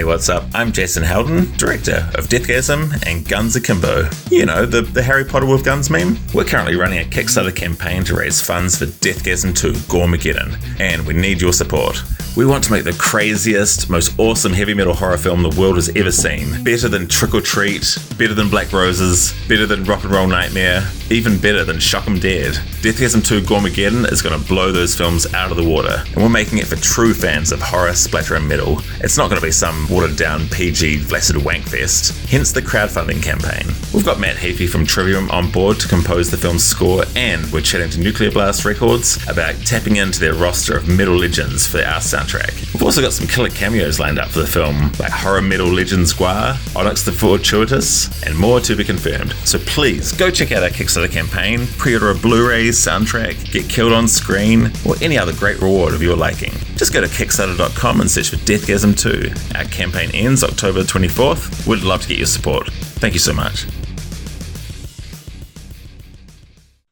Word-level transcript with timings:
Hey, 0.00 0.04
what's 0.04 0.30
up? 0.30 0.44
I'm 0.54 0.72
Jason 0.72 1.02
Howden, 1.02 1.54
director 1.58 2.10
of 2.14 2.28
Deathgasm 2.28 3.06
and 3.06 3.28
Guns 3.28 3.54
Akimbo. 3.54 4.08
You 4.30 4.46
know, 4.46 4.64
the, 4.64 4.80
the 4.80 5.02
Harry 5.02 5.26
Potter 5.26 5.44
with 5.44 5.62
guns 5.62 5.90
meme? 5.90 6.16
We're 6.32 6.46
currently 6.46 6.74
running 6.74 7.00
a 7.00 7.04
Kickstarter 7.04 7.54
campaign 7.54 8.02
to 8.04 8.16
raise 8.16 8.40
funds 8.40 8.78
for 8.78 8.86
Deathgasm 8.86 9.54
2 9.54 9.72
Goremageddon, 9.72 10.80
and 10.80 11.06
we 11.06 11.12
need 11.12 11.42
your 11.42 11.52
support. 11.52 12.02
We 12.34 12.46
want 12.46 12.64
to 12.64 12.72
make 12.72 12.84
the 12.84 12.94
craziest, 12.94 13.90
most 13.90 14.18
awesome 14.18 14.54
heavy 14.54 14.72
metal 14.72 14.94
horror 14.94 15.18
film 15.18 15.42
the 15.42 15.60
world 15.60 15.74
has 15.74 15.90
ever 15.94 16.10
seen. 16.10 16.64
Better 16.64 16.88
than 16.88 17.06
Trick 17.06 17.34
or 17.34 17.42
Treat, 17.42 17.98
better 18.16 18.32
than 18.32 18.48
Black 18.48 18.72
Roses, 18.72 19.34
better 19.48 19.66
than 19.66 19.84
Rock 19.84 20.04
and 20.04 20.12
Roll 20.14 20.28
Nightmare, 20.28 20.80
even 21.10 21.36
better 21.38 21.64
than 21.64 21.80
Shock 21.80 22.06
'em 22.06 22.18
Dead. 22.20 22.54
Deathgasm 22.82 23.24
2 23.24 23.42
Goremageddon 23.42 24.10
is 24.10 24.22
going 24.22 24.38
to 24.40 24.48
blow 24.48 24.70
those 24.70 24.94
films 24.94 25.26
out 25.34 25.50
of 25.50 25.56
the 25.56 25.64
water, 25.64 26.02
and 26.06 26.16
we're 26.16 26.28
making 26.28 26.58
it 26.58 26.66
for 26.66 26.76
true 26.76 27.12
fans 27.12 27.50
of 27.52 27.60
horror, 27.60 27.92
splatter, 27.94 28.36
and 28.36 28.48
metal. 28.48 28.80
It's 29.00 29.16
not 29.16 29.28
going 29.28 29.40
to 29.40 29.46
be 29.46 29.52
some 29.52 29.88
watered 29.88 30.16
down 30.16 30.48
PG 30.48 30.98
flaccid 31.00 31.36
wankfest, 31.36 32.28
hence 32.28 32.52
the 32.52 32.62
crowdfunding 32.62 33.22
campaign. 33.22 33.66
We've 33.92 34.04
got 34.04 34.20
Matt 34.20 34.36
Heafy 34.36 34.68
from 34.68 34.86
Trivium 34.86 35.30
on 35.30 35.50
board 35.50 35.80
to 35.80 35.88
compose 35.88 36.30
the 36.30 36.36
film's 36.36 36.64
score, 36.64 37.04
and 37.16 37.50
we're 37.52 37.60
chatting 37.60 37.90
to 37.90 38.00
Nuclear 38.00 38.30
Blast 38.30 38.64
Records 38.64 39.18
about 39.28 39.56
tapping 39.66 39.96
into 39.96 40.20
their 40.20 40.34
roster 40.34 40.76
of 40.76 40.88
metal 40.88 41.16
legends 41.16 41.66
for 41.66 41.78
our 41.78 42.00
soundtrack. 42.00 42.72
We've 42.72 42.84
also 42.84 43.02
got 43.02 43.12
some 43.12 43.26
killer 43.26 43.50
cameos 43.50 43.98
lined 43.98 44.18
up 44.18 44.28
for 44.28 44.38
the 44.38 44.46
film, 44.46 44.92
like 45.00 45.10
horror 45.10 45.42
metal 45.42 45.66
legend 45.66 46.08
Squire, 46.08 46.56
Onyx 46.76 47.02
the 47.02 47.12
Fortuitous, 47.12 48.22
and 48.22 48.38
more 48.38 48.60
to 48.60 48.76
be 48.76 48.84
confirmed. 48.84 49.34
So 49.44 49.58
please 49.58 50.12
go 50.12 50.30
check 50.30 50.52
out 50.52 50.62
our 50.62 50.70
Kickstarter 50.70 50.99
campaign, 51.08 51.66
pre 51.78 51.94
order 51.94 52.10
a 52.10 52.14
Blu 52.14 52.48
ray, 52.48 52.68
soundtrack, 52.68 53.50
get 53.52 53.68
killed 53.68 53.92
on 53.92 54.08
screen, 54.08 54.70
or 54.86 54.94
any 55.00 55.18
other 55.18 55.32
great 55.32 55.60
reward 55.60 55.94
of 55.94 56.02
your 56.02 56.16
liking. 56.16 56.52
Just 56.76 56.92
go 56.92 57.00
to 57.00 57.06
Kickstarter.com 57.06 58.00
and 58.00 58.10
search 58.10 58.30
for 58.30 58.36
Deathgasm 58.36 58.98
2. 58.98 59.58
Our 59.58 59.64
campaign 59.64 60.10
ends 60.14 60.42
October 60.42 60.82
24th. 60.82 61.66
We'd 61.66 61.82
love 61.82 62.02
to 62.02 62.08
get 62.08 62.18
your 62.18 62.26
support. 62.26 62.70
Thank 62.70 63.14
you 63.14 63.20
so 63.20 63.32
much. 63.32 63.66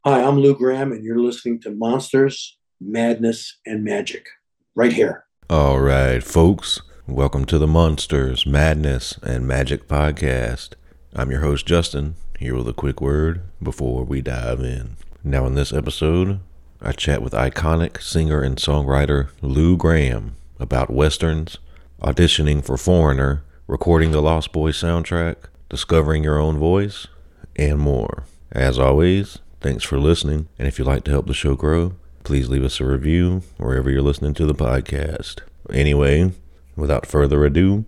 Hi, 0.04 0.22
I'm 0.22 0.38
Lou 0.38 0.54
Gramm, 0.54 0.92
and 0.92 1.04
you're 1.04 1.18
listening 1.18 1.60
to 1.62 1.70
Monsters, 1.70 2.56
Madness, 2.80 3.58
and 3.66 3.84
Magic 3.84 4.26
right 4.74 4.92
here. 4.92 5.24
All 5.50 5.80
right, 5.80 6.22
folks. 6.22 6.80
Welcome 7.06 7.46
to 7.46 7.58
the 7.58 7.66
Monsters, 7.66 8.46
Madness, 8.46 9.18
and 9.22 9.46
Magic 9.46 9.88
podcast. 9.88 10.74
I'm 11.14 11.30
your 11.30 11.40
host, 11.40 11.66
Justin, 11.66 12.16
here 12.38 12.54
with 12.54 12.68
a 12.68 12.72
quick 12.72 13.00
word 13.00 13.40
before 13.60 14.04
we 14.04 14.22
dive 14.22 14.60
in. 14.60 14.96
Now, 15.24 15.44
in 15.46 15.56
this 15.56 15.72
episode, 15.72 16.38
I 16.80 16.92
chat 16.92 17.20
with 17.20 17.32
iconic 17.32 18.00
singer 18.00 18.42
and 18.42 18.56
songwriter 18.56 19.30
Lou 19.42 19.76
Gramm 19.76 20.36
about 20.60 20.88
westerns, 20.88 21.58
auditioning 22.00 22.64
for 22.64 22.76
Foreigner, 22.76 23.42
recording 23.66 24.12
the 24.12 24.22
Lost 24.22 24.52
Boys 24.52 24.76
soundtrack, 24.80 25.36
discovering 25.68 26.22
your 26.22 26.38
own 26.38 26.58
voice, 26.58 27.08
and 27.56 27.80
more. 27.80 28.22
As 28.52 28.78
always, 28.78 29.40
thanks 29.60 29.82
for 29.82 29.98
listening, 29.98 30.46
and 30.60 30.68
if 30.68 30.78
you'd 30.78 30.86
like 30.86 31.02
to 31.04 31.10
help 31.10 31.26
the 31.26 31.34
show 31.34 31.56
grow, 31.56 31.96
please 32.22 32.48
leave 32.48 32.64
us 32.64 32.78
a 32.78 32.84
review 32.84 33.42
wherever 33.56 33.90
you're 33.90 34.00
listening 34.00 34.34
to 34.34 34.46
the 34.46 34.54
podcast. 34.54 35.40
Anyway, 35.72 36.32
without 36.76 37.04
further 37.04 37.44
ado, 37.44 37.84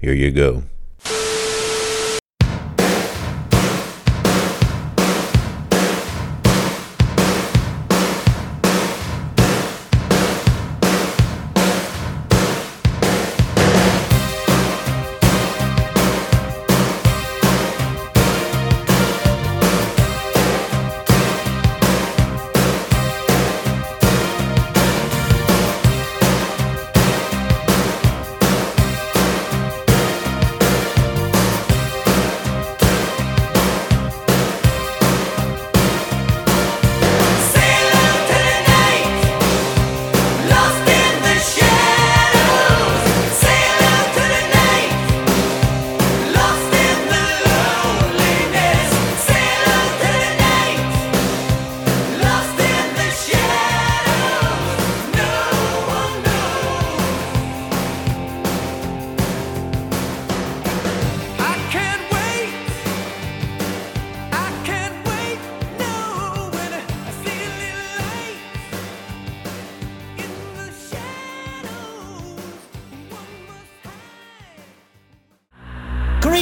here 0.00 0.12
you 0.12 0.32
go. 0.32 0.64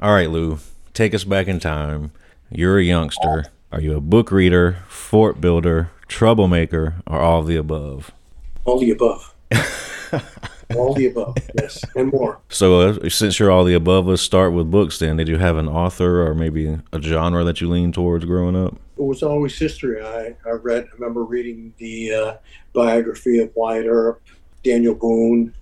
All 0.00 0.12
right, 0.12 0.30
Lou, 0.30 0.60
take 0.94 1.12
us 1.12 1.24
back 1.24 1.48
in 1.48 1.58
time. 1.58 2.12
You're 2.52 2.78
a 2.78 2.84
youngster. 2.84 3.46
Are 3.72 3.80
you 3.80 3.96
a 3.96 4.00
book 4.00 4.30
reader, 4.30 4.78
fort 4.86 5.40
builder, 5.40 5.90
troublemaker, 6.06 6.94
or 7.04 7.20
all 7.20 7.40
of 7.40 7.48
the 7.48 7.56
above? 7.56 8.12
All 8.64 8.78
the 8.78 8.92
above. 8.92 9.34
all 10.76 10.94
the 10.94 11.06
above, 11.06 11.36
yes, 11.60 11.84
and 11.96 12.12
more. 12.12 12.38
So, 12.48 12.80
uh, 12.80 13.08
since 13.08 13.40
you're 13.40 13.50
all 13.50 13.64
the 13.64 13.74
above, 13.74 14.06
let's 14.06 14.22
start 14.22 14.52
with 14.52 14.70
books 14.70 15.00
then. 15.00 15.16
Did 15.16 15.26
you 15.26 15.38
have 15.38 15.56
an 15.56 15.66
author 15.66 16.24
or 16.24 16.32
maybe 16.32 16.78
a 16.92 17.02
genre 17.02 17.42
that 17.42 17.60
you 17.60 17.68
leaned 17.68 17.94
towards 17.94 18.24
growing 18.24 18.54
up? 18.54 18.74
It 18.98 19.02
was 19.02 19.24
always 19.24 19.58
history. 19.58 20.00
I, 20.00 20.36
I 20.46 20.50
read, 20.50 20.84
I 20.84 20.94
remember 20.94 21.24
reading 21.24 21.74
the 21.78 22.14
uh, 22.14 22.36
biography 22.72 23.40
of 23.40 23.50
Wyatt 23.56 23.86
Earp, 23.86 24.22
Daniel 24.62 24.94
Boone, 24.94 25.52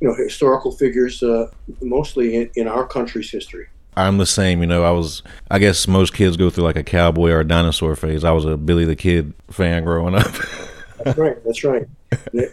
you 0.00 0.08
know, 0.08 0.14
historical 0.14 0.70
figures, 0.70 1.22
uh, 1.22 1.50
mostly 1.80 2.36
in, 2.36 2.50
in 2.56 2.68
our 2.68 2.86
country's 2.86 3.30
history. 3.30 3.68
I'm 3.96 4.18
the 4.18 4.26
same. 4.26 4.60
You 4.60 4.66
know, 4.66 4.84
I 4.84 4.90
was, 4.90 5.22
I 5.50 5.58
guess 5.58 5.88
most 5.88 6.12
kids 6.14 6.36
go 6.36 6.50
through 6.50 6.64
like 6.64 6.76
a 6.76 6.84
cowboy 6.84 7.30
or 7.30 7.40
a 7.40 7.44
dinosaur 7.48 7.96
phase. 7.96 8.24
I 8.24 8.32
was 8.32 8.44
a 8.44 8.56
Billy 8.56 8.84
the 8.84 8.96
Kid 8.96 9.32
fan 9.50 9.84
growing 9.84 10.14
up. 10.14 10.26
That's 11.04 11.18
right. 11.18 11.44
That's 11.44 11.64
right. 11.64 11.86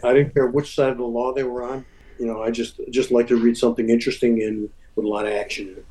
I 0.02 0.12
didn't 0.12 0.32
care 0.34 0.46
which 0.46 0.74
side 0.74 0.90
of 0.90 0.98
the 0.98 1.04
law 1.04 1.32
they 1.32 1.42
were 1.42 1.62
on. 1.62 1.84
You 2.18 2.26
know, 2.26 2.42
I 2.42 2.50
just 2.50 2.80
just 2.90 3.10
like 3.10 3.26
to 3.28 3.36
read 3.36 3.56
something 3.58 3.90
interesting 3.90 4.42
and 4.42 4.68
with 4.96 5.04
a 5.04 5.08
lot 5.08 5.26
of 5.26 5.32
action 5.32 5.68
in 5.68 5.76
it. 5.76 5.86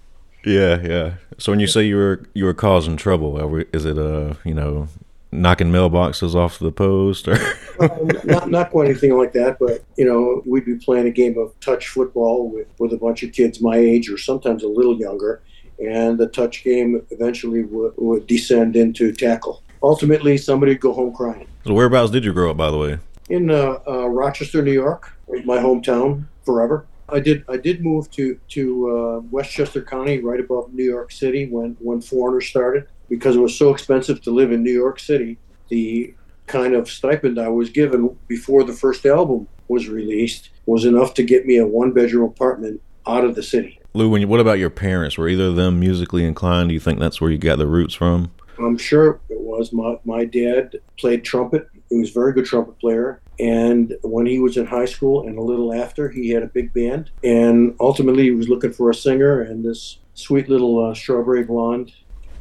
yeah, 0.45 0.81
yeah. 0.81 1.13
So 1.37 1.51
when 1.51 1.59
you 1.59 1.67
say 1.67 1.83
you 1.83 1.97
were 1.97 2.23
you 2.33 2.45
were 2.45 2.53
causing 2.53 2.95
trouble, 2.97 3.33
we- 3.47 3.65
is 3.73 3.85
it 3.85 3.97
uh 3.97 4.35
you 4.45 4.53
know 4.53 4.87
knocking 5.33 5.67
mailboxes 5.67 6.35
off 6.35 6.59
the 6.59 6.71
post 6.71 7.27
or? 7.27 7.37
Um, 7.79 8.07
not 8.23 8.51
not 8.51 8.69
quite 8.69 8.85
anything 8.85 9.17
like 9.17 9.33
that, 9.33 9.57
but 9.59 9.83
you 9.97 10.05
know, 10.05 10.43
we'd 10.45 10.63
be 10.63 10.75
playing 10.75 11.07
a 11.07 11.11
game 11.11 11.39
of 11.39 11.59
touch 11.59 11.87
football 11.87 12.47
with 12.47 12.67
with 12.77 12.93
a 12.93 12.97
bunch 12.97 13.23
of 13.23 13.31
kids 13.31 13.61
my 13.61 13.77
age 13.77 14.11
or 14.11 14.17
sometimes 14.17 14.61
a 14.61 14.67
little 14.67 14.95
younger, 14.95 15.41
and 15.83 16.19
the 16.19 16.27
touch 16.27 16.63
game 16.63 17.03
eventually 17.09 17.63
would, 17.63 17.93
would 17.97 18.27
descend 18.27 18.75
into 18.75 19.11
tackle. 19.11 19.63
Ultimately, 19.81 20.37
somebody 20.37 20.73
would 20.73 20.81
go 20.81 20.93
home 20.93 21.15
crying. 21.15 21.47
so 21.65 21.73
whereabouts 21.73 22.11
did 22.11 22.23
you 22.23 22.31
grow 22.31 22.51
up, 22.51 22.57
by 22.57 22.69
the 22.69 22.77
way? 22.77 22.99
in 23.29 23.49
uh, 23.49 23.79
uh, 23.87 24.07
Rochester, 24.07 24.61
New 24.61 24.73
York, 24.73 25.13
my 25.45 25.57
hometown 25.57 26.25
forever. 26.45 26.85
I 27.09 27.19
did 27.19 27.43
I 27.49 27.57
did 27.57 27.83
move 27.83 28.09
to 28.11 28.39
to 28.49 28.97
uh, 28.97 29.19
Westchester 29.31 29.81
County, 29.81 30.19
right 30.19 30.39
above 30.39 30.73
New 30.73 30.85
York 30.85 31.11
City, 31.11 31.47
when 31.47 31.75
when 31.79 32.01
Foreigner 32.01 32.41
started, 32.41 32.87
because 33.13 33.35
it 33.35 33.39
was 33.39 33.55
so 33.55 33.71
expensive 33.71 34.19
to 34.23 34.31
live 34.31 34.51
in 34.51 34.63
New 34.63 34.71
York 34.73 34.99
City. 34.99 35.37
The 35.69 36.15
kind 36.47 36.73
of 36.73 36.89
stipend 36.89 37.39
I 37.39 37.47
was 37.47 37.69
given 37.69 38.17
before 38.27 38.63
the 38.63 38.73
first 38.73 39.05
album 39.05 39.47
was 39.67 39.87
released 39.87 40.49
was 40.65 40.83
enough 40.83 41.13
to 41.15 41.23
get 41.23 41.45
me 41.45 41.57
a 41.57 41.67
one 41.67 41.91
bedroom 41.91 42.27
apartment 42.27 42.81
out 43.05 43.23
of 43.23 43.35
the 43.35 43.43
city. 43.43 43.79
Lou, 43.93 44.09
when 44.09 44.21
you, 44.21 44.27
what 44.27 44.39
about 44.39 44.57
your 44.57 44.71
parents? 44.71 45.15
Were 45.15 45.27
either 45.27 45.45
of 45.45 45.55
them 45.55 45.79
musically 45.79 46.25
inclined? 46.25 46.69
Do 46.69 46.73
you 46.73 46.79
think 46.79 46.99
that's 46.99 47.21
where 47.21 47.29
you 47.29 47.37
got 47.37 47.59
the 47.59 47.67
roots 47.67 47.93
from? 47.93 48.31
I'm 48.57 48.77
sure 48.79 49.19
it 49.29 49.39
was. 49.39 49.71
My, 49.71 49.99
my 50.05 50.25
dad 50.25 50.77
played 50.97 51.23
trumpet. 51.23 51.69
He 51.89 51.99
was 51.99 52.09
a 52.09 52.13
very 52.13 52.33
good 52.33 52.45
trumpet 52.45 52.79
player. 52.79 53.21
And 53.39 53.95
when 54.01 54.25
he 54.25 54.39
was 54.39 54.57
in 54.57 54.65
high 54.65 54.85
school 54.85 55.27
and 55.27 55.37
a 55.37 55.41
little 55.41 55.71
after, 55.71 56.09
he 56.09 56.29
had 56.29 56.41
a 56.41 56.47
big 56.47 56.73
band. 56.73 57.11
And 57.23 57.75
ultimately, 57.79 58.23
he 58.23 58.31
was 58.31 58.49
looking 58.49 58.73
for 58.73 58.89
a 58.89 58.95
singer. 58.95 59.41
And 59.41 59.63
this 59.63 59.99
sweet 60.15 60.49
little 60.49 60.83
uh, 60.83 60.95
strawberry 60.95 61.43
blonde 61.43 61.91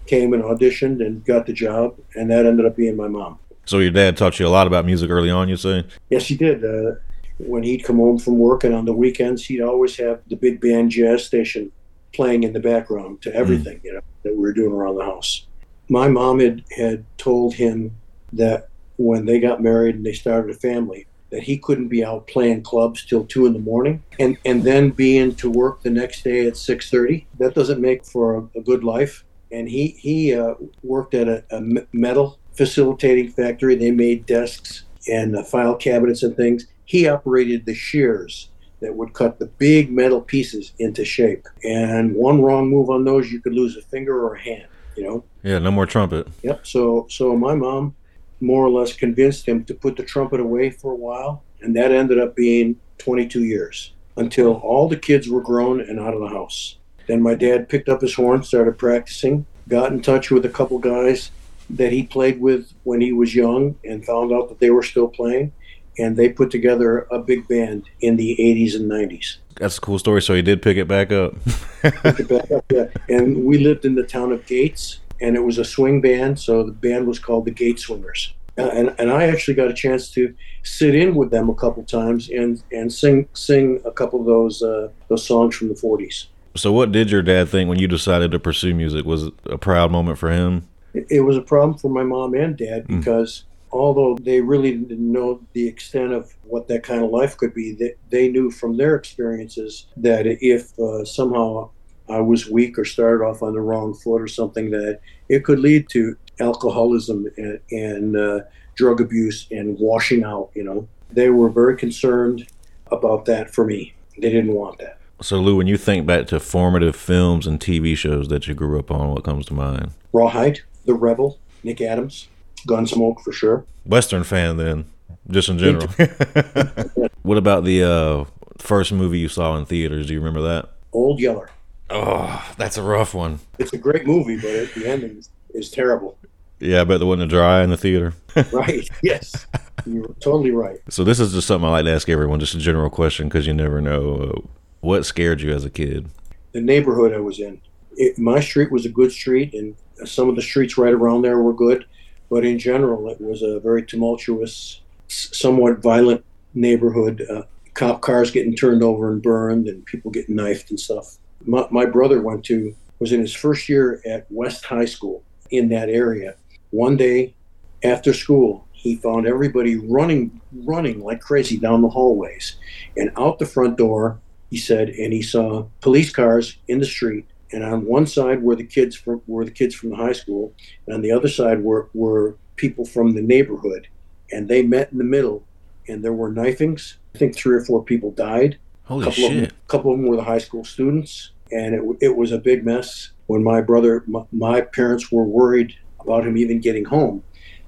came 0.06 0.32
and 0.32 0.42
auditioned 0.42 1.04
and 1.04 1.24
got 1.24 1.46
the 1.46 1.52
job. 1.52 1.96
And 2.14 2.30
that 2.30 2.46
ended 2.46 2.66
up 2.66 2.76
being 2.76 2.96
my 2.96 3.08
mom. 3.08 3.38
So 3.64 3.78
your 3.78 3.90
dad 3.90 4.16
taught 4.16 4.38
you 4.40 4.46
a 4.46 4.48
lot 4.48 4.66
about 4.66 4.84
music 4.84 5.10
early 5.10 5.30
on, 5.30 5.48
you 5.48 5.56
say? 5.56 5.84
Yes, 6.10 6.26
he 6.26 6.36
did. 6.36 6.64
Uh, 6.64 6.96
when 7.38 7.62
he'd 7.62 7.84
come 7.84 7.96
home 7.96 8.18
from 8.18 8.38
work 8.38 8.64
and 8.64 8.74
on 8.74 8.84
the 8.84 8.92
weekends, 8.92 9.44
he'd 9.44 9.60
always 9.60 9.96
have 9.96 10.20
the 10.28 10.36
big 10.36 10.60
band 10.60 10.90
jazz 10.90 11.24
station 11.24 11.70
playing 12.12 12.42
in 12.42 12.52
the 12.52 12.60
background 12.60 13.22
to 13.22 13.34
everything, 13.34 13.78
mm. 13.78 13.84
you 13.84 13.92
know, 13.94 14.00
that 14.22 14.32
we 14.32 14.40
were 14.40 14.52
doing 14.52 14.72
around 14.72 14.96
the 14.96 15.04
house. 15.04 15.46
My 15.88 16.08
mom 16.08 16.40
had, 16.40 16.64
had 16.76 17.04
told 17.18 17.54
him 17.54 17.96
that 18.32 18.68
when 18.96 19.26
they 19.26 19.40
got 19.40 19.62
married 19.62 19.96
and 19.96 20.04
they 20.04 20.12
started 20.12 20.54
a 20.54 20.58
family, 20.58 21.06
that 21.30 21.42
he 21.42 21.56
couldn't 21.56 21.88
be 21.88 22.04
out 22.04 22.26
playing 22.26 22.62
clubs 22.62 23.04
till 23.04 23.24
two 23.24 23.46
in 23.46 23.54
the 23.54 23.58
morning 23.58 24.02
and, 24.20 24.36
and 24.44 24.62
then 24.62 24.90
being 24.90 25.34
to 25.36 25.50
work 25.50 25.82
the 25.82 25.90
next 25.90 26.22
day 26.22 26.46
at 26.46 26.52
6.30 26.54 27.24
that 27.38 27.54
doesn't 27.54 27.80
make 27.80 28.04
for 28.04 28.36
a, 28.36 28.58
a 28.58 28.60
good 28.60 28.84
life 28.84 29.24
and 29.52 29.68
he, 29.68 29.88
he 29.88 30.34
uh, 30.34 30.54
worked 30.82 31.14
at 31.14 31.28
a, 31.28 31.44
a 31.50 31.60
metal 31.92 32.38
facilitating 32.52 33.30
factory 33.30 33.74
they 33.74 33.90
made 33.90 34.26
desks 34.26 34.84
and 35.08 35.36
uh, 35.36 35.42
file 35.42 35.74
cabinets 35.74 36.22
and 36.22 36.36
things 36.36 36.66
he 36.84 37.08
operated 37.08 37.64
the 37.64 37.74
shears 37.74 38.48
that 38.80 38.94
would 38.94 39.12
cut 39.12 39.38
the 39.38 39.46
big 39.46 39.90
metal 39.90 40.20
pieces 40.20 40.72
into 40.78 41.04
shape. 41.04 41.46
And 41.64 42.14
one 42.14 42.42
wrong 42.42 42.68
move 42.68 42.90
on 42.90 43.04
those, 43.04 43.30
you 43.30 43.40
could 43.40 43.54
lose 43.54 43.76
a 43.76 43.82
finger 43.82 44.26
or 44.26 44.34
a 44.34 44.40
hand. 44.40 44.66
You 44.96 45.04
know. 45.04 45.24
Yeah, 45.42 45.58
no 45.60 45.70
more 45.70 45.86
trumpet. 45.86 46.28
Yep. 46.42 46.66
So, 46.66 47.06
so 47.08 47.34
my 47.34 47.54
mom 47.54 47.94
more 48.40 48.66
or 48.66 48.70
less 48.70 48.92
convinced 48.92 49.46
him 49.46 49.64
to 49.64 49.74
put 49.74 49.96
the 49.96 50.02
trumpet 50.02 50.40
away 50.40 50.68
for 50.68 50.92
a 50.92 50.96
while, 50.96 51.44
and 51.62 51.74
that 51.76 51.92
ended 51.92 52.18
up 52.18 52.36
being 52.36 52.76
22 52.98 53.44
years 53.44 53.92
until 54.16 54.54
all 54.56 54.88
the 54.88 54.96
kids 54.96 55.28
were 55.28 55.40
grown 55.40 55.80
and 55.80 55.98
out 55.98 56.12
of 56.12 56.20
the 56.20 56.28
house. 56.28 56.76
Then 57.06 57.22
my 57.22 57.34
dad 57.34 57.68
picked 57.68 57.88
up 57.88 58.00
his 58.00 58.14
horn, 58.14 58.42
started 58.42 58.78
practicing, 58.78 59.46
got 59.68 59.92
in 59.92 60.02
touch 60.02 60.30
with 60.30 60.44
a 60.44 60.48
couple 60.48 60.78
guys 60.78 61.30
that 61.70 61.92
he 61.92 62.02
played 62.02 62.40
with 62.40 62.72
when 62.84 63.00
he 63.00 63.12
was 63.12 63.34
young, 63.34 63.76
and 63.84 64.04
found 64.04 64.32
out 64.32 64.48
that 64.48 64.60
they 64.60 64.70
were 64.70 64.82
still 64.82 65.08
playing 65.08 65.52
and 65.98 66.16
they 66.16 66.28
put 66.28 66.50
together 66.50 67.06
a 67.10 67.18
big 67.18 67.46
band 67.48 67.84
in 68.00 68.16
the 68.16 68.36
80s 68.38 68.74
and 68.74 68.90
90s. 68.90 69.36
That's 69.56 69.78
a 69.78 69.80
cool 69.80 69.98
story. 69.98 70.22
So 70.22 70.34
he 70.34 70.42
did 70.42 70.62
pick 70.62 70.76
it 70.76 70.88
back 70.88 71.12
up. 71.12 71.34
pick 71.82 72.20
it 72.20 72.28
back 72.28 72.50
up, 72.50 72.64
yeah. 72.72 72.86
And 73.08 73.44
we 73.44 73.58
lived 73.58 73.84
in 73.84 73.94
the 73.94 74.02
town 74.02 74.32
of 74.32 74.46
Gates, 74.46 75.00
and 75.20 75.36
it 75.36 75.40
was 75.40 75.58
a 75.58 75.64
swing 75.64 76.00
band, 76.00 76.38
so 76.38 76.62
the 76.62 76.72
band 76.72 77.06
was 77.06 77.18
called 77.18 77.44
the 77.44 77.50
Gate 77.50 77.78
Swingers. 77.78 78.32
Uh, 78.58 78.68
and, 78.68 78.94
and 78.98 79.10
I 79.10 79.24
actually 79.24 79.54
got 79.54 79.68
a 79.68 79.74
chance 79.74 80.10
to 80.10 80.34
sit 80.62 80.94
in 80.94 81.14
with 81.14 81.30
them 81.30 81.48
a 81.48 81.54
couple 81.54 81.82
times 81.84 82.28
and, 82.28 82.62
and 82.70 82.92
sing 82.92 83.26
sing 83.32 83.80
a 83.86 83.90
couple 83.90 84.20
of 84.20 84.26
those 84.26 84.62
uh, 84.62 84.88
those 85.08 85.26
songs 85.26 85.56
from 85.56 85.68
the 85.68 85.74
40s. 85.74 86.26
So, 86.54 86.72
what 86.72 86.92
did 86.92 87.10
your 87.10 87.22
dad 87.22 87.48
think 87.48 87.68
when 87.68 87.78
you 87.78 87.88
decided 87.88 88.30
to 88.32 88.38
pursue 88.38 88.74
music? 88.74 89.04
Was 89.04 89.24
it 89.24 89.34
a 89.46 89.58
proud 89.58 89.90
moment 89.90 90.18
for 90.18 90.30
him? 90.30 90.68
It, 90.94 91.22
was 91.22 91.38
a 91.38 91.42
problem 91.42 91.78
for 91.78 91.88
my 91.88 92.02
mom 92.02 92.34
and 92.34 92.56
dad 92.56 92.84
hmm. 92.86 92.98
because 92.98 93.40
mm 93.40 93.44
although 93.72 94.16
they 94.20 94.40
really 94.40 94.72
didn't 94.76 95.12
know 95.12 95.40
the 95.54 95.66
extent 95.66 96.12
of 96.12 96.32
what 96.44 96.68
that 96.68 96.82
kind 96.82 97.02
of 97.02 97.10
life 97.10 97.36
could 97.36 97.54
be, 97.54 97.72
they, 97.72 97.94
they 98.10 98.28
knew 98.28 98.50
from 98.50 98.76
their 98.76 98.94
experiences 98.94 99.86
that 99.96 100.26
if 100.26 100.78
uh, 100.78 101.04
somehow 101.04 101.70
I 102.08 102.20
was 102.20 102.48
weak 102.48 102.78
or 102.78 102.84
started 102.84 103.24
off 103.24 103.42
on 103.42 103.54
the 103.54 103.60
wrong 103.60 103.94
foot 103.94 104.20
or 104.20 104.28
something, 104.28 104.70
that 104.70 105.00
it 105.28 105.44
could 105.44 105.58
lead 105.58 105.88
to 105.90 106.16
alcoholism 106.40 107.26
and, 107.36 107.60
and 107.70 108.16
uh, 108.16 108.40
drug 108.74 109.00
abuse 109.00 109.46
and 109.50 109.78
washing 109.78 110.24
out. 110.24 110.50
You 110.54 110.64
know, 110.64 110.88
they 111.10 111.30
were 111.30 111.48
very 111.48 111.76
concerned 111.76 112.46
about 112.90 113.24
that 113.26 113.54
for 113.54 113.64
me. 113.64 113.94
They 114.18 114.30
didn't 114.30 114.52
want 114.52 114.78
that. 114.78 114.98
So, 115.22 115.40
Lou, 115.40 115.56
when 115.56 115.68
you 115.68 115.76
think 115.76 116.04
back 116.04 116.26
to 116.28 116.40
formative 116.40 116.96
films 116.96 117.46
and 117.46 117.60
TV 117.60 117.96
shows 117.96 118.26
that 118.28 118.48
you 118.48 118.54
grew 118.54 118.78
up 118.80 118.90
on, 118.90 119.14
what 119.14 119.22
comes 119.22 119.46
to 119.46 119.54
mind? 119.54 119.92
Rawhide, 120.12 120.60
The 120.84 120.94
Rebel, 120.94 121.38
Nick 121.62 121.80
Adams. 121.80 122.28
Gunsmoke 122.66 123.20
for 123.20 123.32
sure. 123.32 123.64
Western 123.84 124.24
fan 124.24 124.56
then, 124.56 124.86
just 125.30 125.48
in 125.48 125.58
general. 125.58 125.86
what 127.22 127.38
about 127.38 127.64
the 127.64 127.84
uh, 127.84 128.24
first 128.58 128.92
movie 128.92 129.20
you 129.20 129.28
saw 129.28 129.56
in 129.56 129.64
theaters? 129.64 130.06
Do 130.06 130.12
you 130.12 130.18
remember 130.18 130.42
that? 130.42 130.70
Old 130.92 131.20
Yeller. 131.20 131.50
Oh, 131.90 132.52
that's 132.56 132.76
a 132.76 132.82
rough 132.82 133.14
one. 133.14 133.38
It's 133.58 133.72
a 133.72 133.78
great 133.78 134.06
movie, 134.06 134.36
but 134.36 134.74
the 134.74 134.86
ending 134.86 135.18
is, 135.18 135.30
is 135.54 135.70
terrible. 135.70 136.16
Yeah, 136.58 136.80
I 136.80 136.84
bet 136.84 136.98
there 136.98 137.06
wasn't 137.06 137.30
a 137.30 137.34
dry 137.34 137.62
in 137.62 137.70
the 137.70 137.76
theater. 137.76 138.14
right. 138.52 138.88
Yes. 139.02 139.46
You're 139.84 140.14
totally 140.20 140.52
right. 140.52 140.80
So 140.88 141.04
this 141.04 141.20
is 141.20 141.32
just 141.32 141.46
something 141.46 141.68
I 141.68 141.72
like 141.72 141.84
to 141.84 141.92
ask 141.92 142.08
everyone, 142.08 142.40
just 142.40 142.54
a 142.54 142.58
general 142.58 142.90
question, 142.90 143.28
because 143.28 143.46
you 143.46 143.54
never 143.54 143.80
know. 143.80 144.14
Uh, 144.14 144.48
what 144.82 145.06
scared 145.06 145.40
you 145.40 145.52
as 145.52 145.64
a 145.64 145.70
kid? 145.70 146.10
The 146.52 146.60
neighborhood 146.60 147.14
I 147.14 147.20
was 147.20 147.40
in. 147.40 147.62
It, 147.96 148.18
my 148.18 148.40
street 148.40 148.70
was 148.70 148.84
a 148.84 148.90
good 148.90 149.12
street, 149.12 149.54
and 149.54 149.74
some 150.04 150.28
of 150.28 150.36
the 150.36 150.42
streets 150.42 150.76
right 150.76 150.92
around 150.92 151.22
there 151.22 151.38
were 151.38 151.54
good. 151.54 151.86
But 152.28 152.44
in 152.44 152.58
general, 152.58 153.08
it 153.08 153.20
was 153.20 153.42
a 153.42 153.60
very 153.60 153.82
tumultuous, 153.82 154.82
somewhat 155.08 155.78
violent 155.78 156.24
neighborhood. 156.52 157.24
Uh, 157.30 157.42
cop 157.74 158.02
cars 158.02 158.30
getting 158.30 158.54
turned 158.54 158.82
over 158.82 159.10
and 159.10 159.22
burned, 159.22 159.68
and 159.68 159.86
people 159.86 160.10
getting 160.10 160.36
knifed 160.36 160.70
and 160.70 160.80
stuff. 160.80 161.16
My, 161.44 161.66
my 161.70 161.86
brother 161.86 162.20
went 162.20 162.44
to 162.46 162.74
was 162.98 163.12
in 163.12 163.20
his 163.20 163.34
first 163.34 163.68
year 163.68 164.00
at 164.06 164.26
West 164.30 164.64
High 164.64 164.84
School 164.84 165.24
in 165.50 165.68
that 165.70 165.88
area. 165.88 166.36
One 166.70 166.96
day 166.96 167.34
after 167.82 168.14
school, 168.14 168.66
he 168.72 168.94
found 168.96 169.26
everybody 169.26 169.76
running, 169.76 170.40
running 170.52 171.02
like 171.02 171.20
crazy 171.20 171.56
down 171.56 171.82
the 171.82 171.88
hallways, 171.88 172.56
and 172.96 173.12
out 173.16 173.38
the 173.38 173.46
front 173.46 173.76
door. 173.76 174.20
He 174.52 174.58
said, 174.58 174.90
and 174.90 175.12
he 175.12 175.22
saw 175.22 175.66
police 175.80 176.12
cars 176.12 176.58
in 176.68 176.78
the 176.78 176.84
street 176.84 177.26
and 177.52 177.62
on 177.62 177.84
one 177.84 178.06
side 178.06 178.42
were 178.42 178.56
the 178.56 178.64
kids 178.64 178.96
from 178.96 179.22
were 179.26 179.44
the 179.44 179.50
kids 179.50 179.74
from 179.74 179.90
the 179.90 179.96
high 179.96 180.12
school, 180.12 180.52
and 180.86 180.94
on 180.94 181.02
the 181.02 181.12
other 181.12 181.28
side 181.28 181.62
were 181.62 181.88
were 181.94 182.36
people 182.56 182.84
from 182.84 183.14
the 183.14 183.22
neighborhood, 183.22 183.88
and 184.30 184.48
they 184.48 184.62
met 184.62 184.90
in 184.90 184.98
the 184.98 185.04
middle, 185.04 185.44
and 185.86 186.02
there 186.02 186.12
were 186.12 186.32
knifings. 186.32 186.98
I 187.14 187.18
think 187.18 187.36
three 187.36 187.54
or 187.54 187.64
four 187.64 187.84
people 187.84 188.10
died. 188.10 188.58
Holy 188.84 189.04
couple 189.04 189.28
shit! 189.28 189.30
Of 189.30 189.48
them, 189.48 189.58
a 189.64 189.68
couple 189.68 189.92
of 189.92 189.98
them 189.98 190.08
were 190.08 190.16
the 190.16 190.24
high 190.24 190.38
school 190.38 190.64
students, 190.64 191.32
and 191.50 191.74
it 191.74 191.82
it 192.00 192.16
was 192.16 192.32
a 192.32 192.38
big 192.38 192.64
mess. 192.64 193.10
When 193.26 193.44
my 193.44 193.60
brother, 193.60 194.02
my, 194.06 194.22
my 194.32 194.60
parents 194.62 195.12
were 195.12 195.24
worried 195.24 195.74
about 196.00 196.26
him 196.26 196.36
even 196.36 196.60
getting 196.60 196.84
home, 196.84 197.22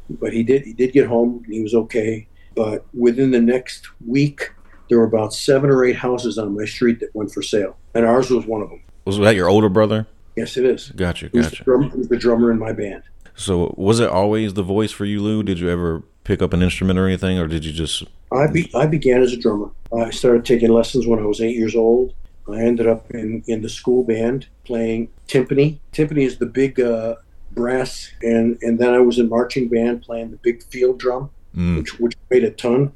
but 0.09 0.33
he 0.33 0.43
did 0.43 0.63
he 0.63 0.73
did 0.73 0.93
get 0.93 1.07
home. 1.07 1.45
he 1.47 1.63
was 1.63 1.75
okay. 1.75 2.27
But 2.57 2.87
within 2.95 3.33
the 3.33 3.41
next 3.41 3.89
week, 4.07 4.53
there 4.89 4.99
were 4.99 5.05
about 5.05 5.33
seven 5.33 5.71
or 5.71 5.85
eight 5.85 5.97
houses 5.97 6.39
on 6.39 6.57
my 6.57 6.65
street 6.65 7.01
that 7.01 7.15
went 7.15 7.33
for 7.33 7.43
sale, 7.43 7.77
and 7.95 8.05
ours 8.05 8.31
was 8.31 8.47
one 8.47 8.63
of 8.63 8.71
them. 8.71 8.81
Was 9.05 9.19
that 9.19 9.35
your 9.35 9.49
older 9.49 9.69
brother? 9.69 10.07
Yes, 10.37 10.57
it 10.57 10.65
is. 10.65 10.91
Gotcha, 10.91 11.29
gotcha. 11.29 11.51
The, 11.51 11.65
drummer, 11.65 11.91
the 11.97 12.17
drummer 12.17 12.51
in 12.51 12.59
my 12.59 12.73
band. 12.73 13.03
So, 13.37 13.75
was 13.77 14.01
it 14.01 14.09
always 14.09 14.55
the 14.55 14.63
voice 14.63 14.91
for 14.91 15.05
you, 15.05 15.23
Lou? 15.23 15.43
Did 15.43 15.59
you 15.59 15.69
ever 15.69 16.03
pick 16.25 16.43
up 16.43 16.53
an 16.53 16.63
instrument 16.63 16.99
or 16.99 17.07
anything, 17.07 17.39
or 17.39 17.47
did 17.47 17.65
you 17.65 17.73
just? 17.73 18.05
I 18.33 18.47
be, 18.49 18.71
I 18.75 18.87
began 18.87 19.23
as 19.23 19.33
a 19.33 19.37
drummer. 19.37 19.71
I 19.97 20.11
started 20.11 20.45
taking 20.45 20.71
lessons 20.71 21.07
when 21.07 21.19
I 21.19 21.27
was 21.27 21.41
eight 21.41 21.57
years 21.57 21.77
old. 21.77 22.15
I 22.51 22.61
ended 22.61 22.87
up 22.87 23.11
in, 23.11 23.43
in 23.47 23.63
the 23.63 23.69
school 23.69 24.05
band 24.05 24.47
playing 24.65 25.09
timpani. 25.29 25.79
Timpani 25.93 26.27
is 26.27 26.39
the 26.39 26.47
big 26.47 26.81
uh, 26.81 27.17
brass, 27.53 28.11
and, 28.23 28.59
and 28.61 28.79
then 28.79 28.93
I 28.93 28.99
was 28.99 29.19
in 29.19 29.29
marching 29.29 29.69
band 29.69 30.03
playing 30.03 30.31
the 30.31 30.37
big 30.39 30.63
field 30.65 30.99
drum, 30.99 31.31
mm. 31.57 31.79
which, 31.79 31.99
which 32.01 32.15
weighed 32.29 32.45
a 32.45 32.51
ton. 32.51 32.93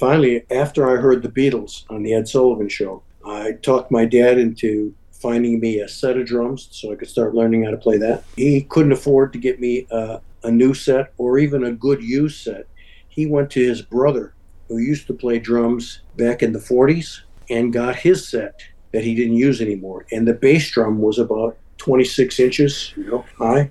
Finally, 0.00 0.46
after 0.50 0.88
I 0.88 0.98
heard 0.98 1.22
the 1.22 1.28
Beatles 1.28 1.84
on 1.90 2.02
the 2.02 2.14
Ed 2.14 2.26
Sullivan 2.26 2.70
Show, 2.70 3.02
I 3.22 3.52
talked 3.60 3.90
my 3.90 4.06
dad 4.06 4.38
into 4.38 4.94
finding 5.12 5.60
me 5.60 5.80
a 5.80 5.88
set 5.88 6.16
of 6.16 6.24
drums 6.24 6.68
so 6.70 6.90
I 6.90 6.94
could 6.94 7.10
start 7.10 7.34
learning 7.34 7.64
how 7.64 7.70
to 7.70 7.76
play 7.76 7.98
that. 7.98 8.24
He 8.34 8.62
couldn't 8.62 8.92
afford 8.92 9.30
to 9.34 9.38
get 9.38 9.60
me 9.60 9.86
a, 9.90 10.22
a 10.42 10.50
new 10.50 10.72
set 10.72 11.12
or 11.18 11.38
even 11.38 11.64
a 11.64 11.72
good 11.72 12.02
used 12.02 12.42
set. 12.42 12.66
He 13.10 13.26
went 13.26 13.50
to 13.50 13.60
his 13.60 13.82
brother, 13.82 14.32
who 14.68 14.78
used 14.78 15.06
to 15.08 15.12
play 15.12 15.38
drums 15.38 16.00
back 16.16 16.42
in 16.42 16.54
the 16.54 16.58
40s, 16.58 17.20
and 17.50 17.70
got 17.70 17.94
his 17.94 18.26
set 18.26 18.58
that 18.92 19.04
he 19.04 19.14
didn't 19.14 19.36
use 19.36 19.60
anymore. 19.60 20.06
And 20.12 20.26
the 20.26 20.32
bass 20.32 20.70
drum 20.70 20.98
was 20.98 21.18
about 21.18 21.58
26 21.76 22.40
inches 22.40 22.94
you 22.96 23.04
know, 23.04 23.26
high. 23.36 23.70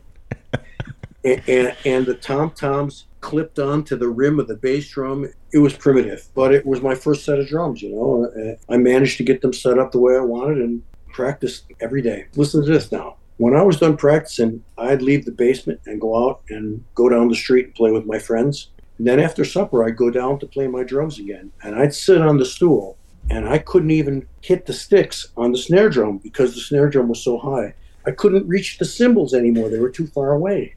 and, 1.24 1.42
and, 1.48 1.76
and 1.86 2.06
the 2.06 2.14
tom 2.14 2.52
toms 2.52 3.08
clipped 3.20 3.60
onto 3.60 3.96
the 3.96 4.08
rim 4.08 4.40
of 4.40 4.48
the 4.48 4.56
bass 4.56 4.90
drum. 4.90 5.28
It 5.52 5.60
was 5.60 5.74
primitive, 5.74 6.28
but 6.36 6.54
it 6.54 6.66
was 6.66 6.82
my 6.82 6.94
first 6.94 7.26
set 7.26 7.40
of 7.40 7.48
drums, 7.48 7.82
you 7.82 7.90
know. 7.90 8.58
I 8.70 8.78
managed 8.78 9.18
to 9.18 9.24
get 9.24 9.42
them 9.42 9.54
set 9.54 9.80
up 9.80 9.92
the 9.92 10.00
way 10.00 10.16
I 10.16 10.22
wanted 10.22 10.60
and 10.60 10.84
practice 11.12 11.64
every 11.80 12.02
day. 12.02 12.28
Listen 12.36 12.64
to 12.64 12.72
this 12.72 12.92
now. 12.92 13.16
When 13.38 13.56
I 13.56 13.64
was 13.64 13.80
done 13.80 13.98
practicing, 13.98 14.64
I'd 14.78 15.02
leave 15.02 15.26
the 15.26 15.32
basement 15.32 15.80
and 15.86 16.02
go 16.02 16.30
out 16.30 16.42
and 16.50 16.84
go 16.94 17.10
down 17.10 17.30
the 17.30 17.36
street 17.36 17.66
and 17.68 17.76
play 17.76 17.90
with 17.90 18.06
my 18.06 18.20
friends. 18.20 18.70
And 18.98 19.08
then 19.08 19.20
after 19.20 19.46
supper, 19.46 19.84
I'd 19.84 19.96
go 19.96 20.10
down 20.10 20.40
to 20.40 20.46
play 20.46 20.68
my 20.68 20.84
drums 20.84 21.20
again, 21.20 21.52
and 21.64 21.74
I'd 21.74 21.94
sit 21.94 22.22
on 22.22 22.38
the 22.38 22.46
stool, 22.46 22.98
and 23.30 23.48
I 23.48 23.58
couldn't 23.58 23.92
even 23.92 24.28
hit 24.42 24.66
the 24.66 24.74
sticks 24.74 25.30
on 25.38 25.54
the 25.54 25.58
snare 25.58 25.90
drum 25.90 26.18
because 26.18 26.54
the 26.54 26.60
snare 26.60 26.90
drum 26.90 27.08
was 27.08 27.24
so 27.24 27.38
high. 27.38 27.74
I 28.06 28.12
couldn't 28.12 28.48
reach 28.48 28.78
the 28.78 28.86
cymbals 28.86 29.34
anymore; 29.34 29.70
they 29.70 29.80
were 29.80 29.90
too 29.90 30.08
far 30.08 30.34
away. 30.34 30.76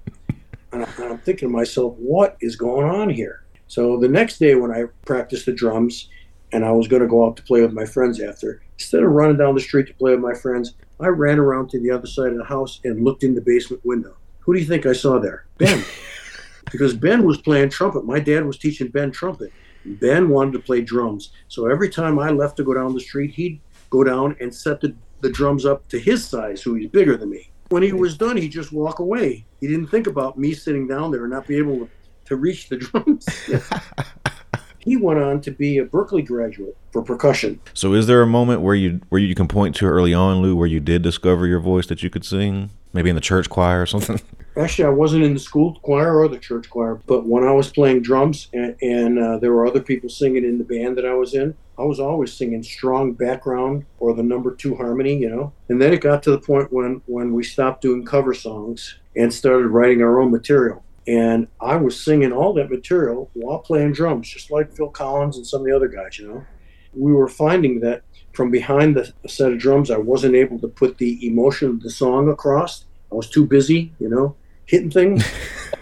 And 0.73 0.87
I'm 0.99 1.19
thinking 1.19 1.49
to 1.49 1.53
myself, 1.53 1.95
what 1.99 2.37
is 2.41 2.57
going 2.57 2.89
on 2.89 3.11
here? 3.11 3.42
So 3.73 3.97
the 3.97 4.07
next 4.07 4.39
day, 4.39 4.55
when 4.55 4.71
I 4.71 4.85
practiced 5.07 5.47
the 5.47 5.53
drums, 5.55 6.11
and 6.53 6.63
I 6.63 6.73
was 6.73 6.89
going 6.89 7.01
to 7.01 7.09
go 7.09 7.25
out 7.25 7.39
to 7.39 7.43
play 7.43 7.63
with 7.63 7.73
my 7.73 7.87
friends 7.87 8.21
after, 8.21 8.61
instead 8.79 9.03
of 9.03 9.13
running 9.13 9.39
down 9.39 9.55
the 9.55 9.63
street 9.63 9.87
to 9.87 9.95
play 9.95 10.11
with 10.11 10.21
my 10.21 10.35
friends, 10.35 10.75
I 11.01 11.07
ran 11.07 11.39
around 11.39 11.71
to 11.71 11.81
the 11.81 11.91
other 11.91 12.07
side 12.07 12.33
of 12.33 12.37
the 12.37 12.45
house 12.45 12.81
and 12.85 13.03
looked 13.03 13.25
in 13.25 13.35
the 13.35 13.41
basement 13.41 13.83
window. 13.83 14.15
Who 14.41 14.53
do 14.53 14.61
you 14.61 14.67
think 14.67 14.85
I 14.85 14.93
saw 14.93 15.19
there? 15.19 15.47
Ben. 15.57 15.83
because 16.71 16.93
Ben 16.93 17.25
was 17.25 17.41
playing 17.41 17.71
trumpet. 17.71 18.05
My 18.05 18.21
dad 18.21 18.45
was 18.45 18.59
teaching 18.59 18.89
Ben 18.89 19.11
trumpet. 19.11 19.51
Ben 19.87 20.29
wanted 20.29 20.53
to 20.53 20.59
play 20.59 20.83
drums. 20.83 21.33
So 21.49 21.65
every 21.65 21.89
time 21.89 22.19
I 22.19 22.29
left 22.29 22.59
to 22.59 22.65
go 22.65 22.75
down 22.75 22.93
the 22.93 23.01
street, 23.01 23.31
he'd 23.31 23.59
go 23.89 24.05
down 24.05 24.37
and 24.39 24.55
set 24.55 24.83
the, 24.83 24.95
the 25.23 25.31
drums 25.31 25.65
up 25.65 25.89
to 25.89 25.99
his 25.99 26.29
size, 26.29 26.61
who 26.61 26.75
he's 26.75 26.91
bigger 26.91 27.17
than 27.17 27.31
me. 27.31 27.51
When 27.71 27.83
he 27.83 27.95
was 27.95 28.19
done, 28.19 28.37
he'd 28.37 28.51
just 28.51 28.71
walk 28.71 28.99
away. 28.99 29.47
He 29.61 29.67
didn't 29.67 29.87
think 29.87 30.09
about 30.09 30.39
me 30.39 30.53
sitting 30.53 30.87
down 30.87 31.11
there 31.11 31.23
and 31.23 31.33
not 31.33 31.47
be 31.47 31.57
able 31.57 31.79
to, 31.79 31.89
to 32.33 32.37
reach 32.37 32.69
the 32.69 32.77
drums. 32.77 33.27
he 34.79 34.97
went 34.97 35.21
on 35.21 35.41
to 35.43 35.51
be 35.51 35.79
a 35.79 35.85
Berklee 35.85 36.27
graduate 36.27 36.77
for 36.91 37.03
percussion. 37.03 37.61
So, 37.75 37.93
is 37.95 38.07
there 38.07 38.23
a 38.23 38.27
moment 38.27 38.63
where 38.63 38.75
you 38.75 39.01
where 39.11 39.21
you 39.21 39.35
can 39.35 39.49
point 39.49 39.77
to 39.77 39.87
early 39.87 40.15
on, 40.15 40.43
Lou, 40.43 40.57
where 40.57 40.67
you 40.67 40.81
did 40.81 41.03
discover 41.03 41.47
your 41.47 41.61
voice 41.61 41.87
that 41.87 42.03
you 42.03 42.11
could 42.11 42.25
sing? 42.25 42.71
Maybe 42.95 43.09
in 43.09 43.15
the 43.15 43.23
church 43.23 43.49
choir 43.49 43.81
or 43.81 43.87
something. 43.87 44.21
Actually, 44.57 44.85
I 44.85 44.91
wasn't 44.91 45.25
in 45.25 45.33
the 45.33 45.41
school 45.41 45.79
choir 45.83 46.19
or 46.19 46.29
the 46.29 46.39
church 46.39 46.69
choir, 46.69 47.01
but 47.07 47.25
when 47.25 47.43
I 47.43 47.53
was 47.53 47.73
playing 47.73 48.03
drums 48.03 48.49
and, 48.53 48.77
and 48.83 49.19
uh, 49.19 49.39
there 49.39 49.51
were 49.51 49.67
other 49.67 49.81
people 49.81 50.11
singing 50.11 50.45
in 50.45 50.59
the 50.59 50.65
band 50.65 50.99
that 50.99 51.07
I 51.07 51.15
was 51.15 51.33
in, 51.33 51.55
I 51.79 51.85
was 51.85 51.99
always 51.99 52.35
singing 52.35 52.63
strong 52.63 53.15
background 53.15 53.87
or 53.99 54.15
the 54.15 54.23
number 54.23 54.55
two 54.55 54.75
harmony, 54.77 55.17
you 55.17 55.31
know. 55.31 55.55
And 55.71 55.81
then 55.81 55.95
it 55.95 56.03
got 56.03 56.23
to 56.25 56.33
the 56.33 56.39
point 56.39 56.71
when 56.71 57.01
when 57.07 57.33
we 57.33 57.45
stopped 57.45 57.81
doing 57.81 58.05
cover 58.05 58.35
songs 58.35 58.99
and 59.17 59.33
started 59.33 59.69
writing 59.69 60.03
our 60.03 60.21
own 60.21 60.31
material. 60.31 60.85
And 61.07 61.49
I 61.61 61.77
was 61.77 61.99
singing 61.99 62.33
all 62.33 62.53
that 62.55 62.71
material 62.71 63.31
while 63.35 63.59
playing 63.59 63.93
drums, 63.93 64.29
just 64.29 64.51
like 64.51 64.73
Phil 64.73 64.89
Collins 64.89 65.37
and 65.37 65.47
some 65.47 65.63
of 65.63 65.67
the 65.67 65.75
other 65.75 65.89
guys, 65.89 66.19
you 66.19 66.29
know. 66.29 66.45
We 66.95 67.13
were 67.13 67.29
finding 67.29 67.81
that 67.81 68.03
from 68.33 68.51
behind 68.51 68.97
the 68.97 69.13
set 69.27 69.53
of 69.53 69.59
drums, 69.59 69.91
I 69.91 69.99
wasn't 69.99 70.35
able 70.35 70.59
to 70.61 70.69
put 70.69 70.99
the 70.99 71.27
emotion 71.27 71.69
of 71.69 71.83
the 71.83 71.91
song 71.91 72.29
across. 72.29 72.85
I 73.11 73.15
was 73.15 73.29
too 73.29 73.47
busy, 73.47 73.93
you 73.99 74.09
know, 74.09 74.37
hitting 74.67 74.91
things. 74.91 75.25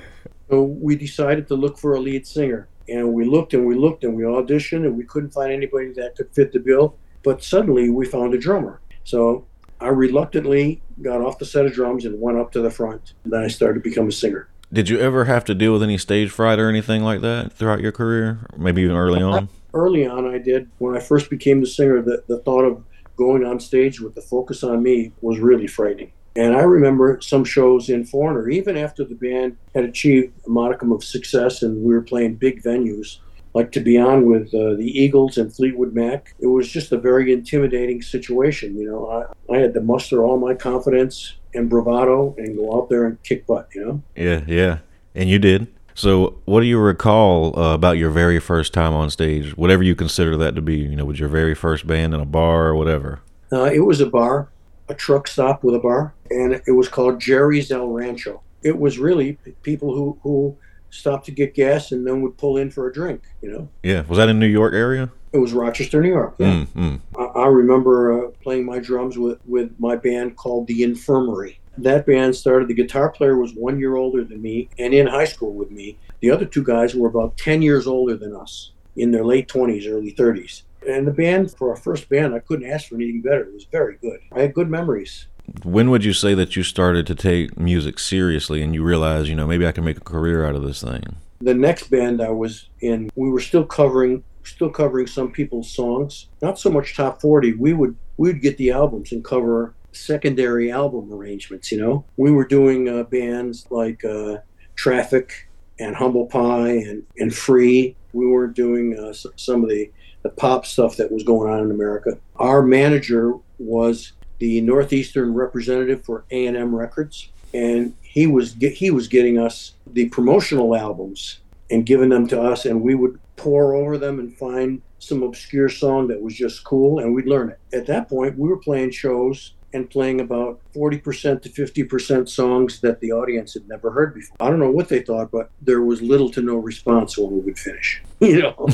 so 0.51 0.63
we 0.63 0.97
decided 0.97 1.49
to 1.49 1.55
look 1.55 1.79
for 1.79 1.95
a 1.95 2.01
lead 2.01 2.27
singer. 2.27 2.69
And 2.89 3.13
we 3.13 3.25
looked 3.25 3.55
and 3.55 3.67
we 3.67 3.77
looked 3.77 4.03
and 4.05 4.17
we 4.17 4.25
auditioned 4.25 4.85
and 4.85 4.97
we 4.97 5.05
couldn't 5.05 5.31
find 5.31 5.53
anybody 5.53 5.93
that 5.93 6.17
could 6.17 6.33
fit 6.35 6.53
the 6.53 6.59
bill. 6.59 6.97
But 7.23 7.45
suddenly 7.45 7.89
we 7.89 8.07
found 8.07 8.35
a 8.35 8.39
drummer. 8.39 8.81
So 9.05 9.47
I 9.81 9.89
reluctantly 9.89 10.83
got 11.01 11.21
off 11.21 11.39
the 11.39 11.47
set 11.47 11.67
of 11.67 11.73
drums 11.73 12.05
and 12.05 12.21
went 12.21 12.39
up 12.39 12.51
to 12.53 12.61
the 12.61 12.71
front. 12.71 13.15
And 13.25 13.33
then 13.33 13.43
I 13.43 13.49
started 13.49 13.83
to 13.83 13.89
become 13.89 14.09
a 14.09 14.13
singer. 14.13 14.50
Did 14.73 14.89
you 14.89 15.01
ever 15.01 15.25
have 15.25 15.45
to 15.47 15.55
deal 15.55 15.73
with 15.73 15.83
any 15.83 15.99
stage 15.99 16.31
fright 16.31 16.61
or 16.61 16.69
anything 16.69 17.03
like 17.03 17.23
that 17.23 17.53
throughout 17.53 17.81
your 17.81 17.91
career? 17.91 18.39
Maybe 18.57 18.83
even 18.83 18.95
early 18.95 19.21
on? 19.21 19.49
Early 19.75 20.07
on, 20.07 20.33
I 20.33 20.39
did. 20.39 20.71
When 20.79 20.97
I 20.97 21.01
first 21.01 21.29
became 21.29 21.61
the 21.61 21.67
singer, 21.67 22.01
the, 22.01 22.23
the 22.29 22.39
thought 22.39 22.65
of 22.65 22.85
going 23.17 23.45
on 23.45 23.59
stage 23.59 24.01
with 24.01 24.15
the 24.15 24.21
focus 24.21 24.63
on 24.63 24.81
me 24.81 25.11
was 25.23 25.41
really 25.41 25.67
frightening. 25.67 26.13
And 26.37 26.55
I 26.55 26.61
remember 26.61 27.21
some 27.21 27.45
shows 27.45 27.89
in 27.89 28.05
Foreigner, 28.05 28.49
even 28.49 28.77
after 28.77 29.05
the 29.05 29.17
band 29.17 29.57
had 29.75 29.85
achieved 29.85 30.33
a 30.47 30.51
modicum 30.51 30.93
of 30.93 31.03
success 31.03 31.63
and 31.63 31.83
we 31.83 31.93
were 31.93 32.03
playing 32.03 32.37
big 32.37 32.63
venues, 32.63 33.19
like 33.55 33.73
to 33.73 33.81
be 33.81 33.99
on 33.99 34.25
with 34.27 34.55
uh, 34.55 34.77
the 34.77 34.89
Eagles 34.95 35.37
and 35.37 35.53
Fleetwood 35.53 35.95
Mac. 35.95 36.37
It 36.39 36.47
was 36.47 36.69
just 36.69 36.93
a 36.93 36.97
very 36.97 37.33
intimidating 37.33 38.03
situation. 38.03 38.77
You 38.77 38.89
know, 38.89 39.11
I, 39.51 39.53
I 39.53 39.59
had 39.59 39.75
to 39.75 39.81
muster 39.81 40.25
all 40.25 40.39
my 40.39 40.55
confidence 40.55 41.35
and 41.55 41.69
bravado 41.69 42.35
and 42.39 42.57
go 42.57 42.77
out 42.77 42.89
there 42.89 43.07
and 43.07 43.23
kick 43.23 43.47
butt, 43.47 43.69
you 43.75 43.85
know? 43.85 44.03
Yeah, 44.15 44.43
yeah. 44.47 44.79
And 45.15 45.29
you 45.29 45.39
did. 45.39 45.69
So, 45.95 46.41
what 46.45 46.61
do 46.61 46.67
you 46.67 46.79
recall 46.79 47.59
uh, 47.59 47.75
about 47.75 47.99
your 47.99 48.11
very 48.11 48.39
first 48.39 48.73
time 48.73 48.95
on 48.95 49.11
stage, 49.11 49.57
whatever 49.57 49.83
you 49.83 49.95
consider 49.95 50.37
that 50.39 50.55
to 50.55 50.63
be? 50.63 50.77
You 50.77 50.97
know, 50.97 51.05
with 51.05 51.19
your 51.19 51.29
very 51.29 51.55
first 51.55 51.87
band 51.87 52.15
in 52.15 52.21
a 52.21 52.25
bar 52.25 52.69
or 52.69 52.75
whatever? 52.75 53.21
Uh, 53.53 53.65
it 53.65 53.81
was 53.81 54.01
a 54.01 54.07
bar, 54.07 54.49
a 54.89 54.95
truck 54.95 55.27
stop 55.27 55.63
with 55.65 55.75
a 55.75 55.79
bar, 55.79 56.15
and 56.31 56.63
it 56.67 56.73
was 56.73 56.89
called 56.89 57.21
Jerry's 57.21 57.71
El 57.71 57.89
Rancho. 57.89 58.41
It 58.63 58.79
was 58.79 58.99
really 58.99 59.39
people 59.63 59.95
who, 59.95 60.19
who 60.23 60.57
stopped 60.91 61.27
to 61.27 61.33
get 61.33 61.55
gas 61.55 61.93
and 61.93 62.07
then 62.07 62.21
would 62.23 62.37
pull 62.37 62.57
in 62.57 62.71
for 62.71 62.89
a 62.89 62.93
drink, 62.93 63.23
you 63.41 63.51
know? 63.51 63.69
Yeah. 63.83 64.03
Was 64.03 64.19
that 64.19 64.29
in 64.29 64.39
New 64.39 64.47
York 64.47 64.75
area? 64.75 65.11
It 65.33 65.39
was 65.39 65.53
Rochester, 65.53 66.03
New 66.03 66.09
York. 66.09 66.35
Yeah. 66.39 66.65
Mm, 66.75 67.01
I, 67.17 67.23
I, 67.23 67.47
remember 67.47 68.27
uh, 68.27 68.31
playing 68.43 68.67
my 68.67 68.81
drums 68.81 69.17
with, 69.17 69.39
with 69.47 69.73
my 69.79 69.95
band 69.95 70.37
called 70.37 70.67
The 70.67 70.83
Infirmary. 70.83 71.61
That 71.79 72.05
band 72.05 72.35
started, 72.35 72.69
the 72.69 72.75
guitar 72.75 73.11
player 73.11 73.37
was 73.37 73.55
one 73.55 73.79
year 73.79 73.97
older 73.97 74.25
than 74.25 74.43
me 74.43 74.69
and 74.79 74.93
in 74.93 75.07
high 75.07 75.25
school 75.25 75.55
with 75.55 75.71
me. 75.71 75.99
The 76.21 76.31
other 76.31 76.45
two 76.45 76.65
guys 76.65 76.95
were 76.95 77.09
about 77.09 77.37
10 77.37 77.63
years 77.63 77.87
older 77.87 78.17
than 78.17 78.35
us, 78.35 78.73
in 78.97 79.13
their 79.13 79.25
late 79.25 79.49
20s, 79.49 79.89
early 79.89 80.13
30s. 80.13 80.63
And 80.89 81.07
the 81.07 81.13
band, 81.13 81.53
for 81.53 81.71
our 81.71 81.77
first 81.77 82.09
band, 82.09 82.35
I 82.35 82.41
couldn't 82.41 82.69
ask 82.69 82.89
for 82.89 82.97
anything 82.97 83.21
better. 83.21 83.43
It 83.43 83.55
was 83.55 83.67
very 83.71 83.99
good. 84.01 84.19
I 84.33 84.41
had 84.41 84.55
good 84.55 84.69
memories. 84.69 85.27
When 85.65 85.91
would 85.91 86.05
you 86.05 86.13
say 86.13 86.35
that 86.35 86.57
you 86.57 86.63
started 86.63 87.07
to 87.09 87.15
take 87.15 87.59
music 87.59 87.99
seriously 87.99 88.63
and 88.63 88.75
you 88.75 88.83
realized, 88.83 89.29
you 89.29 89.35
know, 89.35 89.47
maybe 89.47 89.67
I 89.67 89.73
can 89.73 89.85
make 89.85 89.97
a 89.97 90.05
career 90.05 90.45
out 90.45 90.55
of 90.55 90.63
this 90.63 90.83
thing? 90.83 91.17
The 91.41 91.55
next 91.55 91.91
band 91.91 92.21
I 92.21 92.31
was 92.31 92.69
in, 92.81 93.11
we 93.15 93.31
were 93.31 93.41
still 93.41 93.65
covering 93.65 94.23
still 94.43 94.71
covering 94.71 95.07
some 95.07 95.31
people's 95.31 95.71
songs. 95.71 96.29
Not 96.43 96.59
so 96.59 96.71
much 96.71 96.97
top 96.97 97.21
40. 97.21 97.55
We 97.55 97.73
would 97.73 97.97
we 98.17 98.29
would 98.29 98.43
get 98.43 98.59
the 98.59 98.71
albums 98.71 99.13
and 99.13 99.25
cover 99.25 99.75
secondary 99.93 100.71
album 100.71 101.13
arrangements. 101.13 101.73
You 101.73 101.81
know, 101.81 102.05
we 102.17 102.31
were 102.31 102.47
doing 102.47 102.89
uh, 102.89 103.05
bands 103.05 103.67
like 103.71 104.05
uh, 104.05 104.39
Traffic 104.77 105.49
and 105.79 105.97
Humble 105.97 106.27
Pie 106.27 106.71
and 106.71 107.03
and 107.19 107.35
Free. 107.35 107.97
We 108.13 108.27
weren't 108.27 108.55
doing 108.55 108.99
uh, 108.99 109.13
some 109.13 109.63
of 109.63 109.71
the 109.71 109.91
the 110.23 110.31
pop 110.31 110.67
stuff 110.67 110.97
that 110.97 111.11
was 111.11 111.23
going 111.23 111.51
on 111.51 111.61
in 111.61 111.71
America. 111.71 112.19
Our 112.37 112.63
manager 112.63 113.35
was 113.59 114.13
the 114.41 114.61
northeastern 114.63 115.35
representative 115.35 116.05
for 116.05 116.25
A&M 116.31 116.75
Records, 116.75 117.29
and 117.55 117.95
he 118.03 118.27
was 118.27 118.55
he 118.55 118.91
was 118.91 119.07
getting 119.07 119.39
us 119.39 119.75
the 119.87 120.09
promotional 120.09 120.75
albums 120.75 121.39
and 121.71 121.87
giving 121.87 122.09
them 122.09 122.27
to 122.27 122.41
us, 122.41 122.65
and 122.65 122.83
we 122.83 122.95
would 122.95 123.21
pour 123.37 123.75
over 123.75 123.97
them 123.97 124.19
and 124.19 124.37
find 124.37 124.83
some 124.99 125.23
obscure 125.23 125.69
song 125.69 126.09
that 126.09 126.21
was 126.21 126.35
just 126.35 126.65
cool, 126.65 126.99
and 126.99 127.15
we'd 127.15 127.27
learn 127.27 127.51
it. 127.51 127.59
At 127.73 127.87
that 127.87 128.09
point, 128.09 128.39
we 128.39 128.49
were 128.49 128.57
playing 128.57 128.91
shows 128.91 129.53
and 129.73 129.89
playing 129.89 130.21
about 130.21 130.61
40% 130.75 131.43
to 131.43 131.49
50% 131.49 132.29
songs 132.29 132.81
that 132.81 133.01
the 133.01 133.13
audience 133.13 133.55
had 133.55 133.69
never 133.69 133.93
heard 133.93 134.15
before. 134.15 134.37
I 134.41 134.51
don't 134.51 134.59
know 134.59 134.71
what 134.71 134.89
they 134.89 135.01
thought, 135.01 135.31
but 135.31 135.51
there 135.63 135.81
was 135.81 136.03
little 136.03 136.29
to 136.31 136.43
no 136.43 136.57
response 136.57 137.17
when 137.17 137.31
we 137.31 137.41
would 137.41 137.59
finish, 137.59 138.03
you 138.21 138.43
know. 138.43 138.69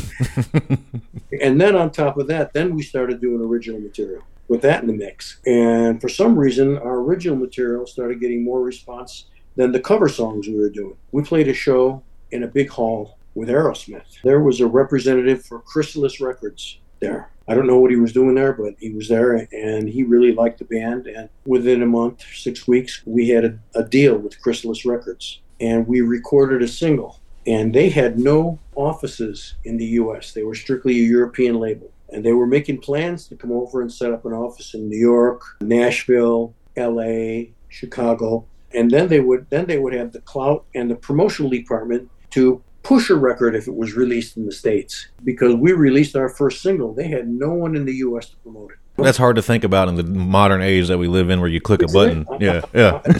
and 1.42 1.60
then 1.60 1.76
on 1.76 1.90
top 1.90 2.16
of 2.16 2.28
that, 2.28 2.54
then 2.54 2.74
we 2.74 2.82
started 2.82 3.20
doing 3.20 3.42
original 3.42 3.80
material 3.80 4.22
with 4.48 4.62
that 4.62 4.82
in 4.82 4.86
the 4.86 4.92
mix. 4.92 5.40
And 5.46 6.00
for 6.00 6.08
some 6.08 6.38
reason, 6.38 6.78
our 6.78 6.98
original 6.98 7.36
material 7.36 7.86
started 7.86 8.20
getting 8.20 8.44
more 8.44 8.60
response 8.60 9.26
than 9.56 9.72
the 9.72 9.80
cover 9.80 10.08
songs 10.08 10.46
we 10.46 10.56
were 10.56 10.70
doing. 10.70 10.96
We 11.12 11.22
played 11.22 11.48
a 11.48 11.54
show 11.54 12.02
in 12.30 12.42
a 12.42 12.48
big 12.48 12.68
hall 12.68 13.18
with 13.34 13.48
Aerosmith. 13.48 14.20
There 14.22 14.40
was 14.40 14.60
a 14.60 14.66
representative 14.66 15.44
for 15.44 15.60
Chrysalis 15.60 16.20
Records 16.20 16.78
there. 17.00 17.30
I 17.48 17.54
don't 17.54 17.66
know 17.66 17.78
what 17.78 17.90
he 17.90 17.96
was 17.96 18.12
doing 18.12 18.34
there, 18.34 18.52
but 18.52 18.74
he 18.78 18.90
was 18.90 19.08
there 19.08 19.46
and 19.52 19.88
he 19.88 20.02
really 20.02 20.32
liked 20.32 20.58
the 20.58 20.64
band. 20.64 21.06
And 21.06 21.28
within 21.44 21.82
a 21.82 21.86
month, 21.86 22.24
six 22.34 22.66
weeks, 22.66 23.02
we 23.04 23.28
had 23.28 23.44
a, 23.44 23.58
a 23.74 23.84
deal 23.84 24.16
with 24.16 24.40
Chrysalis 24.40 24.84
Records 24.84 25.40
and 25.60 25.86
we 25.86 26.00
recorded 26.00 26.62
a 26.62 26.68
single. 26.68 27.20
And 27.46 27.72
they 27.72 27.90
had 27.90 28.18
no 28.18 28.58
offices 28.74 29.54
in 29.64 29.76
the 29.76 29.86
US, 30.00 30.32
they 30.32 30.42
were 30.42 30.54
strictly 30.54 30.98
a 30.98 31.08
European 31.08 31.60
label. 31.60 31.90
And 32.10 32.24
they 32.24 32.32
were 32.32 32.46
making 32.46 32.80
plans 32.80 33.26
to 33.28 33.36
come 33.36 33.52
over 33.52 33.82
and 33.82 33.92
set 33.92 34.12
up 34.12 34.24
an 34.24 34.32
office 34.32 34.74
in 34.74 34.88
New 34.88 34.98
York, 34.98 35.42
Nashville, 35.60 36.54
LA, 36.76 37.52
Chicago. 37.68 38.46
And 38.72 38.90
then 38.90 39.08
they 39.08 39.20
would 39.20 39.48
then 39.50 39.66
they 39.66 39.78
would 39.78 39.94
have 39.94 40.12
the 40.12 40.20
clout 40.20 40.64
and 40.74 40.90
the 40.90 40.96
promotional 40.96 41.50
department 41.50 42.10
to 42.30 42.62
push 42.82 43.10
a 43.10 43.14
record 43.16 43.56
if 43.56 43.66
it 43.66 43.74
was 43.74 43.94
released 43.94 44.36
in 44.36 44.46
the 44.46 44.52
States. 44.52 45.08
Because 45.24 45.54
we 45.54 45.72
released 45.72 46.14
our 46.14 46.28
first 46.28 46.62
single, 46.62 46.94
they 46.94 47.08
had 47.08 47.28
no 47.28 47.52
one 47.52 47.74
in 47.74 47.84
the 47.84 47.94
US 47.94 48.28
to 48.28 48.36
promote 48.36 48.72
it. 48.72 48.78
That's 48.96 49.18
hard 49.18 49.36
to 49.36 49.42
think 49.42 49.64
about 49.64 49.88
in 49.88 49.96
the 49.96 50.04
modern 50.04 50.62
age 50.62 50.88
that 50.88 50.98
we 50.98 51.08
live 51.08 51.28
in 51.28 51.40
where 51.40 51.50
you 51.50 51.60
click 51.60 51.82
a 51.82 51.88
button. 51.88 52.26
Yeah, 52.40 52.62
yeah. 52.72 53.02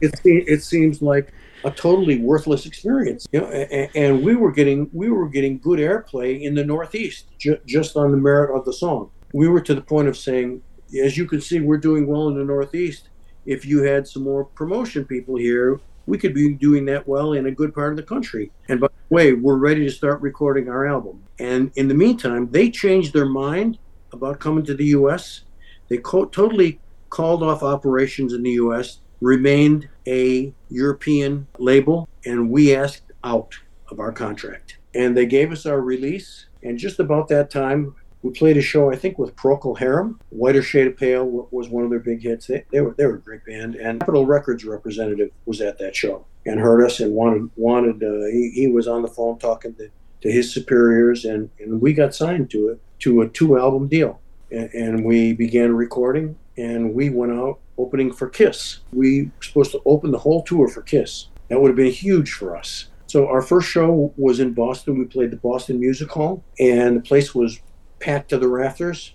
It, 0.00 0.12
it, 0.24 0.44
it, 0.46 0.62
seems 0.62 1.00
like 1.00 1.32
a 1.66 1.70
totally 1.72 2.18
worthless 2.20 2.64
experience. 2.64 3.26
You 3.32 3.40
know, 3.40 3.48
and, 3.48 4.22
we 4.22 4.36
were 4.36 4.52
getting 4.52 4.88
we 4.92 5.10
were 5.10 5.28
getting 5.28 5.58
good 5.58 5.80
airplay 5.80 6.40
in 6.42 6.54
the 6.54 6.64
Northeast 6.64 7.26
ju- 7.38 7.58
just 7.66 7.96
on 7.96 8.12
the 8.12 8.16
merit 8.16 8.56
of 8.56 8.64
the 8.64 8.72
song. 8.72 9.10
We 9.32 9.48
were 9.48 9.60
to 9.60 9.74
the 9.74 9.82
point 9.82 10.06
of 10.06 10.16
saying, 10.16 10.62
as 11.02 11.18
you 11.18 11.26
can 11.26 11.40
see, 11.40 11.58
we're 11.60 11.76
doing 11.78 12.06
well 12.06 12.28
in 12.28 12.38
the 12.38 12.44
Northeast. 12.44 13.08
If 13.44 13.66
you 13.66 13.82
had 13.82 14.06
some 14.06 14.22
more 14.22 14.44
promotion 14.44 15.04
people 15.04 15.36
here, 15.36 15.80
we 16.06 16.18
could 16.18 16.34
be 16.34 16.54
doing 16.54 16.84
that 16.86 17.06
well 17.06 17.32
in 17.32 17.46
a 17.46 17.50
good 17.50 17.74
part 17.74 17.90
of 17.92 17.96
the 17.96 18.02
country. 18.04 18.52
And 18.68 18.80
by 18.80 18.86
the 18.86 19.14
way, 19.14 19.32
we're 19.32 19.56
ready 19.56 19.84
to 19.84 19.90
start 19.90 20.20
recording 20.20 20.68
our 20.68 20.86
album. 20.86 21.24
And 21.40 21.72
in 21.74 21.88
the 21.88 21.94
meantime, 21.94 22.48
they 22.50 22.70
changed 22.70 23.12
their 23.12 23.26
mind 23.26 23.78
about 24.12 24.38
coming 24.38 24.64
to 24.66 24.74
the 24.74 24.86
U.S. 24.98 25.42
They 25.88 25.98
co- 25.98 26.26
totally 26.26 26.78
called 27.10 27.42
off 27.42 27.64
operations 27.64 28.32
in 28.32 28.44
the 28.44 28.52
U.S., 28.52 29.00
remained 29.20 29.88
a 30.06 30.52
European 30.68 31.46
label, 31.58 32.08
and 32.24 32.50
we 32.50 32.74
asked 32.74 33.12
out 33.24 33.54
of 33.90 34.00
our 34.00 34.12
contract. 34.12 34.78
And 34.94 35.16
they 35.16 35.26
gave 35.26 35.52
us 35.52 35.66
our 35.66 35.80
release. 35.80 36.46
And 36.62 36.78
just 36.78 36.98
about 37.00 37.28
that 37.28 37.50
time, 37.50 37.94
we 38.22 38.32
played 38.32 38.56
a 38.56 38.62
show, 38.62 38.90
I 38.90 38.96
think, 38.96 39.18
with 39.18 39.36
Procol 39.36 39.78
Harum. 39.78 40.20
Whiter 40.30 40.62
Shade 40.62 40.86
of 40.88 40.96
Pale 40.96 41.48
was 41.50 41.68
one 41.68 41.84
of 41.84 41.90
their 41.90 42.00
big 42.00 42.22
hits. 42.22 42.46
They, 42.46 42.64
they, 42.72 42.80
were 42.80 42.94
they 42.94 43.06
were 43.06 43.16
a 43.16 43.20
great 43.20 43.44
band, 43.44 43.76
and 43.76 44.00
Capitol 44.00 44.26
Records 44.26 44.64
representative 44.64 45.30
was 45.44 45.60
at 45.60 45.78
that 45.78 45.94
show 45.94 46.26
and 46.44 46.58
heard 46.58 46.84
us 46.84 47.00
and 47.00 47.14
wanted 47.14 47.50
wanted. 47.56 48.02
Uh, 48.02 48.26
he, 48.26 48.50
he 48.54 48.66
was 48.68 48.88
on 48.88 49.02
the 49.02 49.08
phone 49.08 49.38
talking 49.38 49.74
to, 49.74 49.90
to 50.22 50.32
his 50.32 50.52
superiors, 50.52 51.24
and, 51.24 51.50
and 51.60 51.80
we 51.80 51.92
got 51.92 52.14
signed 52.14 52.50
to 52.50 52.70
it 52.70 52.80
to 53.00 53.20
a 53.20 53.28
two 53.28 53.58
album 53.58 53.86
deal, 53.86 54.20
and, 54.50 54.70
and 54.72 55.04
we 55.04 55.32
began 55.32 55.74
recording, 55.74 56.36
and 56.56 56.94
we 56.94 57.10
went 57.10 57.32
out 57.32 57.60
opening 57.78 58.12
for 58.12 58.28
Kiss. 58.28 58.80
We 58.92 59.24
were 59.24 59.42
supposed 59.42 59.72
to 59.72 59.82
open 59.84 60.10
the 60.10 60.18
whole 60.18 60.42
tour 60.42 60.68
for 60.68 60.82
Kiss. 60.82 61.28
That 61.48 61.60
would 61.60 61.68
have 61.68 61.76
been 61.76 61.92
huge 61.92 62.32
for 62.32 62.56
us. 62.56 62.88
So 63.06 63.28
our 63.28 63.42
first 63.42 63.68
show 63.68 64.12
was 64.16 64.40
in 64.40 64.52
Boston. 64.52 64.98
We 64.98 65.04
played 65.04 65.30
the 65.30 65.36
Boston 65.36 65.78
Music 65.78 66.10
Hall, 66.10 66.42
and 66.58 66.96
the 66.96 67.00
place 67.00 67.34
was 67.34 67.60
packed 68.00 68.30
to 68.30 68.38
the 68.38 68.48
rafters. 68.48 69.14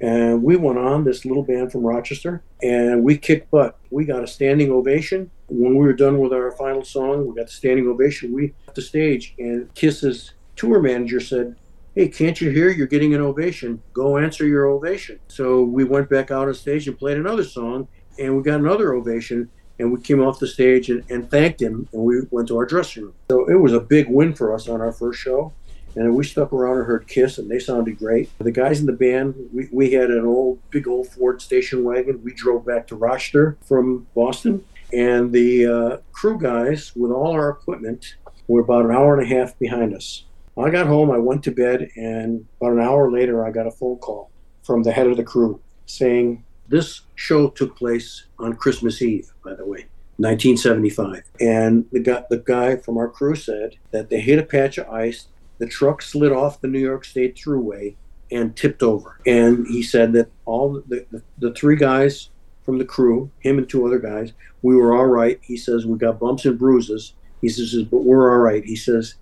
And 0.00 0.42
we 0.42 0.56
went 0.56 0.78
on, 0.78 1.04
this 1.04 1.24
little 1.24 1.44
band 1.44 1.70
from 1.70 1.86
Rochester, 1.86 2.42
and 2.60 3.04
we 3.04 3.16
kicked 3.16 3.50
butt. 3.50 3.78
We 3.90 4.04
got 4.04 4.24
a 4.24 4.26
standing 4.26 4.70
ovation. 4.70 5.30
When 5.48 5.76
we 5.76 5.86
were 5.86 5.92
done 5.92 6.18
with 6.18 6.32
our 6.32 6.50
final 6.52 6.84
song, 6.84 7.26
we 7.26 7.36
got 7.36 7.46
the 7.46 7.52
standing 7.52 7.86
ovation. 7.86 8.32
We 8.32 8.52
left 8.66 8.74
the 8.74 8.82
stage, 8.82 9.34
and 9.38 9.72
Kiss's 9.74 10.32
tour 10.56 10.80
manager 10.80 11.20
said, 11.20 11.56
Hey, 11.94 12.08
can't 12.08 12.40
you 12.40 12.48
hear? 12.48 12.70
You're 12.70 12.86
getting 12.86 13.14
an 13.14 13.20
ovation. 13.20 13.82
Go 13.92 14.16
answer 14.16 14.46
your 14.46 14.64
ovation. 14.66 15.20
So 15.28 15.62
we 15.62 15.84
went 15.84 16.08
back 16.08 16.30
out 16.30 16.48
on 16.48 16.54
stage 16.54 16.88
and 16.88 16.98
played 16.98 17.18
another 17.18 17.44
song, 17.44 17.86
and 18.18 18.34
we 18.34 18.42
got 18.42 18.60
another 18.60 18.94
ovation. 18.94 19.50
And 19.78 19.92
we 19.92 20.00
came 20.00 20.22
off 20.22 20.38
the 20.38 20.46
stage 20.46 20.88
and, 20.88 21.04
and 21.10 21.30
thanked 21.30 21.60
him, 21.60 21.86
and 21.92 22.02
we 22.02 22.22
went 22.30 22.48
to 22.48 22.56
our 22.56 22.64
dressing 22.64 23.02
room. 23.02 23.14
So 23.30 23.46
it 23.46 23.60
was 23.60 23.74
a 23.74 23.80
big 23.80 24.08
win 24.08 24.32
for 24.32 24.54
us 24.54 24.70
on 24.70 24.80
our 24.80 24.92
first 24.92 25.20
show. 25.20 25.52
And 25.94 26.16
we 26.16 26.24
stuck 26.24 26.50
around 26.54 26.78
and 26.78 26.86
heard 26.86 27.06
Kiss, 27.08 27.36
and 27.36 27.50
they 27.50 27.58
sounded 27.58 27.98
great. 27.98 28.30
The 28.38 28.50
guys 28.50 28.80
in 28.80 28.86
the 28.86 28.92
band, 28.94 29.34
we, 29.52 29.68
we 29.70 29.90
had 29.90 30.10
an 30.10 30.24
old, 30.24 30.60
big 30.70 30.88
old 30.88 31.08
Ford 31.08 31.42
station 31.42 31.84
wagon. 31.84 32.22
We 32.24 32.32
drove 32.32 32.64
back 32.64 32.86
to 32.86 32.96
Rochester 32.96 33.58
from 33.66 34.06
Boston. 34.14 34.64
And 34.94 35.30
the 35.30 35.66
uh, 35.66 35.96
crew 36.12 36.38
guys, 36.38 36.96
with 36.96 37.10
all 37.10 37.32
our 37.32 37.50
equipment, 37.50 38.16
were 38.48 38.62
about 38.62 38.86
an 38.86 38.92
hour 38.92 39.18
and 39.18 39.30
a 39.30 39.34
half 39.34 39.58
behind 39.58 39.94
us. 39.94 40.24
I 40.58 40.70
got 40.70 40.86
home, 40.86 41.10
I 41.10 41.18
went 41.18 41.42
to 41.44 41.50
bed, 41.50 41.88
and 41.96 42.46
about 42.60 42.72
an 42.72 42.80
hour 42.80 43.10
later, 43.10 43.46
I 43.46 43.50
got 43.50 43.66
a 43.66 43.70
phone 43.70 43.96
call 43.98 44.30
from 44.62 44.82
the 44.82 44.92
head 44.92 45.06
of 45.06 45.16
the 45.16 45.24
crew 45.24 45.60
saying, 45.86 46.44
This 46.68 47.02
show 47.14 47.48
took 47.48 47.76
place 47.76 48.26
on 48.38 48.54
Christmas 48.54 49.00
Eve, 49.00 49.32
by 49.44 49.54
the 49.54 49.64
way. 49.64 49.86
1975. 50.18 51.22
And 51.40 51.86
the 51.90 52.00
guy, 52.00 52.22
the 52.28 52.38
guy 52.38 52.76
from 52.76 52.98
our 52.98 53.08
crew 53.08 53.34
said 53.34 53.76
that 53.90 54.10
they 54.10 54.20
hit 54.20 54.38
a 54.38 54.44
patch 54.44 54.78
of 54.78 54.88
ice 54.88 55.26
the 55.62 55.68
truck 55.68 56.02
slid 56.02 56.32
off 56.32 56.60
the 56.60 56.66
New 56.66 56.80
York 56.80 57.04
State 57.04 57.36
Thruway 57.36 57.94
and 58.32 58.56
tipped 58.56 58.82
over. 58.82 59.20
And 59.26 59.64
he 59.68 59.80
said 59.80 60.12
that 60.14 60.28
all 60.44 60.82
the, 60.88 61.06
the, 61.12 61.22
the 61.38 61.54
three 61.54 61.76
guys 61.76 62.30
from 62.64 62.78
the 62.78 62.84
crew, 62.84 63.30
him 63.38 63.58
and 63.58 63.68
two 63.68 63.86
other 63.86 64.00
guys, 64.00 64.32
we 64.62 64.74
were 64.74 64.92
all 64.92 65.06
right. 65.06 65.38
He 65.40 65.56
says 65.56 65.86
we 65.86 65.98
got 65.98 66.18
bumps 66.18 66.46
and 66.46 66.58
bruises. 66.58 67.14
He 67.40 67.48
says, 67.48 67.80
but 67.84 68.02
we're 68.02 68.32
all 68.32 68.38
right. 68.38 68.64
He 68.64 68.74
says 68.74 69.14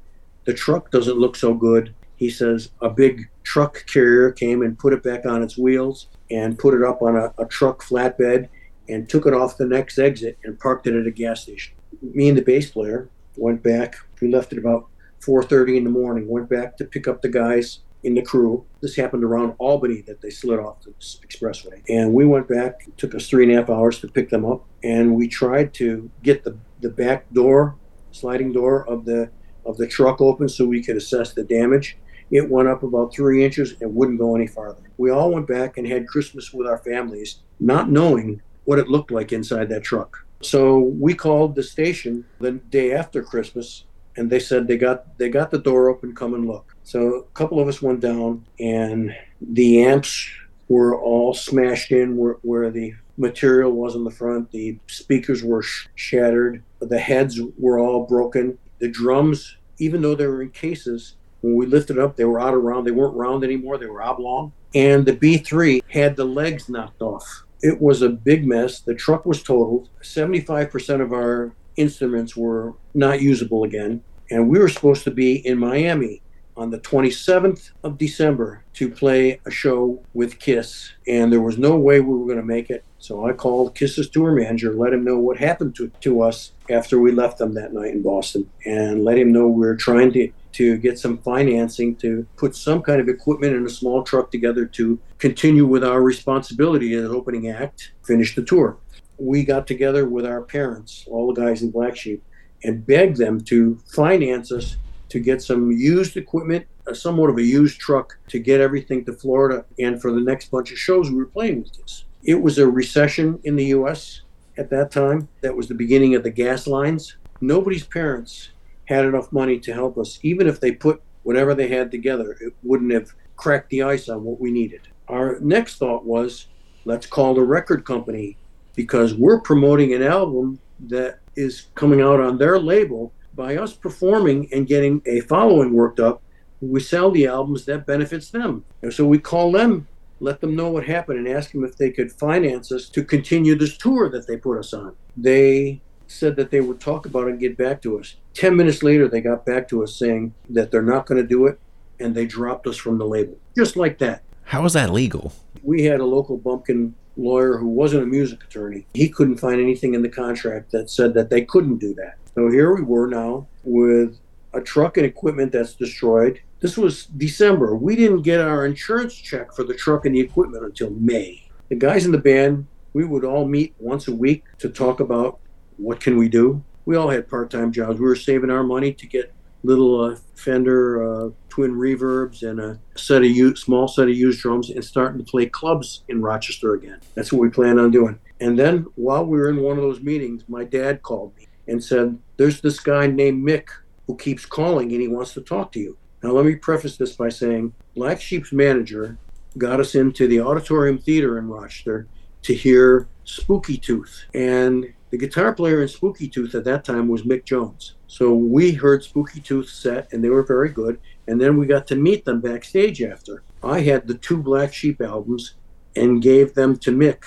the 0.50 0.56
truck 0.56 0.90
doesn't 0.90 1.16
look 1.16 1.36
so 1.36 1.54
good. 1.54 1.94
He 2.16 2.28
says 2.28 2.72
a 2.82 2.90
big 2.90 3.28
truck 3.44 3.86
carrier 3.86 4.32
came 4.32 4.62
and 4.62 4.76
put 4.76 4.92
it 4.92 5.00
back 5.00 5.24
on 5.24 5.44
its 5.44 5.56
wheels 5.56 6.08
and 6.28 6.58
put 6.58 6.74
it 6.74 6.82
up 6.82 7.02
on 7.02 7.14
a, 7.16 7.32
a 7.38 7.46
truck 7.46 7.84
flatbed 7.84 8.48
and 8.88 9.08
took 9.08 9.26
it 9.26 9.32
off 9.32 9.58
the 9.58 9.64
next 9.64 9.96
exit 9.96 10.38
and 10.42 10.58
parked 10.58 10.88
it 10.88 10.96
at 10.96 11.06
a 11.06 11.10
gas 11.12 11.42
station. 11.42 11.76
Me 12.02 12.28
and 12.28 12.36
the 12.36 12.42
bass 12.42 12.68
player 12.68 13.08
went 13.36 13.62
back. 13.62 13.94
We 14.20 14.26
left 14.26 14.52
at 14.52 14.58
about 14.58 14.88
4.30 15.20 15.76
in 15.76 15.84
the 15.84 15.90
morning, 15.90 16.26
went 16.26 16.48
back 16.48 16.76
to 16.78 16.84
pick 16.84 17.06
up 17.06 17.22
the 17.22 17.28
guys 17.28 17.78
in 18.02 18.16
the 18.16 18.22
crew. 18.22 18.66
This 18.80 18.96
happened 18.96 19.22
around 19.22 19.54
Albany 19.58 20.00
that 20.08 20.20
they 20.20 20.30
slid 20.30 20.58
off 20.58 20.82
the 20.82 20.90
expressway. 21.24 21.80
And 21.88 22.12
we 22.12 22.26
went 22.26 22.48
back, 22.48 22.88
it 22.88 22.98
took 22.98 23.14
us 23.14 23.28
three 23.28 23.44
and 23.44 23.52
a 23.52 23.60
half 23.60 23.70
hours 23.70 24.00
to 24.00 24.08
pick 24.08 24.30
them 24.30 24.44
up. 24.44 24.66
And 24.82 25.14
we 25.14 25.28
tried 25.28 25.72
to 25.74 26.10
get 26.24 26.42
the, 26.42 26.58
the 26.80 26.88
back 26.88 27.32
door, 27.32 27.76
sliding 28.10 28.52
door 28.52 28.84
of 28.88 29.04
the 29.04 29.30
of 29.64 29.76
the 29.76 29.86
truck 29.86 30.20
open 30.20 30.48
so 30.48 30.64
we 30.64 30.82
could 30.82 30.96
assess 30.96 31.32
the 31.32 31.44
damage. 31.44 31.96
It 32.30 32.48
went 32.48 32.68
up 32.68 32.82
about 32.82 33.14
three 33.14 33.44
inches 33.44 33.74
and 33.80 33.94
wouldn't 33.94 34.18
go 34.18 34.36
any 34.36 34.46
farther. 34.46 34.82
We 34.98 35.10
all 35.10 35.32
went 35.32 35.48
back 35.48 35.78
and 35.78 35.86
had 35.86 36.06
Christmas 36.06 36.52
with 36.52 36.66
our 36.66 36.78
families, 36.78 37.40
not 37.58 37.90
knowing 37.90 38.40
what 38.64 38.78
it 38.78 38.88
looked 38.88 39.10
like 39.10 39.32
inside 39.32 39.68
that 39.70 39.82
truck. 39.82 40.24
So 40.42 40.78
we 40.78 41.14
called 41.14 41.54
the 41.54 41.62
station 41.62 42.24
the 42.38 42.52
day 42.52 42.92
after 42.92 43.22
Christmas 43.22 43.84
and 44.16 44.30
they 44.30 44.38
said 44.38 44.66
they 44.66 44.76
got 44.76 45.16
they 45.18 45.28
got 45.28 45.50
the 45.50 45.58
door 45.58 45.88
open 45.88 46.14
come 46.14 46.34
and 46.34 46.46
look 46.46 46.76
so 46.82 47.14
a 47.14 47.22
couple 47.32 47.60
of 47.60 47.68
us 47.68 47.80
went 47.80 48.00
down 48.00 48.44
and 48.58 49.14
the 49.40 49.82
amps 49.82 50.28
were 50.68 51.00
all 51.00 51.34
smashed 51.34 51.90
in 51.90 52.16
where, 52.16 52.34
where 52.42 52.70
the 52.70 52.94
material 53.16 53.72
was 53.72 53.94
in 53.94 54.04
the 54.04 54.10
front 54.10 54.50
the 54.50 54.78
speakers 54.86 55.42
were 55.42 55.62
sh- 55.62 55.86
shattered 55.94 56.62
the 56.80 56.98
heads 56.98 57.40
were 57.58 57.78
all 57.78 58.06
broken 58.06 58.58
the 58.80 58.88
drums 58.88 59.56
even 59.78 60.02
though 60.02 60.14
they 60.14 60.26
were 60.26 60.42
in 60.42 60.50
cases 60.50 61.16
when 61.40 61.54
we 61.54 61.66
lifted 61.66 61.98
up 61.98 62.16
they 62.16 62.24
were 62.24 62.40
out 62.40 62.54
of 62.54 62.62
round. 62.62 62.86
They 62.86 62.90
weren't 62.90 63.16
round 63.16 63.44
anymore. 63.44 63.78
They 63.78 63.86
were 63.86 64.02
oblong. 64.02 64.52
And 64.74 65.06
the 65.06 65.14
b3 65.16 65.82
had 65.88 66.16
the 66.16 66.24
legs 66.24 66.68
knocked 66.68 67.02
off. 67.02 67.44
It 67.62 67.80
was 67.80 68.02
a 68.02 68.08
big 68.08 68.46
mess. 68.46 68.80
The 68.80 68.94
truck 68.94 69.26
was 69.26 69.42
totaled. 69.42 69.90
75% 70.02 71.00
of 71.00 71.12
our 71.12 71.52
instruments 71.76 72.36
were 72.36 72.74
not 72.94 73.20
usable 73.20 73.64
again. 73.64 74.02
And 74.30 74.48
we 74.48 74.58
were 74.58 74.68
supposed 74.68 75.04
to 75.04 75.10
be 75.10 75.46
in 75.46 75.58
Miami 75.58 76.22
on 76.60 76.70
the 76.70 76.78
27th 76.78 77.70
of 77.82 77.96
December 77.96 78.62
to 78.74 78.90
play 78.90 79.40
a 79.46 79.50
show 79.50 80.02
with 80.12 80.38
Kiss. 80.38 80.92
And 81.08 81.32
there 81.32 81.40
was 81.40 81.56
no 81.56 81.76
way 81.76 82.00
we 82.00 82.16
were 82.16 82.26
going 82.26 82.36
to 82.38 82.44
make 82.44 82.68
it. 82.68 82.84
So 82.98 83.26
I 83.26 83.32
called 83.32 83.74
Kiss's 83.74 84.10
tour 84.10 84.32
manager, 84.32 84.74
let 84.74 84.92
him 84.92 85.02
know 85.02 85.18
what 85.18 85.38
happened 85.38 85.74
to, 85.76 85.90
to 86.02 86.20
us 86.20 86.52
after 86.68 87.00
we 87.00 87.12
left 87.12 87.38
them 87.38 87.54
that 87.54 87.72
night 87.72 87.92
in 87.92 88.02
Boston, 88.02 88.50
and 88.66 89.04
let 89.04 89.16
him 89.16 89.32
know 89.32 89.48
we 89.48 89.66
were 89.66 89.74
trying 89.74 90.12
to, 90.12 90.30
to 90.52 90.76
get 90.76 90.98
some 90.98 91.16
financing 91.18 91.96
to 91.96 92.26
put 92.36 92.54
some 92.54 92.82
kind 92.82 93.00
of 93.00 93.08
equipment 93.08 93.56
in 93.56 93.64
a 93.64 93.70
small 93.70 94.02
truck 94.02 94.30
together 94.30 94.66
to 94.66 94.98
continue 95.18 95.66
with 95.66 95.82
our 95.82 96.02
responsibility 96.02 96.92
as 96.92 97.06
an 97.06 97.10
opening 97.10 97.48
act, 97.48 97.92
finish 98.02 98.34
the 98.34 98.42
tour 98.42 98.76
we 99.20 99.44
got 99.44 99.66
together 99.66 100.08
with 100.08 100.24
our 100.24 100.40
parents, 100.40 101.04
all 101.08 101.32
the 101.32 101.40
guys 101.40 101.62
in 101.62 101.70
Black 101.70 101.94
Sheep, 101.94 102.24
and 102.64 102.86
begged 102.86 103.18
them 103.18 103.40
to 103.42 103.78
finance 103.92 104.50
us 104.50 104.76
to 105.10 105.20
get 105.20 105.42
some 105.42 105.70
used 105.70 106.16
equipment, 106.16 106.66
uh, 106.86 106.94
somewhat 106.94 107.30
of 107.30 107.36
a 107.36 107.42
used 107.42 107.78
truck 107.78 108.18
to 108.28 108.38
get 108.38 108.60
everything 108.60 109.04
to 109.04 109.12
Florida 109.12 109.64
and 109.78 110.00
for 110.00 110.12
the 110.12 110.20
next 110.20 110.50
bunch 110.50 110.72
of 110.72 110.78
shows 110.78 111.10
we 111.10 111.18
were 111.18 111.26
playing 111.26 111.62
with 111.62 111.72
this. 111.74 112.04
It 112.22 112.40
was 112.40 112.58
a 112.58 112.68
recession 112.68 113.38
in 113.44 113.56
the 113.56 113.66
US 113.66 114.22
at 114.56 114.70
that 114.70 114.90
time. 114.90 115.28
That 115.40 115.56
was 115.56 115.68
the 115.68 115.74
beginning 115.74 116.14
of 116.14 116.22
the 116.22 116.30
gas 116.30 116.66
lines. 116.66 117.16
Nobody's 117.40 117.84
parents 117.84 118.50
had 118.86 119.04
enough 119.04 119.32
money 119.32 119.58
to 119.60 119.72
help 119.72 119.98
us. 119.98 120.18
Even 120.22 120.46
if 120.46 120.60
they 120.60 120.72
put 120.72 121.02
whatever 121.22 121.54
they 121.54 121.68
had 121.68 121.90
together, 121.90 122.36
it 122.40 122.54
wouldn't 122.62 122.92
have 122.92 123.12
cracked 123.36 123.70
the 123.70 123.82
ice 123.82 124.08
on 124.08 124.24
what 124.24 124.40
we 124.40 124.50
needed. 124.50 124.82
Our 125.08 125.38
next 125.40 125.78
thought 125.78 126.04
was 126.04 126.46
let's 126.84 127.06
call 127.06 127.34
the 127.34 127.42
record 127.42 127.84
company 127.84 128.36
because 128.74 129.14
we're 129.14 129.40
promoting 129.40 129.92
an 129.92 130.02
album 130.02 130.60
that 130.88 131.18
is 131.36 131.68
coming 131.74 132.00
out 132.00 132.20
on 132.20 132.38
their 132.38 132.58
label 132.58 133.12
by 133.40 133.56
us 133.56 133.72
performing 133.72 134.46
and 134.52 134.66
getting 134.66 135.00
a 135.06 135.20
following 135.20 135.72
worked 135.72 135.98
up 135.98 136.22
we 136.60 136.78
sell 136.78 137.10
the 137.10 137.26
albums 137.26 137.64
that 137.64 137.86
benefits 137.86 138.28
them. 138.30 138.66
And 138.82 138.92
so 138.92 139.06
we 139.06 139.18
call 139.18 139.50
them 139.50 139.86
let 140.22 140.42
them 140.42 140.54
know 140.54 140.70
what 140.70 140.84
happened 140.84 141.18
and 141.18 141.28
ask 141.34 141.52
them 141.52 141.64
if 141.64 141.78
they 141.78 141.90
could 141.90 142.12
finance 142.12 142.70
us 142.70 142.90
to 142.90 143.02
continue 143.02 143.54
this 143.54 143.78
tour 143.78 144.10
that 144.10 144.26
they 144.26 144.36
put 144.36 144.58
us 144.58 144.74
on. 144.74 144.94
They 145.16 145.80
said 146.06 146.36
that 146.36 146.50
they 146.50 146.60
would 146.60 146.78
talk 146.78 147.06
about 147.06 147.28
it 147.28 147.30
and 147.30 147.40
get 147.40 147.56
back 147.56 147.80
to 147.80 147.98
us. 147.98 148.16
10 148.34 148.54
minutes 148.54 148.82
later 148.82 149.08
they 149.08 149.22
got 149.22 149.46
back 149.46 149.66
to 149.68 149.82
us 149.82 149.96
saying 149.96 150.34
that 150.50 150.70
they're 150.70 150.82
not 150.82 151.06
going 151.06 151.22
to 151.22 151.26
do 151.26 151.46
it 151.46 151.58
and 151.98 152.14
they 152.14 152.26
dropped 152.26 152.66
us 152.66 152.76
from 152.76 152.98
the 152.98 153.06
label. 153.06 153.38
Just 153.56 153.74
like 153.74 153.96
that. 153.98 154.22
How 154.44 154.66
is 154.66 154.74
that 154.74 154.90
legal? 154.90 155.32
We 155.62 155.84
had 155.84 156.00
a 156.00 156.04
local 156.04 156.36
bumpkin 156.36 156.94
lawyer 157.16 157.56
who 157.56 157.68
wasn't 157.68 158.02
a 158.02 158.06
music 158.06 158.44
attorney. 158.44 158.86
He 158.92 159.08
couldn't 159.08 159.38
find 159.38 159.58
anything 159.58 159.94
in 159.94 160.02
the 160.02 160.08
contract 160.10 160.72
that 160.72 160.90
said 160.90 161.14
that 161.14 161.30
they 161.30 161.42
couldn't 161.42 161.78
do 161.78 161.94
that. 161.94 162.16
So 162.34 162.48
here 162.48 162.74
we 162.74 162.82
were 162.82 163.08
now 163.08 163.48
with 163.64 164.18
a 164.54 164.60
truck 164.60 164.96
and 164.96 165.06
equipment 165.06 165.52
that's 165.52 165.74
destroyed. 165.74 166.40
This 166.60 166.76
was 166.76 167.06
December. 167.06 167.74
We 167.74 167.96
didn't 167.96 168.22
get 168.22 168.40
our 168.40 168.66
insurance 168.66 169.14
check 169.14 169.52
for 169.54 169.64
the 169.64 169.74
truck 169.74 170.04
and 170.04 170.14
the 170.14 170.20
equipment 170.20 170.64
until 170.64 170.90
May. 170.90 171.48
The 171.68 171.76
guys 171.76 172.04
in 172.04 172.12
the 172.12 172.18
band, 172.18 172.66
we 172.92 173.04
would 173.04 173.24
all 173.24 173.46
meet 173.46 173.74
once 173.78 174.08
a 174.08 174.14
week 174.14 174.44
to 174.58 174.68
talk 174.68 175.00
about 175.00 175.38
what 175.76 176.00
can 176.00 176.16
we 176.18 176.28
do. 176.28 176.62
we 176.84 176.96
all 176.96 177.08
had 177.08 177.28
part-time 177.28 177.72
jobs. 177.72 178.00
We 178.00 178.06
were 178.06 178.16
saving 178.16 178.50
our 178.50 178.62
money 178.62 178.92
to 178.92 179.06
get 179.06 179.32
little 179.62 180.00
uh, 180.00 180.16
Fender 180.34 181.04
uh, 181.04 181.30
twin 181.48 181.72
reverbs 181.74 182.42
and 182.42 182.58
a 182.58 182.80
set 182.96 183.22
of 183.22 183.30
used, 183.30 183.58
small 183.58 183.86
set 183.86 184.08
of 184.08 184.16
used 184.16 184.40
drums 184.40 184.70
and 184.70 184.84
starting 184.84 185.18
to 185.18 185.30
play 185.30 185.46
clubs 185.46 186.02
in 186.08 186.22
Rochester 186.22 186.74
again. 186.74 187.00
That's 187.14 187.32
what 187.32 187.40
we 187.40 187.50
planned 187.50 187.78
on 187.78 187.90
doing. 187.90 188.18
And 188.40 188.58
then 188.58 188.86
while 188.94 189.24
we 189.24 189.38
were 189.38 189.50
in 189.50 189.62
one 189.62 189.76
of 189.76 189.82
those 189.82 190.00
meetings, 190.00 190.44
my 190.48 190.64
dad 190.64 191.02
called 191.02 191.36
me 191.36 191.46
and 191.70 191.82
said, 191.82 192.18
"There's 192.36 192.60
this 192.60 192.80
guy 192.80 193.06
named 193.06 193.46
Mick 193.46 193.68
who 194.06 194.16
keeps 194.16 194.44
calling 194.44 194.92
and 194.92 195.00
he 195.00 195.08
wants 195.08 195.32
to 195.34 195.40
talk 195.40 195.72
to 195.72 195.80
you." 195.80 195.96
Now 196.22 196.32
let 196.32 196.44
me 196.44 196.56
preface 196.56 196.96
this 196.98 197.16
by 197.16 197.30
saying 197.30 197.72
Black 197.94 198.20
Sheep's 198.20 198.52
manager 198.52 199.18
got 199.56 199.80
us 199.80 199.94
into 199.94 200.28
the 200.28 200.40
Auditorium 200.40 200.98
Theater 200.98 201.38
in 201.38 201.48
Rochester 201.48 202.06
to 202.42 202.54
hear 202.54 203.08
Spooky 203.24 203.76
Tooth. 203.76 204.24
And 204.34 204.92
the 205.10 205.18
guitar 205.18 205.52
player 205.52 205.82
in 205.82 205.88
Spooky 205.88 206.28
Tooth 206.28 206.54
at 206.54 206.64
that 206.64 206.84
time 206.84 207.08
was 207.08 207.22
Mick 207.22 207.44
Jones. 207.44 207.94
So 208.06 208.34
we 208.34 208.72
heard 208.72 209.02
Spooky 209.02 209.40
Tooth 209.40 209.68
set, 209.68 210.12
and 210.12 210.22
they 210.22 210.28
were 210.28 210.42
very 210.42 210.68
good. 210.68 211.00
And 211.26 211.40
then 211.40 211.56
we 211.56 211.66
got 211.66 211.86
to 211.88 211.96
meet 211.96 212.24
them 212.24 212.40
backstage 212.40 213.02
after. 213.02 213.42
I 213.62 213.80
had 213.80 214.06
the 214.06 214.14
two 214.14 214.36
Black 214.36 214.72
Sheep 214.72 215.00
albums 215.00 215.54
and 215.96 216.22
gave 216.22 216.54
them 216.54 216.76
to 216.78 216.92
Mick. 216.92 217.22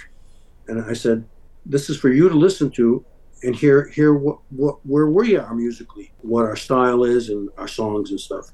And 0.67 0.81
I 0.83 0.93
said, 0.93 1.25
This 1.65 1.89
is 1.89 1.97
for 1.97 2.09
you 2.09 2.29
to 2.29 2.35
listen 2.35 2.69
to 2.71 3.05
and 3.43 3.55
hear 3.55 3.87
hear 3.89 4.13
what, 4.13 4.39
what 4.49 4.77
where 4.85 5.07
we 5.07 5.35
are 5.35 5.51
uh, 5.51 5.53
musically, 5.53 6.11
what 6.21 6.45
our 6.45 6.55
style 6.55 7.03
is 7.03 7.29
and 7.29 7.49
our 7.57 7.67
songs 7.67 8.11
and 8.11 8.19
stuff. 8.19 8.51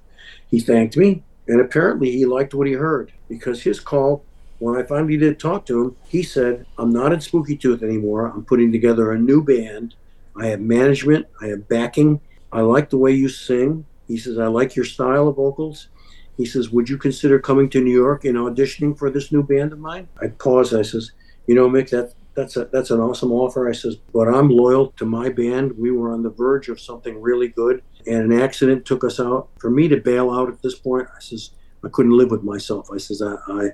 He 0.49 0.60
thanked 0.60 0.97
me, 0.97 1.23
and 1.47 1.62
apparently 1.62 2.12
he 2.12 2.25
liked 2.25 2.54
what 2.54 2.67
he 2.67 2.73
heard 2.73 3.13
because 3.28 3.62
his 3.62 3.80
call 3.80 4.23
when 4.60 4.75
I 4.75 4.84
finally 4.84 5.17
did 5.17 5.39
talk 5.39 5.65
to 5.67 5.82
him, 5.82 5.95
he 6.08 6.21
said, 6.21 6.65
I'm 6.78 6.91
not 6.91 7.13
in 7.13 7.21
Spooky 7.21 7.56
Tooth 7.56 7.82
anymore. 7.82 8.28
I'm 8.28 8.43
putting 8.43 8.71
together 8.71 9.12
a 9.12 9.17
new 9.17 9.41
band. 9.41 9.95
I 10.36 10.47
have 10.47 10.60
management, 10.60 11.28
I 11.41 11.47
have 11.47 11.67
backing. 11.67 12.21
I 12.52 12.62
like 12.62 12.89
the 12.89 12.97
way 12.97 13.13
you 13.13 13.30
sing. 13.30 13.86
He 14.08 14.17
says, 14.17 14.38
I 14.38 14.47
like 14.47 14.75
your 14.75 14.86
style 14.86 15.28
of 15.28 15.38
vocals. 15.38 15.88
He 16.36 16.45
says, 16.45 16.69
Would 16.69 16.89
you 16.89 16.97
consider 16.97 17.39
coming 17.39 17.69
to 17.69 17.82
New 17.82 17.91
York 17.91 18.25
and 18.25 18.36
auditioning 18.36 18.97
for 18.97 19.10
this 19.10 19.32
new 19.32 19.43
band 19.43 19.71
of 19.71 19.80
mine? 19.80 20.08
I 20.21 20.28
paused. 20.28 20.73
I 20.73 20.82
says, 20.82 21.12
You 21.47 21.56
know, 21.56 21.69
Mick, 21.69 21.89
that, 21.91 22.13
that's, 22.36 22.56
a, 22.58 22.65
that's 22.65 22.92
an 22.92 23.00
awesome 23.00 23.32
offer. 23.32 23.70
I 23.70 23.74
says, 23.74 23.96
But 24.13 24.28
I'm 24.28 24.50
loyal 24.50 24.92
to 24.98 25.06
my 25.06 25.30
band. 25.30 25.78
We 25.78 25.92
were 25.92 26.13
on 26.13 26.24
the 26.24 26.30
verge 26.30 26.70
of 26.70 26.80
something 26.80 27.22
really 27.22 27.50
good, 27.50 27.84
and 28.08 28.32
an 28.32 28.42
accident 28.42 28.86
took 28.86 29.04
us 29.04 29.20
out. 29.20 29.50
For 29.60 29.70
me 29.70 29.88
to 29.88 29.98
bail 29.98 30.32
out 30.32 30.50
at 30.50 30.62
this 30.62 30.76
point, 30.76 31.08
I 31.15 31.20
says, 31.20 31.52
I 31.84 31.89
couldn't 31.89 32.18
live 32.18 32.32
with 32.32 32.44
myself. 32.44 32.89
I 32.94 32.98
says, 32.98 33.22
I, 33.22 33.36
I 33.48 33.70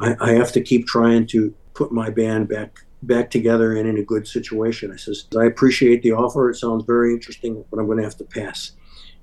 I, 0.00 0.32
have 0.32 0.52
to 0.52 0.60
keep 0.60 0.86
trying 0.86 1.26
to 1.28 1.54
put 1.74 1.92
my 1.92 2.10
band 2.10 2.48
back 2.48 2.84
back 3.02 3.30
together 3.30 3.76
and 3.76 3.88
in 3.88 3.98
a 3.98 4.02
good 4.02 4.26
situation. 4.26 4.92
I 4.92 4.96
says, 4.96 5.26
I 5.38 5.44
appreciate 5.44 6.02
the 6.02 6.12
offer. 6.12 6.50
It 6.50 6.56
sounds 6.56 6.84
very 6.84 7.12
interesting, 7.12 7.64
but 7.70 7.78
I'm 7.78 7.86
going 7.86 7.98
to 7.98 8.04
have 8.04 8.16
to 8.18 8.24
pass. 8.24 8.72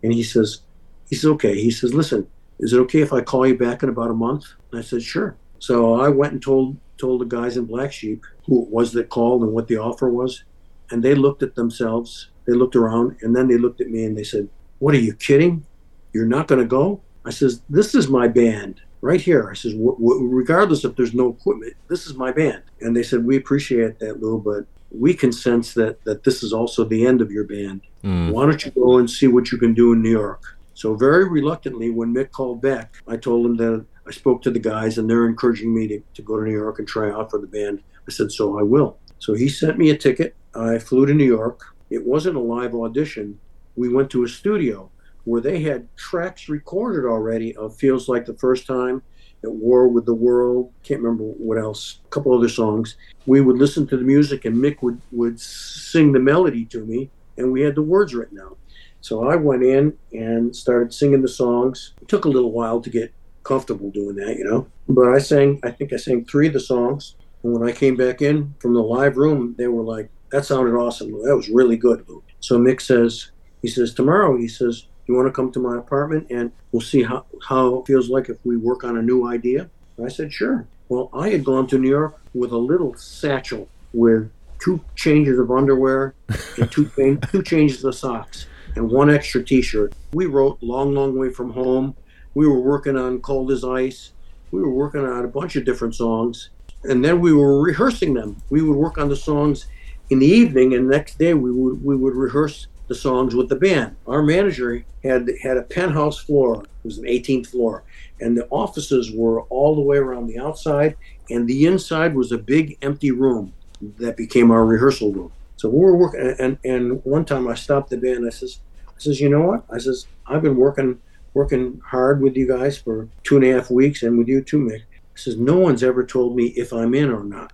And 0.01 0.13
he 0.13 0.23
says, 0.23 0.61
he 1.09 1.15
says, 1.15 1.29
okay. 1.31 1.55
He 1.55 1.71
says, 1.71 1.93
listen, 1.93 2.27
is 2.59 2.71
it 2.71 2.79
okay 2.79 3.01
if 3.01 3.11
I 3.11 3.21
call 3.21 3.45
you 3.45 3.57
back 3.57 3.83
in 3.83 3.89
about 3.89 4.11
a 4.11 4.13
month? 4.13 4.45
And 4.71 4.79
I 4.79 4.83
said, 4.83 5.03
sure. 5.03 5.35
So 5.59 5.99
I 5.99 6.09
went 6.09 6.33
and 6.33 6.41
told 6.41 6.77
told 6.97 7.19
the 7.19 7.25
guys 7.25 7.57
in 7.57 7.65
Black 7.65 7.91
Sheep 7.91 8.25
who 8.45 8.63
it 8.63 8.69
was 8.69 8.93
that 8.93 9.09
called 9.09 9.43
and 9.43 9.51
what 9.51 9.67
the 9.67 9.77
offer 9.77 10.09
was, 10.09 10.43
and 10.91 11.03
they 11.03 11.15
looked 11.15 11.43
at 11.43 11.55
themselves. 11.55 12.29
They 12.45 12.53
looked 12.53 12.75
around, 12.75 13.17
and 13.21 13.35
then 13.35 13.47
they 13.47 13.57
looked 13.57 13.81
at 13.81 13.89
me 13.89 14.05
and 14.05 14.17
they 14.17 14.23
said, 14.23 14.49
"What 14.79 14.93
are 14.95 14.99
you 14.99 15.13
kidding? 15.13 15.65
You're 16.13 16.27
not 16.27 16.47
going 16.47 16.61
to 16.61 16.67
go?" 16.67 17.01
I 17.25 17.31
says, 17.31 17.61
"This 17.69 17.95
is 17.95 18.07
my 18.07 18.27
band 18.27 18.81
right 19.05 19.21
here. 19.21 19.49
I 19.51 19.53
says, 19.53 19.75
regardless 19.77 20.83
if 20.83 20.95
there's 20.95 21.13
no 21.13 21.29
equipment, 21.29 21.73
this 21.89 22.07
is 22.07 22.15
my 22.15 22.31
band. 22.31 22.63
And 22.81 22.97
they 22.97 23.03
said, 23.03 23.23
we 23.23 23.37
appreciate 23.37 23.99
that, 23.99 24.19
Lou, 24.19 24.39
but 24.39 24.65
we 24.91 25.13
can 25.13 25.31
sense 25.31 25.75
that 25.75 26.03
that 26.05 26.23
this 26.23 26.41
is 26.41 26.51
also 26.53 26.83
the 26.83 27.05
end 27.05 27.21
of 27.21 27.31
your 27.31 27.43
band. 27.43 27.81
Mm. 28.03 28.31
Why 28.31 28.45
don't 28.45 28.65
you 28.65 28.71
go 28.71 28.97
and 28.97 29.09
see 29.09 29.27
what 29.27 29.51
you 29.51 29.59
can 29.59 29.73
do 29.75 29.93
in 29.93 30.01
New 30.01 30.09
York? 30.09 30.57
So 30.73 30.95
very 30.95 31.29
reluctantly, 31.29 31.91
when 31.91 32.13
Mick 32.13 32.31
called 32.31 32.61
back, 32.61 32.95
I 33.07 33.17
told 33.17 33.45
him 33.45 33.57
that 33.57 33.85
I 34.07 34.11
spoke 34.11 34.41
to 34.43 34.51
the 34.51 34.59
guys 34.59 34.97
and 34.97 35.09
they're 35.09 35.27
encouraging 35.27 35.73
me 35.73 35.87
to, 35.87 36.01
to 36.15 36.21
go 36.21 36.37
to 36.37 36.43
New 36.43 36.51
York 36.51 36.79
and 36.79 36.87
try 36.87 37.11
out 37.11 37.29
for 37.29 37.39
the 37.39 37.47
band. 37.47 37.83
I 38.07 38.11
said, 38.11 38.31
so 38.31 38.59
I 38.59 38.63
will. 38.63 38.97
So 39.19 39.33
he 39.33 39.49
sent 39.49 39.77
me 39.77 39.89
a 39.89 39.97
ticket. 39.97 40.35
I 40.53 40.79
flew 40.79 41.05
to 41.05 41.13
New 41.13 41.25
York. 41.25 41.61
It 41.89 42.05
wasn't 42.05 42.37
a 42.37 42.41
live 42.41 42.75
audition. 42.75 43.39
We 43.75 43.93
went 43.93 44.09
to 44.11 44.23
a 44.23 44.27
studio 44.27 44.89
where 45.25 45.41
they 45.41 45.61
had 45.61 45.87
tracks 45.97 46.49
recorded 46.49 47.07
already 47.07 47.55
of 47.55 47.75
Feels 47.75 48.07
Like 48.07 48.25
the 48.25 48.35
First 48.35 48.67
Time, 48.67 49.01
At 49.43 49.51
War 49.51 49.87
with 49.87 50.05
the 50.05 50.13
World, 50.13 50.71
can't 50.83 51.01
remember 51.01 51.23
what 51.23 51.57
else, 51.57 51.99
a 52.05 52.09
couple 52.09 52.35
other 52.37 52.49
songs. 52.49 52.95
We 53.25 53.41
would 53.41 53.57
listen 53.57 53.87
to 53.87 53.97
the 53.97 54.03
music 54.03 54.45
and 54.45 54.55
Mick 54.55 54.81
would, 54.81 55.01
would 55.11 55.39
sing 55.39 56.11
the 56.11 56.19
melody 56.19 56.65
to 56.65 56.85
me, 56.85 57.09
and 57.37 57.51
we 57.51 57.61
had 57.61 57.75
the 57.75 57.81
words 57.81 58.13
written 58.13 58.39
out. 58.39 58.57
So 59.01 59.29
I 59.29 59.35
went 59.35 59.63
in 59.63 59.97
and 60.13 60.55
started 60.55 60.93
singing 60.93 61.21
the 61.21 61.27
songs. 61.27 61.93
It 62.01 62.07
took 62.07 62.25
a 62.25 62.29
little 62.29 62.51
while 62.51 62.81
to 62.81 62.89
get 62.89 63.13
comfortable 63.43 63.91
doing 63.91 64.15
that, 64.15 64.37
you 64.37 64.43
know. 64.43 64.67
But 64.87 65.09
I 65.09 65.19
sang, 65.19 65.59
I 65.63 65.71
think 65.71 65.93
I 65.93 65.97
sang 65.97 66.25
three 66.25 66.47
of 66.47 66.53
the 66.53 66.59
songs. 66.59 67.15
And 67.45 67.53
when 67.53 67.69
I 67.69 67.71
came 67.73 67.95
back 67.95 68.23
in 68.23 68.55
from 68.57 68.73
the 68.73 68.81
live 68.81 69.17
room, 69.17 69.53
they 69.55 69.67
were 69.67 69.83
like, 69.83 70.09
that 70.31 70.47
sounded 70.47 70.75
awesome. 70.75 71.11
That 71.11 71.35
was 71.35 71.47
really 71.47 71.77
good. 71.77 72.03
So 72.39 72.57
Mick 72.57 72.81
says, 72.81 73.29
he 73.61 73.67
says, 73.67 73.93
tomorrow, 73.93 74.35
he 74.35 74.47
says, 74.47 74.87
you 75.05 75.13
want 75.13 75.27
to 75.27 75.31
come 75.31 75.51
to 75.51 75.59
my 75.59 75.77
apartment 75.77 76.25
and 76.31 76.51
we'll 76.71 76.81
see 76.81 77.03
how, 77.03 77.23
how 77.47 77.75
it 77.75 77.85
feels 77.85 78.09
like 78.09 78.29
if 78.29 78.43
we 78.43 78.57
work 78.57 78.83
on 78.83 78.97
a 78.97 79.01
new 79.03 79.27
idea? 79.29 79.69
I 80.03 80.07
said, 80.07 80.33
sure. 80.33 80.67
Well, 80.89 81.11
I 81.13 81.29
had 81.29 81.45
gone 81.45 81.67
to 81.67 81.77
New 81.77 81.87
York 81.87 82.19
with 82.33 82.51
a 82.51 82.57
little 82.57 82.95
satchel 82.95 83.69
with 83.93 84.31
two 84.57 84.83
changes 84.95 85.37
of 85.37 85.51
underwear 85.51 86.15
and 86.57 86.71
two, 86.71 86.89
two 87.31 87.43
changes 87.43 87.83
of 87.83 87.93
socks 87.93 88.47
and 88.75 88.89
one 88.89 89.11
extra 89.11 89.43
t-shirt. 89.43 89.93
We 90.13 90.25
wrote 90.25 90.57
Long, 90.63 90.95
Long 90.95 91.15
Way 91.15 91.29
From 91.29 91.51
Home. 91.51 91.95
We 92.33 92.47
were 92.47 92.59
working 92.59 92.97
on 92.97 93.21
Cold 93.21 93.51
as 93.51 93.63
Ice. 93.63 94.13
We 94.49 94.63
were 94.63 94.73
working 94.73 95.05
on 95.05 95.23
a 95.23 95.27
bunch 95.27 95.55
of 95.55 95.63
different 95.63 95.93
songs. 95.93 96.49
And 96.89 97.03
then 97.03 97.19
we 97.19 97.33
were 97.33 97.61
rehearsing 97.61 98.13
them. 98.13 98.41
We 98.49 98.61
would 98.61 98.77
work 98.77 98.97
on 98.97 99.09
the 99.09 99.15
songs 99.15 99.67
in 100.09 100.19
the 100.19 100.27
evening 100.27 100.73
and 100.73 100.87
the 100.87 100.95
next 100.95 101.17
day 101.17 101.33
we 101.33 101.51
would 101.51 101.83
we 101.83 101.95
would 101.95 102.15
rehearse 102.15 102.67
the 102.87 102.95
songs 102.95 103.33
with 103.35 103.49
the 103.49 103.55
band. 103.55 103.95
Our 104.07 104.21
manager 104.21 104.85
had 105.03 105.29
had 105.41 105.57
a 105.57 105.63
penthouse 105.63 106.19
floor. 106.19 106.63
It 106.63 106.87
was 106.87 106.97
an 106.99 107.05
18th 107.05 107.47
floor, 107.47 107.83
and 108.21 108.37
the 108.37 108.47
offices 108.49 109.11
were 109.11 109.41
all 109.43 109.75
the 109.75 109.81
way 109.81 109.97
around 109.97 110.27
the 110.27 110.39
outside, 110.39 110.95
and 111.29 111.47
the 111.47 111.65
inside 111.65 112.15
was 112.15 112.31
a 112.31 112.37
big 112.37 112.77
empty 112.81 113.11
room 113.11 113.53
that 113.97 114.17
became 114.17 114.51
our 114.51 114.65
rehearsal 114.65 115.11
room. 115.11 115.31
So 115.57 115.69
we 115.69 115.79
were 115.79 115.95
working, 115.95 116.35
and 116.39 116.57
and 116.63 117.03
one 117.05 117.25
time 117.25 117.47
I 117.47 117.55
stopped 117.55 117.89
the 117.89 117.97
band. 117.97 118.25
I 118.25 118.29
says, 118.29 118.59
I 118.87 118.99
says, 118.99 119.19
you 119.19 119.29
know 119.29 119.41
what? 119.41 119.63
I 119.71 119.79
says 119.79 120.07
I've 120.27 120.43
been 120.43 120.57
working 120.57 120.99
working 121.33 121.81
hard 121.85 122.21
with 122.21 122.37
you 122.37 122.47
guys 122.47 122.77
for 122.77 123.09
two 123.23 123.37
and 123.37 123.45
a 123.45 123.53
half 123.53 123.71
weeks, 123.71 124.03
and 124.03 124.17
with 124.17 124.27
you 124.27 124.41
too, 124.41 124.59
Mick. 124.59 124.83
Says 125.15 125.37
no 125.37 125.57
one's 125.57 125.83
ever 125.83 126.05
told 126.05 126.35
me 126.35 126.47
if 126.47 126.73
I'm 126.73 126.93
in 126.93 127.09
or 127.09 127.23
not. 127.23 127.53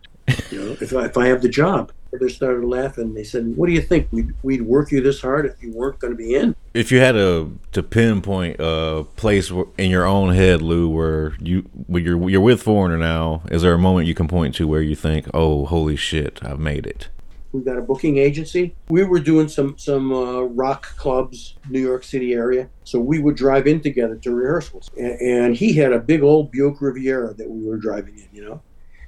You 0.49 0.59
know, 0.59 0.77
if 0.81 0.93
I, 0.95 1.05
if 1.05 1.17
I 1.17 1.27
have 1.27 1.41
the 1.41 1.49
job 1.49 1.91
they 2.19 2.27
started 2.27 2.65
laughing. 2.65 3.13
They 3.13 3.23
said, 3.23 3.55
"What 3.55 3.67
do 3.67 3.73
you 3.73 3.81
think? 3.81 4.07
We'd, 4.11 4.33
we'd 4.43 4.61
work 4.63 4.91
you 4.91 5.01
this 5.01 5.21
hard 5.21 5.45
if 5.45 5.61
you 5.61 5.71
weren't 5.71 5.99
going 5.99 6.11
to 6.11 6.17
be 6.17 6.35
in." 6.35 6.55
If 6.73 6.91
you 6.91 6.99
had 6.99 7.13
to 7.13 7.57
to 7.71 7.83
pinpoint 7.83 8.57
a 8.59 9.05
place 9.15 9.51
in 9.77 9.89
your 9.89 10.05
own 10.05 10.33
head, 10.33 10.61
Lou, 10.61 10.89
where 10.89 11.33
you 11.39 11.61
when 11.87 12.03
you're 12.03 12.29
you're 12.29 12.41
with 12.41 12.61
Foreigner 12.61 12.97
now, 12.97 13.43
is 13.49 13.61
there 13.61 13.73
a 13.73 13.79
moment 13.79 14.07
you 14.07 14.15
can 14.15 14.27
point 14.27 14.55
to 14.55 14.67
where 14.67 14.81
you 14.81 14.95
think, 14.95 15.27
"Oh, 15.33 15.65
holy 15.65 15.95
shit, 15.95 16.39
I've 16.43 16.59
made 16.59 16.85
it"? 16.85 17.07
We 17.51 17.61
got 17.61 17.77
a 17.77 17.81
booking 17.81 18.17
agency. 18.17 18.75
We 18.89 19.03
were 19.03 19.19
doing 19.19 19.47
some 19.47 19.77
some 19.77 20.13
uh, 20.13 20.41
rock 20.41 20.95
clubs, 20.97 21.57
New 21.69 21.81
York 21.81 22.03
City 22.03 22.33
area. 22.33 22.69
So 22.83 22.99
we 22.99 23.19
would 23.19 23.35
drive 23.35 23.67
in 23.67 23.81
together 23.81 24.15
to 24.15 24.31
rehearsals, 24.31 24.89
and, 24.97 25.19
and 25.21 25.55
he 25.55 25.73
had 25.73 25.91
a 25.91 25.99
big 25.99 26.23
old 26.23 26.51
Buick 26.51 26.81
Riviera 26.81 27.33
that 27.33 27.49
we 27.49 27.65
were 27.67 27.77
driving 27.77 28.17
in. 28.17 28.27
You 28.31 28.45
know, 28.45 28.61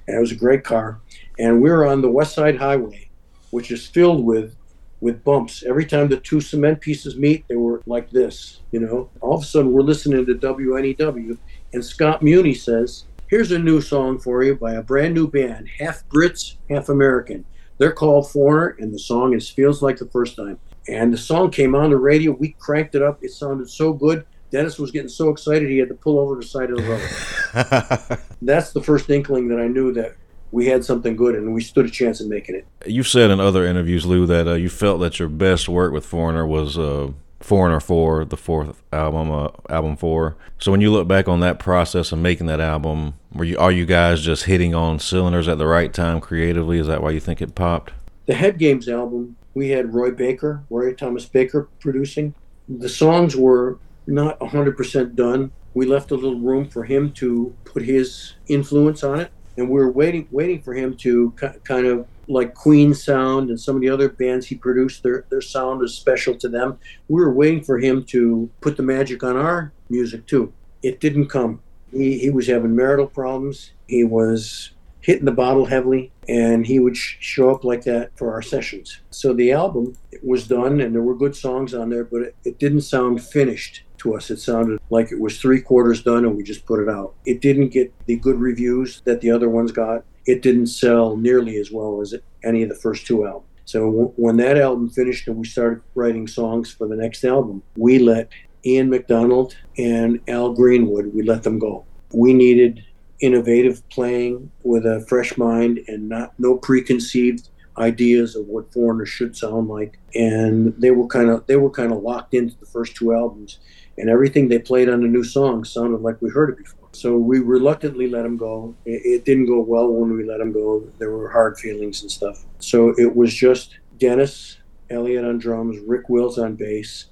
and 0.06 0.16
it 0.16 0.20
was 0.20 0.32
a 0.32 0.36
great 0.36 0.64
car 0.64 1.00
and 1.38 1.60
we 1.60 1.70
are 1.70 1.86
on 1.86 2.00
the 2.00 2.10
West 2.10 2.34
Side 2.34 2.56
Highway, 2.56 3.08
which 3.50 3.70
is 3.70 3.86
filled 3.86 4.24
with 4.24 4.56
with 5.00 5.22
bumps. 5.22 5.62
Every 5.64 5.84
time 5.84 6.08
the 6.08 6.16
two 6.16 6.40
cement 6.40 6.80
pieces 6.80 7.16
meet, 7.16 7.46
they 7.48 7.56
were 7.56 7.82
like 7.84 8.10
this, 8.10 8.60
you 8.70 8.80
know. 8.80 9.10
All 9.20 9.34
of 9.34 9.42
a 9.42 9.44
sudden, 9.44 9.72
we're 9.72 9.82
listening 9.82 10.24
to 10.24 10.34
WNEW, 10.34 11.36
and 11.72 11.84
Scott 11.84 12.22
Muni 12.22 12.54
says, 12.54 13.04
"Here's 13.28 13.52
a 13.52 13.58
new 13.58 13.80
song 13.80 14.18
for 14.18 14.42
you 14.42 14.54
by 14.54 14.74
a 14.74 14.82
brand 14.82 15.14
new 15.14 15.28
band, 15.28 15.68
half 15.78 16.08
Brits, 16.08 16.56
half 16.70 16.88
American. 16.88 17.44
They're 17.78 17.92
called 17.92 18.30
Foreigner, 18.30 18.76
and 18.78 18.92
the 18.92 18.98
song 18.98 19.34
is 19.34 19.48
feels 19.48 19.82
like 19.82 19.98
the 19.98 20.06
first 20.06 20.36
time." 20.36 20.58
And 20.88 21.12
the 21.12 21.18
song 21.18 21.50
came 21.50 21.74
on 21.74 21.90
the 21.90 21.96
radio. 21.96 22.32
We 22.32 22.54
cranked 22.58 22.94
it 22.94 23.02
up. 23.02 23.18
It 23.22 23.30
sounded 23.30 23.70
so 23.70 23.92
good. 23.92 24.26
Dennis 24.50 24.78
was 24.78 24.90
getting 24.90 25.08
so 25.08 25.30
excited 25.30 25.68
he 25.68 25.78
had 25.78 25.88
to 25.88 25.94
pull 25.94 26.18
over 26.18 26.36
to 26.36 26.40
the 26.40 26.46
side 26.46 26.70
of 26.70 26.76
the 26.76 26.84
road. 26.84 28.18
That's 28.42 28.72
the 28.72 28.82
first 28.82 29.10
inkling 29.10 29.48
that 29.48 29.58
I 29.58 29.66
knew 29.66 29.92
that 29.94 30.14
we 30.52 30.66
had 30.66 30.84
something 30.84 31.16
good 31.16 31.34
and 31.34 31.52
we 31.52 31.60
stood 31.60 31.86
a 31.86 31.90
chance 31.90 32.20
in 32.20 32.28
making 32.28 32.54
it. 32.54 32.66
You've 32.86 33.08
said 33.08 33.30
in 33.30 33.40
other 33.40 33.66
interviews, 33.66 34.06
Lou, 34.06 34.26
that 34.26 34.46
uh, 34.46 34.54
you 34.54 34.68
felt 34.68 35.00
that 35.00 35.18
your 35.18 35.28
best 35.28 35.68
work 35.68 35.92
with 35.92 36.06
Foreigner 36.06 36.46
was 36.46 36.78
uh, 36.78 37.10
Foreigner 37.44 37.78
Four, 37.78 38.24
the 38.24 38.38
fourth 38.38 38.82
album, 38.90 39.30
uh, 39.30 39.48
album 39.68 39.96
four. 39.96 40.34
So 40.58 40.72
when 40.72 40.80
you 40.80 40.90
look 40.90 41.06
back 41.06 41.28
on 41.28 41.40
that 41.40 41.58
process 41.58 42.10
of 42.10 42.18
making 42.18 42.46
that 42.46 42.58
album, 42.58 43.14
were 43.34 43.44
you 43.44 43.58
are 43.58 43.70
you 43.70 43.84
guys 43.84 44.22
just 44.22 44.44
hitting 44.44 44.74
on 44.74 44.98
cylinders 44.98 45.46
at 45.46 45.58
the 45.58 45.66
right 45.66 45.92
time 45.92 46.20
creatively? 46.20 46.78
Is 46.78 46.86
that 46.86 47.02
why 47.02 47.10
you 47.10 47.20
think 47.20 47.42
it 47.42 47.54
popped? 47.54 47.92
The 48.24 48.34
Head 48.34 48.58
Games 48.58 48.88
album 48.88 49.36
we 49.52 49.68
had 49.68 49.94
Roy 49.94 50.10
Baker, 50.10 50.64
Roy 50.70 50.94
Thomas 50.94 51.26
Baker 51.26 51.68
producing. 51.80 52.34
The 52.66 52.88
songs 52.88 53.36
were 53.36 53.78
not 54.06 54.38
100% 54.40 55.14
done. 55.14 55.52
We 55.74 55.86
left 55.86 56.10
a 56.10 56.14
little 56.14 56.40
room 56.40 56.68
for 56.68 56.84
him 56.84 57.12
to 57.12 57.54
put 57.64 57.82
his 57.82 58.34
influence 58.48 59.04
on 59.04 59.20
it, 59.20 59.30
and 59.56 59.68
we 59.68 59.78
were 59.78 59.90
waiting, 59.90 60.28
waiting 60.30 60.60
for 60.60 60.74
him 60.74 60.96
to 60.98 61.32
kind 61.64 61.86
of 61.86 62.06
like 62.28 62.54
Queen 62.54 62.94
sound 62.94 63.50
and 63.50 63.60
some 63.60 63.76
of 63.76 63.82
the 63.82 63.88
other 63.88 64.08
bands 64.08 64.46
he 64.46 64.54
produced. 64.54 65.02
Their 65.02 65.24
their 65.30 65.40
sound 65.40 65.80
was 65.80 65.94
special 65.94 66.34
to 66.36 66.48
them. 66.48 66.78
We 67.08 67.20
were 67.20 67.32
waiting 67.32 67.62
for 67.62 67.78
him 67.78 68.04
to 68.06 68.50
put 68.60 68.76
the 68.76 68.82
magic 68.82 69.22
on 69.22 69.36
our 69.36 69.72
music 69.88 70.26
too. 70.26 70.52
It 70.82 71.00
didn't 71.00 71.26
come. 71.26 71.60
He 71.92 72.18
he 72.18 72.30
was 72.30 72.46
having 72.46 72.74
marital 72.74 73.06
problems. 73.06 73.72
He 73.86 74.04
was 74.04 74.70
hitting 75.00 75.26
the 75.26 75.32
bottle 75.32 75.66
heavily, 75.66 76.10
and 76.28 76.66
he 76.66 76.78
would 76.78 76.96
sh- 76.96 77.16
show 77.20 77.50
up 77.50 77.62
like 77.62 77.84
that 77.84 78.16
for 78.16 78.32
our 78.32 78.40
sessions. 78.40 79.00
So 79.10 79.34
the 79.34 79.52
album 79.52 79.96
was 80.22 80.48
done, 80.48 80.80
and 80.80 80.94
there 80.94 81.02
were 81.02 81.14
good 81.14 81.36
songs 81.36 81.74
on 81.74 81.90
there, 81.90 82.04
but 82.04 82.22
it, 82.22 82.36
it 82.44 82.58
didn't 82.58 82.80
sound 82.80 83.22
finished 83.22 83.82
to 84.04 84.14
us. 84.14 84.30
It 84.30 84.38
sounded 84.38 84.78
like 84.90 85.10
it 85.10 85.18
was 85.18 85.40
three 85.40 85.60
quarters 85.60 86.02
done, 86.02 86.24
and 86.24 86.36
we 86.36 86.44
just 86.44 86.64
put 86.64 86.80
it 86.80 86.88
out. 86.88 87.14
It 87.26 87.40
didn't 87.40 87.70
get 87.70 87.92
the 88.06 88.16
good 88.16 88.38
reviews 88.38 89.02
that 89.04 89.20
the 89.20 89.30
other 89.30 89.48
ones 89.48 89.72
got. 89.72 90.04
It 90.26 90.42
didn't 90.42 90.68
sell 90.68 91.16
nearly 91.16 91.56
as 91.56 91.72
well 91.72 92.00
as 92.00 92.14
any 92.44 92.62
of 92.62 92.68
the 92.68 92.74
first 92.76 93.06
two 93.06 93.26
albums. 93.26 93.48
So 93.64 93.86
w- 93.86 94.12
when 94.16 94.36
that 94.36 94.58
album 94.58 94.90
finished 94.90 95.26
and 95.26 95.36
we 95.36 95.46
started 95.46 95.82
writing 95.94 96.26
songs 96.26 96.70
for 96.70 96.86
the 96.86 96.96
next 96.96 97.24
album, 97.24 97.62
we 97.76 97.98
let 97.98 98.28
Ian 98.64 98.90
McDonald 98.90 99.56
and 99.76 100.20
Al 100.28 100.52
Greenwood, 100.52 101.12
we 101.14 101.22
let 101.22 101.42
them 101.42 101.58
go. 101.58 101.84
We 102.12 102.32
needed 102.34 102.84
innovative 103.20 103.86
playing 103.88 104.50
with 104.64 104.84
a 104.84 105.04
fresh 105.08 105.36
mind 105.38 105.80
and 105.88 106.08
not 106.08 106.34
no 106.38 106.56
preconceived 106.58 107.48
ideas 107.78 108.36
of 108.36 108.46
what 108.46 108.72
foreigners 108.72 109.08
should 109.08 109.36
sound 109.36 109.68
like. 109.68 109.98
And 110.14 110.74
they 110.78 110.90
were 110.90 111.06
kind 111.06 111.30
of 111.30 111.46
they 111.46 111.56
were 111.56 111.70
kind 111.70 111.92
of 111.92 112.02
locked 112.02 112.34
into 112.34 112.56
the 112.58 112.66
first 112.66 112.96
two 112.96 113.14
albums, 113.14 113.58
and 113.98 114.08
everything 114.08 114.48
they 114.48 114.58
played 114.58 114.88
on 114.88 115.00
the 115.02 115.08
new 115.08 115.24
songs 115.24 115.70
sounded 115.70 116.00
like 116.00 116.20
we 116.20 116.30
heard 116.30 116.50
it 116.50 116.58
before. 116.58 116.88
So 116.92 117.16
we 117.16 117.40
reluctantly 117.40 118.08
let 118.08 118.24
him 118.24 118.36
go. 118.36 118.74
It, 118.84 119.02
it 119.04 119.24
didn't 119.24 119.46
go 119.46 119.60
well 119.60 119.88
when 119.88 120.16
we 120.16 120.24
let 120.24 120.40
him 120.40 120.52
go. 120.52 120.86
There 120.98 121.10
were 121.10 121.28
hard 121.30 121.58
feelings 121.58 122.02
and 122.02 122.10
stuff. 122.10 122.44
So 122.60 122.94
it 122.96 123.16
was 123.16 123.34
just 123.34 123.78
Dennis 123.98 124.58
Elliott 124.90 125.24
on 125.24 125.38
drums, 125.38 125.78
Rick 125.86 126.08
Wills 126.08 126.38
on 126.38 126.54
bass, 126.54 127.06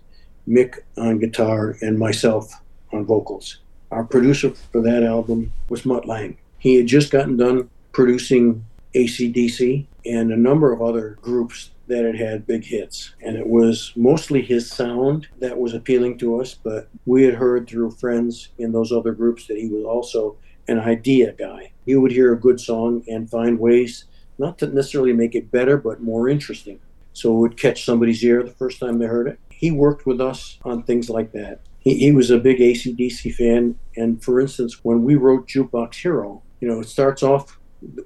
Mick 0.47 0.79
on 0.97 1.19
guitar, 1.19 1.77
and 1.81 1.99
myself 1.99 2.53
on 2.93 3.05
vocals. 3.05 3.59
Our 3.91 4.05
producer 4.05 4.51
for 4.51 4.81
that 4.83 5.03
album 5.03 5.53
was 5.69 5.85
Mutt 5.85 6.07
Lange 6.07 6.39
He 6.59 6.77
had 6.77 6.87
just 6.87 7.11
gotten 7.11 7.37
done 7.37 7.69
producing 7.93 8.65
ACDC 8.95 9.87
and 10.05 10.33
a 10.33 10.37
number 10.37 10.73
of 10.73 10.83
other 10.83 11.19
groups 11.21 11.71
that 11.89 12.05
had 12.05 12.17
had 12.17 12.47
big 12.47 12.65
hits. 12.65 13.15
And 13.21 13.37
it 13.37 13.47
was 13.47 13.93
mostly 13.97 14.43
his 14.43 14.71
sound 14.71 15.29
that 15.41 15.59
was 15.59 15.75
appealing 15.75 16.19
to 16.19 16.41
us, 16.41 16.55
but 16.55 16.89
we 17.07 17.25
had 17.25 17.35
heard 17.35 17.69
through 17.69 17.93
friends 17.93 18.49
in 18.59 18.73
those 18.73 18.93
other 18.93 19.13
groups 19.13 19.47
that 19.47 19.59
he 19.59 19.69
was 19.69 19.85
also 19.85 20.37
an 20.69 20.79
idea 20.79 21.33
guy. 21.33 21.73
He 21.85 21.97
would 21.97 22.13
hear 22.13 22.33
a 22.33 22.41
good 22.41 22.61
song 22.61 23.03
and 23.09 23.29
find 23.29 23.59
ways 23.59 24.05
not 24.39 24.59
to 24.59 24.67
necessarily 24.67 25.13
make 25.13 25.35
it 25.35 25.51
better, 25.51 25.77
but 25.77 26.03
more 26.03 26.29
interesting. 26.29 26.79
So 27.13 27.31
it 27.37 27.41
would 27.41 27.57
catch 27.59 27.85
somebody's 27.85 28.25
ear 28.25 28.43
the 28.43 28.53
first 28.53 28.81
time 28.81 28.99
they 28.99 29.07
heard 29.07 29.29
it. 29.29 29.39
He 29.51 29.71
worked 29.71 30.07
with 30.07 30.21
us 30.21 30.59
on 30.65 30.83
things 30.83 31.11
like 31.11 31.33
that 31.33 31.61
he, 31.83 31.99
he 31.99 32.13
was 32.13 32.31
a 32.31 32.39
big 32.39 32.59
ACDC 32.59 33.35
fan. 33.35 33.77
And 33.97 34.23
for 34.23 34.41
instance, 34.41 34.85
when 34.85 35.03
we 35.03 35.17
wrote 35.17 35.49
Jukebox 35.49 35.97
Hero, 35.97 36.43
you 36.61 36.69
know, 36.69 36.81
it 36.81 36.89
starts 36.89 37.23
off 37.23 37.59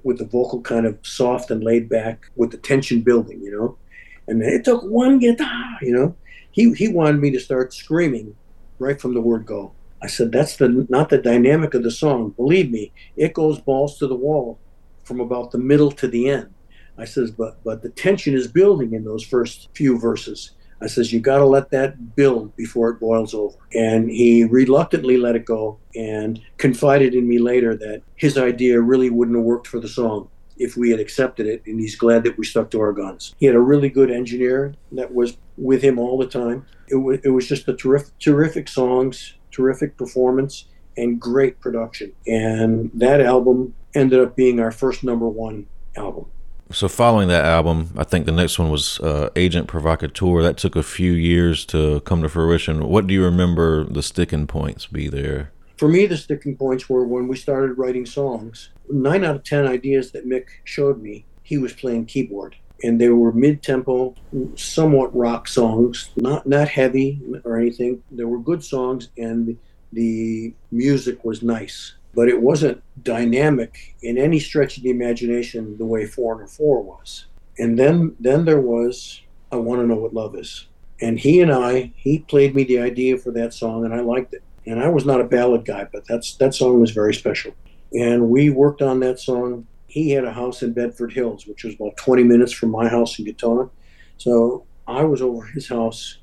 with 0.03 0.17
the 0.17 0.25
vocal 0.25 0.61
kind 0.61 0.85
of 0.85 0.97
soft 1.03 1.51
and 1.51 1.63
laid 1.63 1.89
back 1.89 2.29
with 2.35 2.51
the 2.51 2.57
tension 2.57 3.01
building, 3.01 3.41
you 3.41 3.51
know. 3.51 3.77
And 4.27 4.41
it 4.41 4.65
took 4.65 4.83
one 4.83 5.19
guitar, 5.19 5.77
you 5.81 5.93
know. 5.93 6.15
He, 6.51 6.73
he 6.73 6.87
wanted 6.87 7.21
me 7.21 7.31
to 7.31 7.39
start 7.39 7.73
screaming 7.73 8.35
right 8.79 8.99
from 8.99 9.13
the 9.13 9.21
word 9.21 9.45
go. 9.45 9.73
I 10.01 10.07
said, 10.07 10.31
that's 10.31 10.57
the 10.57 10.85
not 10.89 11.09
the 11.09 11.17
dynamic 11.17 11.73
of 11.73 11.83
the 11.83 11.91
song. 11.91 12.31
Believe 12.31 12.71
me, 12.71 12.91
it 13.15 13.33
goes 13.33 13.59
balls 13.59 13.97
to 13.97 14.07
the 14.07 14.15
wall 14.15 14.59
from 15.03 15.19
about 15.19 15.51
the 15.51 15.57
middle 15.57 15.91
to 15.93 16.07
the 16.07 16.29
end. 16.29 16.53
I 16.97 17.05
says, 17.05 17.31
but 17.31 17.63
but 17.63 17.81
the 17.81 17.89
tension 17.89 18.33
is 18.33 18.47
building 18.47 18.93
in 18.93 19.03
those 19.03 19.23
first 19.23 19.69
few 19.73 19.97
verses. 19.99 20.51
I 20.81 20.87
says, 20.87 21.11
you 21.11 21.19
got 21.19 21.39
to 21.39 21.45
let 21.45 21.71
that 21.71 22.15
build 22.15 22.55
before 22.55 22.89
it 22.89 22.99
boils 22.99 23.33
over. 23.33 23.57
And 23.73 24.09
he 24.09 24.43
reluctantly 24.43 25.17
let 25.17 25.35
it 25.35 25.45
go 25.45 25.79
and 25.95 26.39
confided 26.57 27.15
in 27.15 27.27
me 27.27 27.39
later 27.39 27.75
that 27.75 28.03
his 28.15 28.37
idea 28.37 28.79
really 28.79 29.09
wouldn't 29.09 29.37
have 29.37 29.45
worked 29.45 29.67
for 29.67 29.79
the 29.79 29.87
song 29.87 30.29
if 30.57 30.77
we 30.77 30.89
had 30.91 30.99
accepted 30.99 31.47
it. 31.47 31.63
And 31.65 31.79
he's 31.79 31.95
glad 31.95 32.23
that 32.23 32.37
we 32.37 32.45
stuck 32.45 32.69
to 32.71 32.79
our 32.81 32.93
guns. 32.93 33.33
He 33.39 33.45
had 33.45 33.55
a 33.55 33.59
really 33.59 33.89
good 33.89 34.11
engineer 34.11 34.75
that 34.91 35.13
was 35.13 35.37
with 35.57 35.81
him 35.81 35.97
all 35.97 36.17
the 36.17 36.27
time. 36.27 36.65
It 36.89 36.95
was, 36.95 37.19
it 37.23 37.29
was 37.29 37.47
just 37.47 37.67
a 37.67 37.75
terrific, 37.75 38.17
terrific 38.19 38.67
songs, 38.67 39.35
terrific 39.51 39.97
performance, 39.97 40.65
and 40.95 41.19
great 41.19 41.59
production. 41.59 42.11
And 42.25 42.91
that 42.93 43.21
album 43.21 43.75
ended 43.93 44.19
up 44.19 44.35
being 44.35 44.59
our 44.59 44.71
first 44.71 45.03
number 45.03 45.27
one 45.27 45.67
album. 45.95 46.25
So 46.71 46.89
following 46.89 47.29
that 47.29 47.45
album, 47.45 47.93
I 47.97 48.03
think 48.03 48.25
the 48.25 48.31
next 48.33 48.59
one 48.59 48.69
was 48.69 48.99
uh, 48.99 49.29
Agent 49.37 49.67
Provocateur. 49.67 50.41
That 50.41 50.57
took 50.57 50.75
a 50.75 50.83
few 50.83 51.13
years 51.13 51.65
to 51.67 52.01
come 52.01 52.21
to 52.23 52.29
fruition. 52.29 52.89
What 52.89 53.07
do 53.07 53.13
you 53.13 53.23
remember 53.23 53.85
the 53.85 54.03
sticking 54.03 54.47
points 54.47 54.85
be 54.85 55.07
there? 55.07 55.51
For 55.77 55.87
me, 55.87 56.07
the 56.07 56.17
sticking 56.17 56.57
points 56.57 56.89
were 56.89 57.05
when 57.05 57.27
we 57.29 57.37
started 57.37 57.77
writing 57.77 58.05
songs. 58.05 58.69
Nine 58.89 59.23
out 59.23 59.35
of 59.37 59.43
ten 59.43 59.65
ideas 59.65 60.11
that 60.11 60.27
Mick 60.27 60.45
showed 60.65 61.01
me, 61.01 61.25
he 61.41 61.57
was 61.57 61.71
playing 61.71 62.05
keyboard, 62.05 62.57
and 62.83 62.99
they 62.99 63.09
were 63.09 63.31
mid-tempo, 63.31 64.15
somewhat 64.55 65.15
rock 65.15 65.47
songs, 65.47 66.09
not 66.17 66.45
not 66.47 66.67
heavy 66.67 67.21
or 67.45 67.57
anything. 67.57 68.03
They 68.11 68.25
were 68.25 68.39
good 68.39 68.63
songs, 68.63 69.09
and 69.17 69.57
the 69.93 70.53
music 70.71 71.23
was 71.23 71.41
nice 71.41 71.93
but 72.13 72.29
it 72.29 72.41
wasn't 72.41 72.81
dynamic 73.03 73.95
in 74.01 74.17
any 74.17 74.39
stretch 74.39 74.77
of 74.77 74.83
the 74.83 74.89
imagination 74.89 75.77
the 75.77 75.85
way 75.85 76.05
Foreigner 76.05 76.47
4 76.47 76.81
was. 76.81 77.27
And 77.59 77.77
then 77.77 78.15
then 78.19 78.45
there 78.45 78.61
was 78.61 79.21
I 79.51 79.55
Want 79.57 79.81
to 79.81 79.87
Know 79.87 79.95
What 79.95 80.13
Love 80.13 80.35
Is. 80.35 80.67
And 80.99 81.19
he 81.19 81.41
and 81.41 81.51
I, 81.51 81.93
he 81.95 82.19
played 82.19 82.55
me 82.55 82.63
the 82.63 82.79
idea 82.79 83.17
for 83.17 83.31
that 83.31 83.53
song 83.53 83.85
and 83.85 83.93
I 83.93 84.01
liked 84.01 84.33
it. 84.33 84.43
And 84.65 84.79
I 84.81 84.89
was 84.89 85.05
not 85.05 85.21
a 85.21 85.25
ballad 85.25 85.63
guy, 85.65 85.87
but 85.91 86.05
that's 86.07 86.35
that 86.35 86.53
song 86.53 86.81
was 86.81 86.91
very 86.91 87.13
special. 87.13 87.53
And 87.93 88.29
we 88.29 88.49
worked 88.49 88.81
on 88.81 88.99
that 89.01 89.19
song. 89.19 89.65
He 89.87 90.11
had 90.11 90.25
a 90.25 90.33
house 90.33 90.61
in 90.61 90.73
Bedford 90.73 91.13
Hills, 91.13 91.47
which 91.47 91.63
was 91.63 91.75
about 91.75 91.95
20 91.97 92.23
minutes 92.23 92.51
from 92.51 92.71
my 92.71 92.89
house 92.89 93.17
in 93.17 93.25
Katonah. 93.25 93.69
So 94.17 94.65
I 94.87 95.03
was 95.03 95.21
over 95.21 95.45
his 95.45 95.69
house 95.69 96.17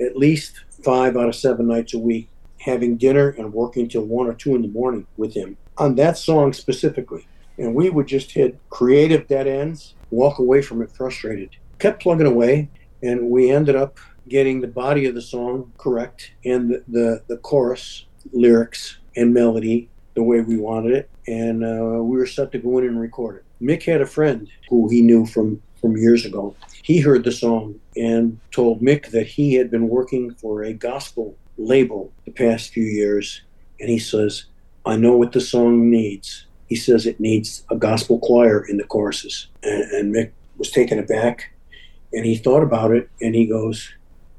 at 0.00 0.16
least 0.16 0.64
five 0.84 1.16
out 1.16 1.28
of 1.28 1.34
seven 1.34 1.66
nights 1.66 1.94
a 1.94 1.98
week 1.98 2.28
having 2.60 2.96
dinner 2.96 3.30
and 3.30 3.52
working 3.52 3.88
till 3.88 4.04
one 4.04 4.26
or 4.26 4.34
two 4.34 4.54
in 4.54 4.62
the 4.62 4.68
morning 4.68 5.06
with 5.16 5.34
him 5.34 5.56
on 5.78 5.94
that 5.96 6.18
song 6.18 6.52
specifically. 6.52 7.26
And 7.56 7.74
we 7.74 7.90
would 7.90 8.06
just 8.06 8.32
hit 8.32 8.58
creative 8.70 9.26
dead 9.26 9.46
ends, 9.46 9.94
walk 10.10 10.38
away 10.38 10.62
from 10.62 10.82
it 10.82 10.92
frustrated. 10.92 11.50
Kept 11.78 12.02
plugging 12.02 12.26
away, 12.26 12.68
and 13.02 13.30
we 13.30 13.50
ended 13.50 13.76
up 13.76 13.98
getting 14.28 14.60
the 14.60 14.68
body 14.68 15.06
of 15.06 15.14
the 15.14 15.22
song 15.22 15.72
correct 15.78 16.32
and 16.44 16.70
the, 16.70 16.84
the, 16.88 17.22
the 17.28 17.36
chorus, 17.38 18.06
lyrics, 18.32 18.98
and 19.16 19.32
melody 19.32 19.88
the 20.14 20.22
way 20.22 20.40
we 20.40 20.56
wanted 20.56 20.92
it. 20.92 21.10
And 21.26 21.64
uh, 21.64 22.02
we 22.02 22.16
were 22.16 22.26
set 22.26 22.52
to 22.52 22.58
go 22.58 22.78
in 22.78 22.86
and 22.86 23.00
record 23.00 23.36
it. 23.36 23.64
Mick 23.64 23.82
had 23.84 24.00
a 24.00 24.06
friend 24.06 24.48
who 24.68 24.88
he 24.88 25.02
knew 25.02 25.26
from, 25.26 25.62
from 25.80 25.96
years 25.96 26.24
ago. 26.24 26.54
He 26.82 27.00
heard 27.00 27.24
the 27.24 27.32
song 27.32 27.80
and 27.96 28.38
told 28.50 28.80
Mick 28.80 29.10
that 29.10 29.26
he 29.26 29.54
had 29.54 29.70
been 29.70 29.88
working 29.88 30.34
for 30.34 30.62
a 30.62 30.72
gospel 30.72 31.36
label 31.58 32.12
the 32.24 32.30
past 32.30 32.70
few 32.70 32.84
years, 32.84 33.42
and 33.80 33.90
he 33.90 33.98
says, 33.98 34.44
I 34.86 34.96
know 34.96 35.16
what 35.16 35.32
the 35.32 35.40
song 35.40 35.90
needs. 35.90 36.46
He 36.66 36.76
says 36.76 37.06
it 37.06 37.20
needs 37.20 37.64
a 37.70 37.76
gospel 37.76 38.18
choir 38.18 38.64
in 38.64 38.76
the 38.76 38.84
choruses. 38.84 39.48
And, 39.62 39.90
and 39.92 40.14
Mick 40.14 40.30
was 40.56 40.70
taken 40.70 40.98
aback, 40.98 41.52
and 42.12 42.24
he 42.24 42.36
thought 42.36 42.62
about 42.62 42.92
it, 42.92 43.10
and 43.20 43.34
he 43.34 43.46
goes, 43.46 43.92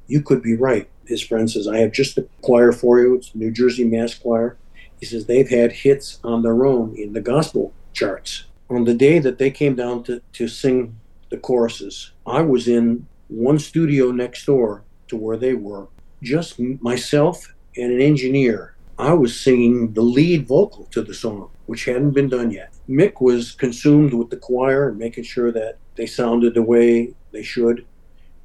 You 0.08 0.22
could 0.22 0.42
be 0.42 0.56
right. 0.56 0.90
His 1.06 1.22
friend 1.22 1.50
says, 1.50 1.68
I 1.68 1.80
have 1.80 1.92
just 1.92 2.16
the 2.16 2.28
choir 2.42 2.72
for 2.72 3.00
you. 3.00 3.16
It's 3.16 3.36
New 3.36 3.52
Jersey 3.52 3.84
Mass 3.84 4.14
Choir. 4.14 4.58
He 5.00 5.06
says, 5.06 5.26
They've 5.26 5.50
had 5.50 5.72
hits 5.72 6.20
on 6.24 6.42
their 6.42 6.66
own 6.66 6.96
in 6.96 7.14
the 7.14 7.22
gospel 7.22 7.74
charts. 7.94 8.46
On 8.70 8.84
the 8.84 8.94
day 8.94 9.20
that 9.20 9.40
they 9.40 9.50
came 9.50 9.76
down 9.76 10.04
to, 10.04 10.22
to 10.34 10.48
sing 10.48 10.96
the 11.30 11.38
choruses, 11.38 12.12
I 12.26 12.42
was 12.42 12.68
in 12.68 13.08
one 13.28 13.58
studio 13.60 14.12
next 14.12 14.46
door 14.46 14.84
to 15.08 15.18
where 15.18 15.38
they 15.38 15.56
were 15.56 15.88
just 16.22 16.60
myself 16.60 17.54
and 17.76 17.92
an 17.92 18.02
engineer. 18.02 18.76
I 18.98 19.14
was 19.14 19.40
singing 19.40 19.94
the 19.94 20.02
lead 20.02 20.48
vocal 20.48 20.86
to 20.92 21.02
the 21.02 21.14
song, 21.14 21.50
which 21.68 21.86
hadn't 21.86 22.12
been 22.12 22.28
done 22.28 22.52
yet. 22.52 22.74
Mick 22.90 23.22
was 23.22 23.54
consumed 23.54 24.14
with 24.14 24.30
the 24.30 24.38
choir 24.38 24.90
and 24.90 24.98
making 24.98 25.24
sure 25.24 25.52
that 25.54 25.78
they 25.96 26.06
sounded 26.06 26.54
the 26.54 26.64
way 26.64 27.14
they 27.32 27.44
should. 27.44 27.86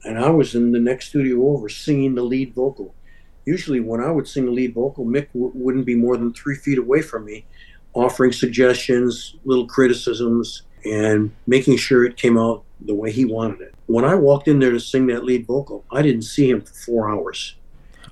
And 0.04 0.18
I 0.18 0.30
was 0.30 0.54
in 0.54 0.70
the 0.70 0.78
next 0.78 1.08
studio 1.08 1.48
over 1.48 1.68
singing 1.68 2.14
the 2.14 2.22
lead 2.22 2.54
vocal. 2.54 2.94
Usually, 3.46 3.80
when 3.80 4.00
I 4.00 4.10
would 4.10 4.28
sing 4.28 4.46
the 4.46 4.52
lead 4.52 4.74
vocal, 4.74 5.04
Mick 5.04 5.28
w- 5.32 5.52
wouldn't 5.54 5.86
be 5.86 5.94
more 5.94 6.16
than 6.16 6.32
three 6.32 6.56
feet 6.56 6.78
away 6.78 7.02
from 7.02 7.24
me, 7.24 7.46
offering 7.94 8.32
suggestions, 8.32 9.36
little 9.44 9.66
criticisms, 9.66 10.62
and 10.84 11.34
making 11.46 11.76
sure 11.78 12.04
it 12.04 12.16
came 12.16 12.38
out 12.38 12.62
the 12.80 12.94
way 12.94 13.10
he 13.10 13.24
wanted 13.24 13.60
it. 13.60 13.74
When 13.86 14.04
I 14.04 14.14
walked 14.14 14.48
in 14.48 14.60
there 14.60 14.72
to 14.72 14.80
sing 14.80 15.06
that 15.08 15.24
lead 15.24 15.46
vocal, 15.46 15.84
I 15.90 16.02
didn't 16.02 16.22
see 16.22 16.50
him 16.50 16.62
for 16.62 16.74
four 16.74 17.10
hours. 17.10 17.56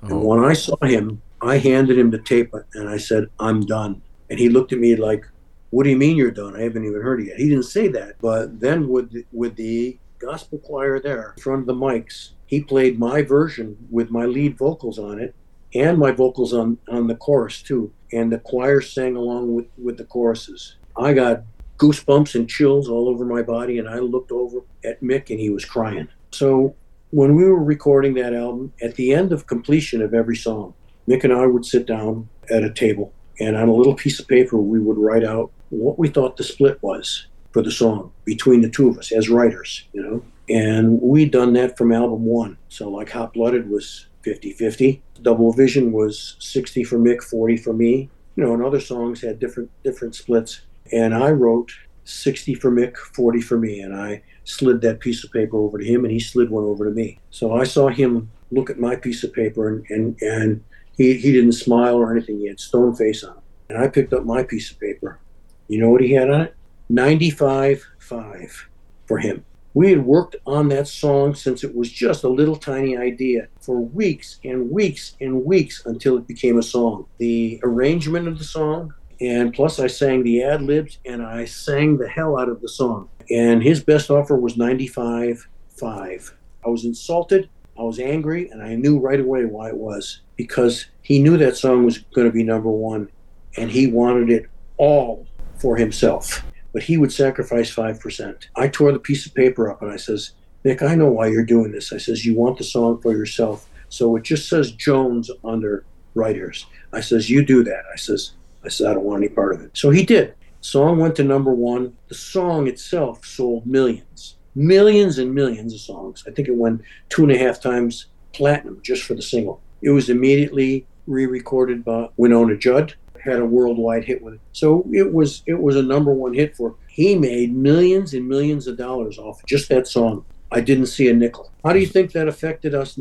Oh. 0.03 0.07
And 0.07 0.23
when 0.23 0.39
I 0.39 0.53
saw 0.53 0.75
him, 0.83 1.21
I 1.41 1.57
handed 1.57 1.97
him 1.97 2.11
the 2.11 2.19
tape 2.19 2.53
and 2.73 2.89
I 2.89 2.97
said, 2.97 3.27
I'm 3.39 3.61
done. 3.61 4.01
And 4.29 4.39
he 4.39 4.49
looked 4.49 4.73
at 4.73 4.79
me 4.79 4.95
like, 4.95 5.25
What 5.71 5.83
do 5.83 5.89
you 5.89 5.97
mean 5.97 6.17
you're 6.17 6.31
done? 6.31 6.55
I 6.55 6.61
haven't 6.61 6.85
even 6.85 7.01
heard 7.01 7.21
it 7.21 7.27
yet. 7.27 7.37
He 7.37 7.49
didn't 7.49 7.63
say 7.63 7.87
that. 7.89 8.15
But 8.21 8.59
then 8.59 8.87
with 8.87 9.11
the, 9.11 9.25
with 9.31 9.55
the 9.55 9.97
gospel 10.19 10.59
choir 10.59 10.99
there 10.99 11.33
in 11.35 11.43
front 11.43 11.61
of 11.61 11.67
the 11.67 11.73
mics, 11.73 12.29
he 12.45 12.61
played 12.61 12.99
my 12.99 13.21
version 13.21 13.77
with 13.89 14.09
my 14.09 14.25
lead 14.25 14.57
vocals 14.57 14.99
on 14.99 15.19
it 15.19 15.35
and 15.75 15.97
my 15.97 16.11
vocals 16.11 16.53
on, 16.53 16.77
on 16.89 17.07
the 17.07 17.15
chorus 17.15 17.61
too. 17.61 17.91
And 18.11 18.31
the 18.31 18.39
choir 18.39 18.79
sang 18.79 19.15
along 19.15 19.53
with, 19.55 19.65
with 19.77 19.97
the 19.97 20.03
choruses. 20.05 20.75
I 20.95 21.13
got 21.13 21.43
goosebumps 21.77 22.35
and 22.35 22.49
chills 22.49 22.87
all 22.87 23.09
over 23.09 23.25
my 23.25 23.41
body, 23.41 23.79
and 23.79 23.89
I 23.89 23.97
looked 23.97 24.31
over 24.31 24.59
at 24.85 25.01
Mick 25.01 25.31
and 25.31 25.39
he 25.39 25.49
was 25.49 25.65
crying. 25.65 26.07
So 26.31 26.75
when 27.13 27.35
we 27.35 27.43
were 27.43 27.63
recording 27.63 28.15
that 28.15 28.33
album, 28.33 28.73
at 28.81 28.95
the 28.95 29.13
end 29.13 29.31
of 29.31 29.45
completion 29.45 30.01
of 30.01 30.15
every 30.15 30.35
song, 30.35 30.73
Mick 31.07 31.23
and 31.23 31.31
I 31.31 31.45
would 31.45 31.63
sit 31.63 31.85
down 31.85 32.27
at 32.49 32.63
a 32.63 32.73
table, 32.73 33.13
and 33.39 33.55
on 33.55 33.69
a 33.69 33.73
little 33.73 33.93
piece 33.93 34.19
of 34.19 34.27
paper, 34.27 34.57
we 34.57 34.79
would 34.79 34.97
write 34.97 35.23
out 35.23 35.51
what 35.69 35.99
we 35.99 36.07
thought 36.07 36.37
the 36.37 36.43
split 36.43 36.81
was 36.81 37.27
for 37.51 37.61
the 37.61 37.69
song 37.69 38.11
between 38.25 38.61
the 38.61 38.69
two 38.69 38.89
of 38.89 38.97
us 38.97 39.11
as 39.11 39.29
writers, 39.29 39.87
you 39.93 40.01
know. 40.01 40.23
And 40.49 40.99
we'd 41.03 41.29
done 41.29 41.53
that 41.53 41.77
from 41.77 41.91
album 41.91 42.25
one. 42.25 42.57
So, 42.69 42.89
like 42.89 43.11
Hot 43.11 43.31
Blooded 43.35 43.69
was 43.69 44.07
50 44.23 44.53
50. 44.53 45.03
Double 45.21 45.53
Vision 45.53 45.91
was 45.91 46.35
60 46.39 46.83
for 46.83 46.97
Mick, 46.97 47.21
40 47.21 47.57
for 47.57 47.73
me. 47.73 48.09
You 48.35 48.43
know, 48.43 48.55
and 48.55 48.63
other 48.63 48.79
songs 48.79 49.21
had 49.21 49.39
different 49.39 49.69
different 49.83 50.15
splits. 50.15 50.61
And 50.91 51.13
I 51.13 51.29
wrote 51.29 51.71
60 52.05 52.55
for 52.55 52.71
Mick, 52.71 52.97
40 52.97 53.39
for 53.41 53.59
me. 53.59 53.81
And 53.81 53.95
I 53.95 54.23
slid 54.43 54.81
that 54.81 54.99
piece 54.99 55.23
of 55.23 55.31
paper 55.31 55.57
over 55.57 55.77
to 55.77 55.85
him, 55.85 56.03
and 56.03 56.11
he 56.11 56.19
slid 56.19 56.49
one 56.49 56.63
over 56.63 56.85
to 56.85 56.91
me. 56.91 57.19
So 57.29 57.55
I 57.55 57.63
saw 57.63 57.89
him 57.89 58.31
look 58.51 58.69
at 58.69 58.79
my 58.79 58.95
piece 58.95 59.23
of 59.23 59.33
paper, 59.33 59.67
and, 59.67 59.85
and, 59.89 60.21
and 60.21 60.63
he, 60.97 61.15
he 61.15 61.31
didn't 61.31 61.53
smile 61.53 61.95
or 61.95 62.11
anything. 62.11 62.39
He 62.39 62.47
had 62.47 62.59
stone 62.59 62.95
face 62.95 63.23
on 63.23 63.37
it. 63.37 63.43
And 63.69 63.77
I 63.77 63.87
picked 63.87 64.13
up 64.13 64.25
my 64.25 64.43
piece 64.43 64.71
of 64.71 64.79
paper. 64.79 65.19
You 65.67 65.79
know 65.79 65.89
what 65.89 66.01
he 66.01 66.11
had 66.11 66.29
on 66.29 66.41
it? 66.41 66.55
95 66.89 67.85
5 67.99 68.69
for 69.07 69.17
him. 69.17 69.43
We 69.73 69.89
had 69.89 70.05
worked 70.05 70.35
on 70.45 70.67
that 70.69 70.87
song 70.87 71.33
since 71.33 71.63
it 71.63 71.75
was 71.75 71.91
just 71.91 72.23
a 72.23 72.29
little 72.29 72.55
tiny 72.55 72.95
idea 72.95 73.47
for 73.59 73.79
weeks 73.79 74.39
and 74.43 74.69
weeks 74.69 75.15
and 75.19 75.43
weeks 75.43 75.83
until 75.85 76.15
it 76.17 76.27
became 76.27 76.59
a 76.59 76.63
song. 76.63 77.07
The 77.17 77.59
arrangement 77.63 78.27
of 78.27 78.37
the 78.37 78.43
song, 78.43 78.93
and 79.19 79.51
plus 79.51 79.79
I 79.79 79.87
sang 79.87 80.23
the 80.23 80.43
ad 80.43 80.61
libs 80.61 80.99
and 81.05 81.23
I 81.23 81.45
sang 81.45 81.97
the 81.97 82.07
hell 82.07 82.37
out 82.37 82.49
of 82.49 82.61
the 82.61 82.69
song. 82.69 83.09
And 83.29 83.63
his 83.63 83.83
best 83.83 84.09
offer 84.09 84.35
was 84.35 84.57
95 84.57 85.47
5. 85.69 86.33
I 86.65 86.69
was 86.69 86.85
insulted, 86.85 87.49
I 87.77 87.83
was 87.83 87.99
angry, 87.99 88.49
and 88.49 88.61
I 88.61 88.75
knew 88.75 88.99
right 88.99 89.19
away 89.19 89.45
why 89.45 89.69
it 89.69 89.77
was 89.77 90.21
because 90.35 90.87
he 91.01 91.19
knew 91.19 91.37
that 91.37 91.57
song 91.57 91.83
was 91.83 91.97
going 91.97 92.27
to 92.27 92.33
be 92.33 92.43
number 92.43 92.69
one 92.69 93.09
and 93.57 93.69
he 93.69 93.87
wanted 93.87 94.29
it 94.29 94.49
all 94.77 95.27
for 95.57 95.75
himself 95.77 96.43
but 96.73 96.83
he 96.83 96.97
would 96.97 97.13
sacrifice 97.13 97.73
5%. 97.73 98.47
I 98.55 98.67
tore 98.67 98.91
the 98.91 98.99
piece 98.99 99.25
of 99.25 99.33
paper 99.33 99.71
up 99.71 99.81
and 99.81 99.91
I 99.91 99.95
says, 99.95 100.31
Mick, 100.65 100.81
I 100.81 100.95
know 100.95 101.07
why 101.07 101.27
you're 101.27 101.45
doing 101.45 101.71
this. 101.71 101.93
I 101.93 101.97
says, 101.97 102.25
you 102.25 102.35
want 102.35 102.57
the 102.57 102.63
song 102.63 102.99
for 102.99 103.11
yourself. 103.11 103.69
So 103.89 104.15
it 104.15 104.23
just 104.23 104.49
says 104.49 104.71
Jones 104.71 105.29
under 105.43 105.85
writers. 106.15 106.65
I 106.91 107.01
says, 107.01 107.29
you 107.29 107.45
do 107.45 107.63
that. 107.63 107.83
I 107.93 107.95
says, 107.95 108.31
I 108.65 108.69
said, 108.69 108.89
I 108.89 108.93
don't 108.95 109.03
want 109.03 109.23
any 109.23 109.29
part 109.29 109.53
of 109.53 109.61
it. 109.61 109.77
So 109.77 109.91
he 109.91 110.03
did. 110.03 110.33
Song 110.63 110.97
went 110.97 111.15
to 111.17 111.23
number 111.23 111.53
one. 111.53 111.93
The 112.07 112.15
song 112.15 112.67
itself 112.67 113.25
sold 113.25 113.65
millions, 113.65 114.37
millions 114.55 115.17
and 115.17 115.35
millions 115.35 115.73
of 115.73 115.81
songs. 115.81 116.23
I 116.25 116.31
think 116.31 116.47
it 116.47 116.55
went 116.55 116.81
two 117.09 117.23
and 117.23 117.33
a 117.33 117.37
half 117.37 117.61
times 117.61 118.07
platinum 118.31 118.79
just 118.81 119.03
for 119.03 119.13
the 119.13 119.21
single. 119.21 119.61
It 119.81 119.89
was 119.89 120.09
immediately 120.09 120.87
re-recorded 121.05 121.83
by 121.83 122.07
Wynonna 122.17 122.57
Judd 122.57 122.93
had 123.21 123.39
a 123.39 123.45
worldwide 123.45 124.05
hit 124.05 124.21
with 124.21 124.35
it. 124.35 124.39
So 124.53 124.85
it 124.93 125.13
was 125.13 125.43
it 125.45 125.59
was 125.59 125.75
a 125.75 125.81
number 125.81 126.13
one 126.13 126.33
hit 126.33 126.55
for. 126.55 126.69
Him. 126.69 126.75
He 126.87 127.15
made 127.17 127.53
millions 127.53 128.13
and 128.13 128.27
millions 128.27 128.65
of 128.67 128.77
dollars 128.77 129.17
off 129.17 129.45
just 129.45 129.67
that 129.69 129.85
song. 129.85 130.23
I 130.51 130.61
didn't 130.61 130.85
see 130.85 131.09
a 131.09 131.13
nickel. 131.13 131.51
How 131.65 131.73
do 131.73 131.79
you 131.79 131.87
think 131.87 132.13
that 132.13 132.27
affected 132.27 132.73
us 132.73 132.97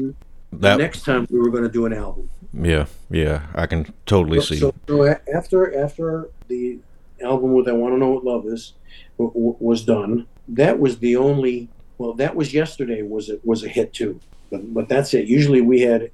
that, 0.52 0.78
next 0.78 1.04
time 1.04 1.28
we 1.30 1.38
were 1.38 1.50
going 1.50 1.64
to 1.64 1.68
do 1.68 1.86
an 1.86 1.92
album? 1.92 2.28
Yeah, 2.54 2.86
yeah, 3.10 3.46
I 3.54 3.66
can 3.66 3.92
totally 4.06 4.40
so, 4.40 4.46
see. 4.46 4.56
So, 4.58 4.74
so, 4.88 5.14
after 5.32 5.78
after 5.78 6.30
the 6.48 6.78
album 7.22 7.52
with 7.52 7.68
"I 7.68 7.72
Want 7.72 7.94
to 7.94 7.98
Know 7.98 8.10
What 8.10 8.24
Love 8.24 8.46
Is" 8.46 8.74
w- 9.18 9.32
w- 9.32 9.56
was 9.60 9.84
done, 9.84 10.26
that 10.48 10.78
was 10.78 10.98
the 10.98 11.16
only. 11.16 11.68
Well, 11.98 12.14
that 12.14 12.34
was 12.34 12.52
yesterday. 12.52 13.02
Was 13.02 13.28
it 13.28 13.40
was 13.44 13.64
a 13.64 13.68
hit 13.68 13.92
too? 13.92 14.20
But, 14.50 14.74
but 14.74 14.88
that's 14.88 15.14
it. 15.14 15.26
Usually 15.26 15.60
we 15.60 15.80
had 15.80 16.10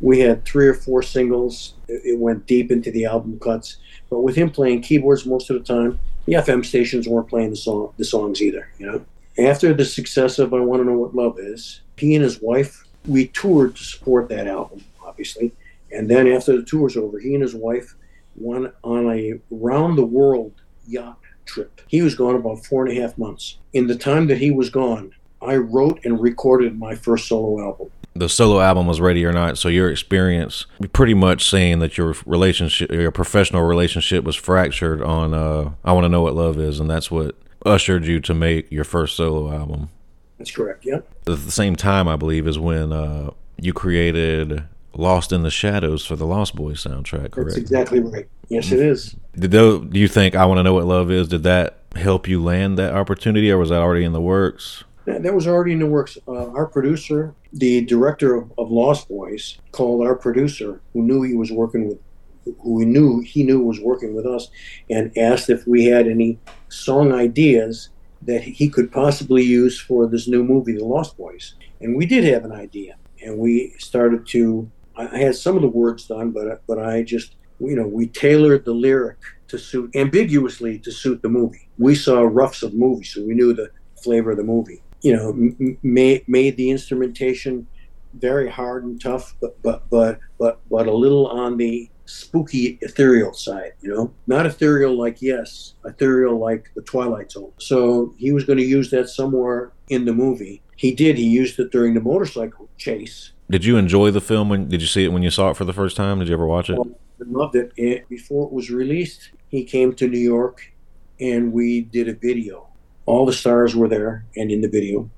we 0.00 0.20
had 0.20 0.44
three 0.44 0.66
or 0.66 0.74
four 0.74 1.02
singles. 1.02 1.74
It 1.88 2.18
went 2.18 2.46
deep 2.46 2.70
into 2.70 2.90
the 2.90 3.04
album 3.04 3.38
cuts. 3.38 3.76
But 4.08 4.20
with 4.20 4.36
him 4.36 4.50
playing 4.50 4.82
keyboards 4.82 5.26
most 5.26 5.50
of 5.50 5.58
the 5.58 5.64
time, 5.64 6.00
the 6.26 6.34
FM 6.34 6.64
stations 6.64 7.08
weren't 7.08 7.28
playing 7.28 7.50
the 7.50 7.56
song 7.56 7.92
the 7.96 8.04
songs 8.04 8.42
either, 8.42 8.68
you 8.78 8.86
know. 8.86 9.04
After 9.38 9.72
the 9.72 9.84
success 9.84 10.38
of 10.38 10.52
I 10.52 10.60
Want 10.60 10.80
to 10.80 10.84
Know 10.84 10.98
What 10.98 11.14
Love 11.14 11.38
Is, 11.38 11.80
he 11.96 12.14
and 12.14 12.24
his 12.24 12.40
wife, 12.42 12.84
we 13.06 13.28
toured 13.28 13.76
to 13.76 13.84
support 13.84 14.28
that 14.28 14.46
album, 14.46 14.84
obviously. 15.04 15.52
And 15.92 16.08
then 16.08 16.28
after 16.28 16.56
the 16.56 16.62
tour's 16.62 16.96
over, 16.96 17.18
he 17.18 17.34
and 17.34 17.42
his 17.42 17.54
wife 17.54 17.94
went 18.40 18.72
on 18.82 19.10
a 19.10 19.34
round 19.50 19.98
the 19.98 20.04
world 20.04 20.52
yacht 20.86 21.18
trip. 21.44 21.80
He 21.88 22.02
was 22.02 22.14
gone 22.14 22.34
about 22.34 22.64
four 22.64 22.86
and 22.86 22.96
a 22.96 23.00
half 23.00 23.16
months. 23.18 23.58
In 23.72 23.86
the 23.86 23.96
time 23.96 24.26
that 24.28 24.38
he 24.38 24.50
was 24.50 24.70
gone, 24.70 25.12
I 25.42 25.56
wrote 25.56 26.04
and 26.04 26.20
recorded 26.20 26.78
my 26.78 26.94
first 26.94 27.28
solo 27.28 27.60
album 27.62 27.90
the 28.14 28.28
solo 28.28 28.60
album 28.60 28.86
was 28.86 29.00
ready 29.00 29.24
or 29.24 29.32
not. 29.32 29.58
So 29.58 29.68
your 29.68 29.90
experience, 29.90 30.66
pretty 30.92 31.14
much 31.14 31.48
saying 31.48 31.78
that 31.78 31.96
your 31.96 32.14
relationship, 32.26 32.90
your 32.90 33.10
professional 33.10 33.62
relationship, 33.62 34.24
was 34.24 34.36
fractured 34.36 35.02
on. 35.02 35.34
Uh, 35.34 35.72
I 35.84 35.92
want 35.92 36.04
to 36.04 36.08
know 36.08 36.22
what 36.22 36.34
love 36.34 36.58
is, 36.58 36.80
and 36.80 36.90
that's 36.90 37.10
what 37.10 37.36
ushered 37.64 38.06
you 38.06 38.20
to 38.20 38.34
make 38.34 38.70
your 38.70 38.84
first 38.84 39.16
solo 39.16 39.52
album. 39.52 39.90
That's 40.38 40.50
correct. 40.50 40.84
Yeah. 40.84 40.96
At 41.26 41.44
the 41.44 41.50
same 41.50 41.76
time, 41.76 42.08
I 42.08 42.16
believe, 42.16 42.46
is 42.46 42.58
when 42.58 42.92
uh, 42.92 43.30
you 43.56 43.72
created 43.72 44.64
"Lost 44.94 45.32
in 45.32 45.42
the 45.42 45.50
Shadows" 45.50 46.04
for 46.04 46.16
the 46.16 46.26
Lost 46.26 46.54
Boys 46.54 46.82
soundtrack. 46.82 47.32
Correct. 47.32 47.50
That's 47.50 47.56
exactly 47.56 48.00
right. 48.00 48.28
Yes, 48.48 48.72
it 48.72 48.80
is. 48.80 49.16
Did 49.38 49.52
those, 49.52 49.86
do 49.86 49.98
you 49.98 50.08
think 50.08 50.34
"I 50.34 50.44
Want 50.46 50.58
to 50.58 50.62
Know 50.62 50.74
What 50.74 50.86
Love 50.86 51.10
Is"? 51.10 51.28
Did 51.28 51.44
that 51.44 51.78
help 51.96 52.28
you 52.28 52.42
land 52.42 52.78
that 52.78 52.94
opportunity, 52.94 53.50
or 53.50 53.58
was 53.58 53.70
that 53.70 53.80
already 53.80 54.04
in 54.04 54.12
the 54.12 54.20
works? 54.20 54.84
That, 55.06 55.22
that 55.22 55.34
was 55.34 55.46
already 55.46 55.72
in 55.72 55.78
the 55.78 55.86
works. 55.86 56.18
Uh, 56.28 56.50
our 56.50 56.66
producer, 56.66 57.34
the 57.52 57.84
director 57.84 58.34
of, 58.34 58.52
of, 58.58 58.70
Lost 58.70 59.08
Boys, 59.08 59.58
called 59.72 60.06
our 60.06 60.14
producer, 60.14 60.80
who 60.92 61.02
knew 61.02 61.22
he 61.22 61.34
was 61.34 61.50
working 61.50 61.88
with, 61.88 61.98
who 62.44 62.74
we 62.74 62.84
knew 62.84 63.20
he 63.20 63.42
knew 63.42 63.60
was 63.60 63.80
working 63.80 64.14
with 64.14 64.26
us, 64.26 64.50
and 64.88 65.16
asked 65.16 65.50
if 65.50 65.66
we 65.66 65.86
had 65.86 66.06
any 66.06 66.38
song 66.68 67.12
ideas 67.12 67.88
that 68.22 68.42
he 68.42 68.68
could 68.68 68.92
possibly 68.92 69.42
use 69.42 69.80
for 69.80 70.06
this 70.06 70.28
new 70.28 70.44
movie, 70.44 70.76
The 70.76 70.84
Lost 70.84 71.16
Boys. 71.16 71.54
And 71.80 71.96
we 71.96 72.04
did 72.04 72.24
have 72.24 72.44
an 72.44 72.52
idea, 72.52 72.96
and 73.24 73.38
we 73.38 73.74
started 73.78 74.26
to. 74.28 74.70
I 75.12 75.18
had 75.18 75.34
some 75.34 75.56
of 75.56 75.62
the 75.62 75.68
words 75.68 76.06
done, 76.06 76.30
but 76.30 76.62
but 76.66 76.78
I 76.78 77.02
just 77.02 77.36
you 77.58 77.76
know 77.76 77.86
we 77.86 78.06
tailored 78.06 78.64
the 78.64 78.72
lyric 78.72 79.18
to 79.48 79.58
suit 79.58 79.94
ambiguously 79.94 80.78
to 80.80 80.92
suit 80.92 81.22
the 81.22 81.28
movie. 81.28 81.68
We 81.78 81.94
saw 81.94 82.22
roughs 82.22 82.62
of 82.62 82.74
movies, 82.74 83.10
so 83.14 83.24
we 83.24 83.34
knew 83.34 83.52
the 83.52 83.70
flavor 84.02 84.30
of 84.30 84.36
the 84.36 84.44
movie 84.44 84.82
you 85.02 85.16
know, 85.16 85.30
m- 85.30 85.78
made 85.82 86.28
made 86.28 86.56
the 86.56 86.70
instrumentation 86.70 87.66
very 88.14 88.50
hard 88.50 88.84
and 88.84 89.00
tough, 89.00 89.34
but 89.40 89.60
but 89.62 89.88
but 89.90 90.18
but 90.38 90.60
but 90.70 90.86
a 90.86 90.92
little 90.92 91.26
on 91.28 91.56
the 91.56 91.88
spooky 92.06 92.78
ethereal 92.82 93.32
side, 93.32 93.72
you 93.80 93.94
know, 93.94 94.12
not 94.26 94.46
ethereal 94.46 94.98
like 94.98 95.22
yes, 95.22 95.74
ethereal 95.84 96.38
like 96.38 96.70
the 96.74 96.82
Twilight 96.82 97.30
Zone. 97.30 97.52
So 97.58 98.14
he 98.18 98.32
was 98.32 98.44
going 98.44 98.58
to 98.58 98.64
use 98.64 98.90
that 98.90 99.08
somewhere 99.08 99.72
in 99.88 100.04
the 100.04 100.12
movie. 100.12 100.62
He 100.76 100.94
did. 100.94 101.16
He 101.16 101.28
used 101.28 101.58
it 101.60 101.70
during 101.70 101.94
the 101.94 102.00
motorcycle 102.00 102.68
chase. 102.78 103.32
Did 103.50 103.64
you 103.64 103.76
enjoy 103.76 104.10
the 104.12 104.20
film? 104.20 104.48
When 104.48 104.68
did 104.68 104.80
you 104.80 104.86
see 104.86 105.04
it 105.04 105.12
when 105.12 105.22
you 105.22 105.30
saw 105.30 105.50
it 105.50 105.56
for 105.56 105.64
the 105.64 105.72
first 105.72 105.96
time? 105.96 106.20
Did 106.20 106.28
you 106.28 106.34
ever 106.34 106.46
watch 106.46 106.70
it? 106.70 106.78
I 106.78 107.24
loved 107.26 107.56
it. 107.56 108.08
Before 108.08 108.46
it 108.46 108.52
was 108.52 108.70
released, 108.70 109.30
he 109.48 109.64
came 109.64 109.92
to 109.96 110.06
New 110.06 110.18
York, 110.18 110.72
and 111.20 111.52
we 111.52 111.82
did 111.82 112.08
a 112.08 112.14
video 112.14 112.70
all 113.10 113.26
the 113.26 113.32
stars 113.32 113.74
were 113.74 113.88
there 113.88 114.24
and 114.36 114.50
in 114.50 114.60
the 114.60 114.68
video, 114.68 115.10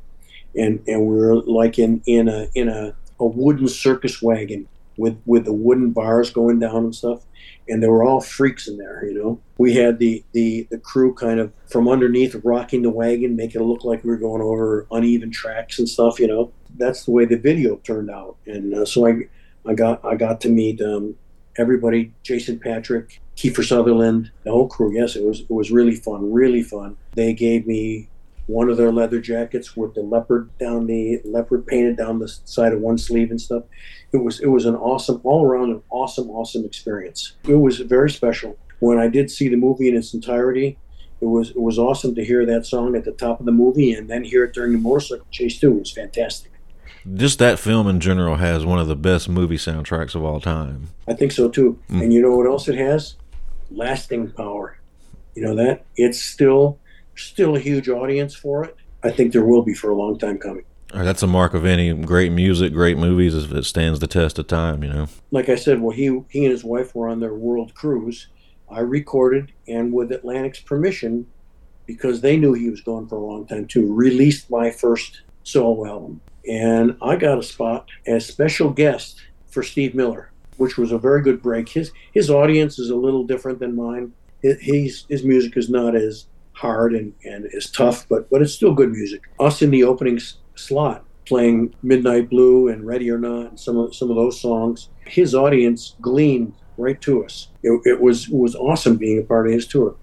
and 0.57 0.83
and 0.89 1.07
we 1.07 1.15
were 1.15 1.37
like 1.43 1.79
in 1.79 2.03
in 2.07 2.29
a 2.29 2.49
in 2.55 2.69
a, 2.69 2.95
a 3.21 3.27
wooden 3.27 3.69
circus 3.69 4.23
wagon 4.23 4.67
with 4.97 5.21
with 5.27 5.45
the 5.45 5.53
wooden 5.53 5.91
bars 5.91 6.31
going 6.31 6.59
down 6.59 6.85
and 6.85 6.95
stuff 6.95 7.23
and 7.69 7.83
they 7.83 7.89
were 7.89 8.05
all 8.05 8.21
freaks 8.21 8.69
in 8.69 8.77
there 8.77 9.05
you 9.05 9.15
know 9.15 9.41
we 9.59 9.75
had 9.75 9.99
the 9.99 10.25
the 10.33 10.67
the 10.71 10.79
crew 10.79 11.15
kind 11.15 11.41
of 11.41 11.53
from 11.69 11.89
underneath 11.89 12.35
rocking 12.45 12.83
the 12.83 12.91
wagon 12.91 13.37
making 13.37 13.61
it 13.61 13.65
look 13.65 13.85
like 13.85 14.03
we 14.05 14.11
were 14.11 14.17
going 14.17 14.43
over 14.43 14.87
uneven 14.91 15.31
tracks 15.31 15.79
and 15.79 15.89
stuff 15.89 16.19
you 16.19 16.27
know 16.27 16.53
that's 16.77 17.05
the 17.05 17.11
way 17.11 17.25
the 17.25 17.37
video 17.37 17.77
turned 17.77 18.11
out 18.11 18.37
and 18.47 18.75
uh, 18.75 18.85
so 18.85 19.07
i 19.07 19.15
i 19.67 19.75
got 19.75 20.05
i 20.05 20.15
got 20.15 20.41
to 20.41 20.49
meet 20.49 20.81
um, 20.81 21.15
everybody 21.57 22.13
jason 22.23 22.59
patric 22.59 23.21
Kiefer 23.37 23.65
Sutherland, 23.65 24.31
the 24.45 24.51
whole 24.51 24.69
crew. 24.69 24.95
Yes, 24.95 25.17
it 25.17 25.25
was 25.25 25.41
it 25.41 25.51
was 25.51 25.71
really 25.71 25.97
fun, 25.97 26.33
really 26.33 26.63
fun. 26.63 26.97
They 27.15 27.33
gave 27.33 27.67
me 27.67 28.09
one 28.47 28.69
of 28.69 28.77
their 28.77 28.93
leather 28.93 29.21
jackets 29.21 29.77
with 29.77 29.95
the 29.95 30.01
leopard 30.01 30.51
down 30.59 30.87
the 30.87 31.21
leopard 31.25 31.67
painted 31.67 31.97
down 31.97 32.19
the 32.19 32.29
side 32.29 32.73
of 32.73 32.81
one 32.81 32.99
sleeve 32.99 33.31
and 33.31 33.41
stuff. 33.41 33.65
It 34.13 34.19
was 34.19 34.41
it 34.41 34.49
was 34.49 34.67
an 34.67 34.75
awesome 34.75 35.21
all 35.25 35.45
around 35.45 35.71
an 35.71 35.83
awesome 35.91 36.29
awesome 36.31 36.65
experience. 36.65 37.37
It 37.49 37.55
was 37.55 37.79
very 37.81 38.11
special. 38.11 38.59
When 38.81 38.99
I 38.99 39.09
did 39.09 39.31
see 39.31 39.49
the 39.49 39.57
movie 39.57 39.89
in 39.89 39.97
its 39.97 40.13
entirety, 40.13 40.77
it 41.21 41.27
was 41.27 41.51
it 41.51 41.61
was 41.61 41.79
awesome 41.79 42.15
to 42.17 42.25
hear 42.25 42.45
that 42.47 42.67
song 42.67 42.97
at 42.97 43.05
the 43.05 43.13
top 43.13 43.39
of 43.39 43.47
the 43.47 43.53
movie 43.53 43.93
and 43.93 44.11
then 44.11 44.25
hear 44.25 44.45
it 44.45 44.55
during 44.55 44.73
the 44.73 44.79
motorcycle 44.79 45.27
chase 45.31 45.59
too. 45.59 45.77
It 45.77 45.79
was 45.79 45.93
fantastic. 45.93 46.51
Just 47.15 47.39
that 47.39 47.59
film 47.59 47.89
in 47.89 48.01
general 48.01 48.37
has 48.37 48.65
one 48.65 48.79
of 48.79 48.87
the 48.87 48.97
best 48.97 49.29
movie 49.29 49.57
soundtracks 49.57 50.15
of 50.15 50.25
all 50.25 50.41
time. 50.41 50.89
I 51.09 51.15
think 51.15 51.33
so 51.33 51.49
too. 51.49 51.79
Mm. 51.91 52.03
And 52.03 52.13
you 52.13 52.23
know 52.23 52.37
what 52.37 52.47
else 52.47 52.69
it 52.69 52.77
has? 52.77 53.17
Lasting 53.71 54.33
power. 54.33 54.79
You 55.35 55.43
know 55.43 55.55
that 55.55 55.85
it's 55.97 56.21
still 56.21 56.79
still 57.23 57.57
a 57.57 57.61
huge 57.61 57.89
audience 57.89 58.35
for 58.35 58.65
it. 58.65 58.77
I 59.03 59.11
think 59.11 59.33
there 59.33 59.45
will 59.45 59.63
be 59.63 59.75
for 59.75 59.91
a 59.91 59.95
long 59.95 60.19
time 60.19 60.39
coming. 60.39 60.65
That's 60.93 61.23
a 61.23 61.27
mark 61.27 61.55
of 61.55 61.65
any 61.65 61.93
great 61.95 62.33
music, 62.33 62.73
great 62.73 62.99
movies, 62.99 63.35
if 63.35 63.51
it 63.53 63.65
stands 63.65 64.01
the 64.01 64.07
test 64.07 64.39
of 64.39 64.47
time. 64.47 64.83
You 64.85 64.91
know. 64.91 65.09
Like 65.31 65.49
I 65.49 65.55
said, 65.55 65.81
well, 65.81 65.97
he 65.97 66.21
he 66.29 66.45
and 66.45 66.53
his 66.53 66.65
wife 66.65 66.95
were 66.95 67.09
on 67.09 67.21
their 67.21 67.35
world 67.35 67.75
cruise. 67.75 68.29
I 68.71 68.81
recorded 68.81 69.53
and 69.67 69.93
with 69.93 70.13
Atlantic's 70.13 70.61
permission, 70.61 71.27
because 71.87 72.21
they 72.21 72.37
knew 72.37 72.53
he 72.53 72.71
was 72.71 72.81
going 72.81 73.09
for 73.09 73.17
a 73.17 73.25
long 73.25 73.47
time 73.47 73.67
too, 73.67 73.93
released 73.93 74.51
my 74.51 74.71
first 74.71 75.23
solo 75.45 75.87
album. 75.87 76.21
And 76.49 76.97
I 77.03 77.17
got 77.17 77.39
a 77.39 77.43
spot 77.43 77.89
as 78.07 78.27
special 78.27 78.71
guest 78.71 79.23
for 79.51 79.63
Steve 79.63 79.95
Miller, 79.95 80.31
which 80.57 80.77
was 80.77 80.93
a 80.93 80.99
very 80.99 81.23
good 81.23 81.43
break. 81.43 81.69
His 81.69 81.93
his 82.13 82.31
audience 82.31 82.79
is 82.79 82.91
a 82.91 82.97
little 82.97 83.25
different 83.25 83.61
than 83.61 83.77
mine. 83.77 84.13
His 84.43 85.05
his 85.09 85.25
music 85.25 85.57
is 85.57 85.71
not 85.71 85.95
as 85.95 86.27
hard 86.63 86.95
and, 86.95 87.13
and 87.25 87.47
as 87.57 87.71
tough, 87.71 88.07
but 88.09 88.31
but 88.31 88.41
it's 88.41 88.55
still 88.55 88.73
good 88.73 88.93
music. 88.93 89.23
Us 89.41 89.61
in 89.63 89.71
the 89.71 89.83
opening 89.85 90.17
s- 90.17 90.39
slot 90.55 91.05
playing 91.27 91.75
Midnight 91.83 92.31
Blue 92.31 92.69
and 92.69 92.87
Ready 92.87 93.11
or 93.11 93.19
Not 93.19 93.47
and 93.51 93.61
some 93.61 93.77
of 93.77 93.95
some 93.95 94.11
of 94.11 94.17
those 94.17 94.41
songs. 94.41 94.89
His 95.07 95.35
audience 95.35 95.97
gleaned 96.01 96.55
right 96.79 97.01
to 97.03 97.25
us. 97.25 97.49
It, 97.63 97.81
it 97.85 98.01
was 98.01 98.29
it 98.29 98.35
was 98.35 98.55
awesome 98.55 98.97
being 98.97 99.19
a 99.19 99.23
part 99.23 99.47
of 99.49 99.53
his 99.53 99.67
tour. 99.67 99.97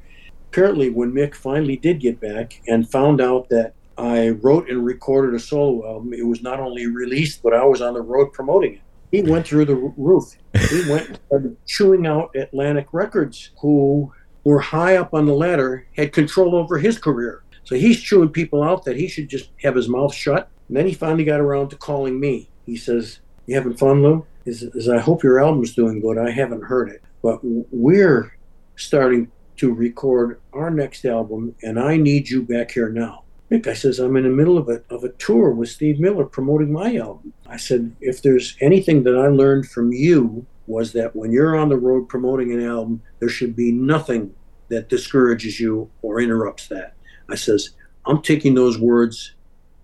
Apparently, 0.52 0.90
when 0.90 1.14
Mick 1.14 1.34
finally 1.34 1.78
did 1.78 2.00
get 2.02 2.20
back 2.20 2.62
and 2.68 2.90
found 2.90 3.22
out 3.22 3.50
that 3.50 3.74
I 3.98 4.30
wrote 4.30 4.70
and 4.70 4.86
recorded 4.86 5.36
a 5.36 5.40
solo 5.40 5.86
album. 5.86 6.14
It 6.14 6.26
was 6.26 6.42
not 6.42 6.60
only 6.60 6.88
released, 6.88 7.44
but 7.44 7.54
I 7.54 7.64
was 7.66 7.82
on 7.82 7.94
the 7.96 8.02
road 8.02 8.32
promoting 8.32 8.76
it. 8.76 8.82
He 9.12 9.22
went 9.24 9.46
through 9.46 9.66
the 9.66 9.76
roof. 9.76 10.38
He 10.70 10.90
went 10.90 11.08
and 11.10 11.20
started 11.28 11.58
chewing 11.66 12.06
out 12.08 12.34
Atlantic 12.36 12.88
Records, 12.94 13.50
who 13.60 14.12
were 14.50 14.60
high 14.60 14.98
up 14.98 15.14
on 15.14 15.28
the 15.28 15.34
ladder, 15.34 15.86
had 15.96 16.12
control 16.12 16.56
over 16.56 16.80
his 16.80 16.98
career. 16.98 17.44
So 17.64 17.76
he's 17.76 18.02
chewing 18.02 18.30
people 18.30 18.64
out 18.64 18.84
that 18.86 18.98
he 18.98 19.08
should 19.08 19.30
just 19.30 19.52
have 19.62 19.76
his 19.76 19.88
mouth 19.88 20.14
shut. 20.14 20.50
And 20.68 20.76
then 20.76 20.88
he 20.88 20.94
finally 20.94 21.24
got 21.24 21.40
around 21.40 21.70
to 21.70 21.76
calling 21.76 22.20
me. 22.20 22.50
He 22.66 22.76
says, 22.76 23.20
You 23.46 23.56
having 23.56 23.78
fun, 23.78 24.02
Lou? 24.02 24.26
He 24.46 24.54
says, 24.54 24.90
I 24.90 24.98
hope 24.98 25.22
your 25.22 25.40
album's 25.40 25.76
doing 25.76 26.02
good. 26.02 26.18
I 26.18 26.32
haven't 26.32 26.64
heard 26.64 26.90
it. 26.90 27.04
But 27.22 27.40
we're 27.44 28.36
starting 28.76 29.32
to 29.58 29.72
record 29.72 30.40
our 30.54 30.72
next 30.72 31.06
album, 31.06 31.54
and 31.62 31.80
I 31.80 31.98
need 31.98 32.30
you 32.30 32.42
back 32.42 32.72
here 32.72 32.90
now. 32.90 33.26
Mick, 33.52 33.68
I 33.68 33.74
says, 33.74 34.00
I'm 34.00 34.16
in 34.16 34.24
the 34.24 34.30
middle 34.30 34.58
of 34.58 34.70
a, 34.70 34.82
of 34.90 35.04
a 35.04 35.10
tour 35.10 35.52
with 35.52 35.70
Steve 35.70 36.00
Miller 36.00 36.26
promoting 36.26 36.72
my 36.72 36.96
album. 36.96 37.34
I 37.46 37.58
said, 37.58 37.96
if 38.02 38.24
there's 38.24 38.56
anything 38.62 39.04
that 39.04 39.18
I 39.18 39.28
learned 39.28 39.70
from 39.70 39.92
you 39.92 40.46
was 40.70 40.94
that 40.94 41.16
when 41.16 41.32
you're 41.32 41.58
on 41.58 41.68
the 41.68 41.78
road 41.78 42.08
promoting 42.08 42.54
an 42.54 42.66
album, 42.66 43.02
there 43.20 43.28
should 43.28 43.56
be 43.56 43.72
nothing 43.72 44.34
that 44.70 44.90
discourages 44.90 45.60
you 45.60 45.90
or 46.02 46.22
interrupts 46.22 46.68
that. 46.68 46.94
I 47.30 47.36
says, 47.36 47.72
I'm 48.06 48.22
taking 48.22 48.56
those 48.56 48.78
words 48.78 49.34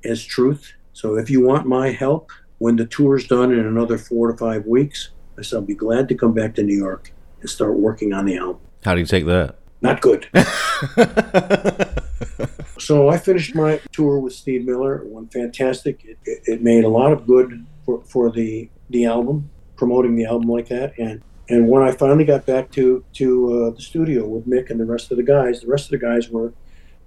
as 0.04 0.24
truth. 0.24 0.74
So 0.94 1.16
if 1.16 1.30
you 1.30 1.42
want 1.42 1.68
my 1.68 1.90
help 1.90 2.32
when 2.60 2.76
the 2.76 2.86
tour's 2.86 3.28
done 3.28 3.52
in 3.52 3.60
another 3.60 3.98
four 3.98 4.32
to 4.32 4.38
five 4.38 4.66
weeks, 4.66 5.10
I 5.38 5.42
said, 5.42 5.58
I'll 5.58 5.64
be 5.64 5.76
glad 5.76 6.08
to 6.10 6.16
come 6.16 6.34
back 6.34 6.56
to 6.56 6.64
New 6.64 6.78
York 6.78 7.12
and 7.42 7.50
start 7.50 7.76
working 7.76 8.14
on 8.14 8.26
the 8.26 8.38
album. 8.38 8.62
How 8.84 8.94
do 8.94 9.02
you 9.02 9.06
take 9.06 9.26
that? 9.26 9.56
Not 9.82 10.02
good. 10.02 10.28
so 12.80 13.10
I 13.10 13.18
finished 13.18 13.56
my 13.56 13.82
tour 13.92 14.20
with 14.20 14.34
Steve 14.34 14.66
Miller. 14.66 15.02
It 15.02 15.08
went 15.08 15.34
fantastic. 15.34 16.06
It, 16.06 16.18
it, 16.26 16.42
it, 16.46 16.64
made 16.64 16.86
a 16.86 16.90
lot 16.90 17.12
of 17.12 17.28
good 17.28 17.66
for, 17.86 18.04
for 18.06 18.32
the 18.32 18.70
the 18.90 19.06
album, 19.06 19.50
promoting 19.76 20.16
the 20.16 20.26
album 20.26 20.50
like 20.50 20.70
that. 20.70 20.98
And 20.98 21.22
and 21.50 21.68
when 21.68 21.84
I 21.84 21.92
finally 21.92 22.26
got 22.26 22.46
back 22.46 22.72
to 22.72 23.04
to 23.14 23.54
uh, 23.54 23.70
the 23.72 23.82
studio 23.82 24.28
with 24.28 24.48
Mick 24.48 24.70
and 24.70 24.80
the 24.80 24.86
rest 24.86 25.12
of 25.12 25.18
the 25.18 25.24
guys, 25.24 25.62
the 25.62 25.68
rest 25.68 25.86
of 25.86 25.92
the 25.92 26.06
guys 26.06 26.30
were 26.30 26.54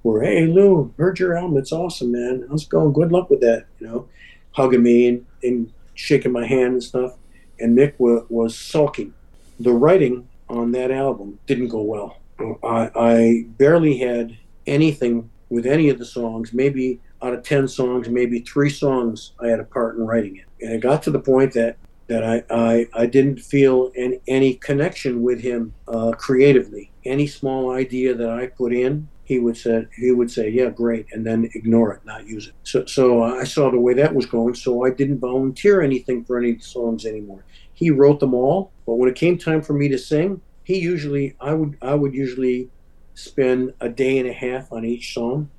were 0.02 0.22
Hey 0.22 0.46
Lou, 0.46 0.92
heard 0.96 1.18
your 1.18 1.36
album. 1.36 1.56
It's 1.56 1.72
awesome, 1.72 2.12
man. 2.12 2.46
How's 2.48 2.64
it 2.64 2.68
going? 2.68 2.92
Good 2.92 3.12
luck 3.12 3.30
with 3.30 3.40
that. 3.40 3.66
You 3.80 3.86
know, 3.86 4.08
hugging 4.52 4.82
me 4.82 5.08
and, 5.08 5.26
and 5.42 5.72
shaking 5.94 6.32
my 6.32 6.46
hand 6.46 6.74
and 6.74 6.82
stuff. 6.82 7.14
And 7.58 7.76
Mick 7.76 7.94
was, 7.98 8.24
was 8.28 8.56
sulking. 8.56 9.14
The 9.58 9.72
writing 9.72 10.28
on 10.48 10.72
that 10.72 10.90
album 10.90 11.40
didn't 11.46 11.68
go 11.68 11.82
well. 11.82 12.18
I, 12.62 12.90
I 12.94 13.44
barely 13.58 13.98
had 13.98 14.36
anything 14.66 15.30
with 15.48 15.66
any 15.66 15.88
of 15.88 15.98
the 15.98 16.04
songs. 16.04 16.52
Maybe 16.52 17.00
out 17.20 17.34
of 17.34 17.42
10 17.42 17.66
songs, 17.66 18.08
maybe 18.08 18.40
three 18.40 18.70
songs 18.70 19.32
I 19.40 19.48
had 19.48 19.58
a 19.58 19.64
part 19.64 19.96
in 19.96 20.06
writing 20.06 20.36
it. 20.36 20.44
And 20.64 20.72
it 20.72 20.80
got 20.80 21.02
to 21.04 21.10
the 21.10 21.18
point 21.18 21.52
that, 21.54 21.76
that 22.08 22.24
I, 22.24 22.42
I, 22.50 22.86
I 22.94 23.06
didn't 23.06 23.40
feel 23.40 23.92
any, 23.96 24.20
any 24.26 24.54
connection 24.54 25.22
with 25.22 25.40
him 25.40 25.74
uh, 25.86 26.12
creatively. 26.12 26.90
Any 27.04 27.26
small 27.26 27.70
idea 27.70 28.14
that 28.14 28.30
I 28.30 28.46
put 28.46 28.72
in, 28.72 29.08
he 29.24 29.38
would 29.38 29.56
say 29.56 29.86
he 29.94 30.10
would 30.10 30.30
say 30.30 30.48
yeah 30.48 30.70
great 30.70 31.06
and 31.12 31.26
then 31.26 31.50
ignore 31.54 31.92
it 31.92 32.00
not 32.06 32.26
use 32.26 32.48
it 32.48 32.54
so 32.62 32.86
so 32.86 33.22
i 33.22 33.44
saw 33.44 33.70
the 33.70 33.78
way 33.78 33.92
that 33.92 34.14
was 34.14 34.24
going 34.24 34.54
so 34.54 34.86
i 34.86 34.90
didn't 34.90 35.18
volunteer 35.18 35.82
anything 35.82 36.24
for 36.24 36.38
any 36.38 36.58
songs 36.60 37.04
anymore 37.04 37.44
he 37.74 37.90
wrote 37.90 38.20
them 38.20 38.32
all 38.32 38.72
but 38.86 38.94
when 38.94 39.06
it 39.06 39.14
came 39.14 39.36
time 39.36 39.60
for 39.60 39.74
me 39.74 39.86
to 39.86 39.98
sing 39.98 40.40
he 40.64 40.78
usually 40.78 41.36
i 41.42 41.52
would 41.52 41.76
i 41.82 41.94
would 41.94 42.14
usually 42.14 42.70
spend 43.18 43.74
a 43.80 43.88
day 43.88 44.18
and 44.18 44.28
a 44.28 44.32
half 44.32 44.72
on 44.72 44.84
each 44.84 45.12
song. 45.12 45.50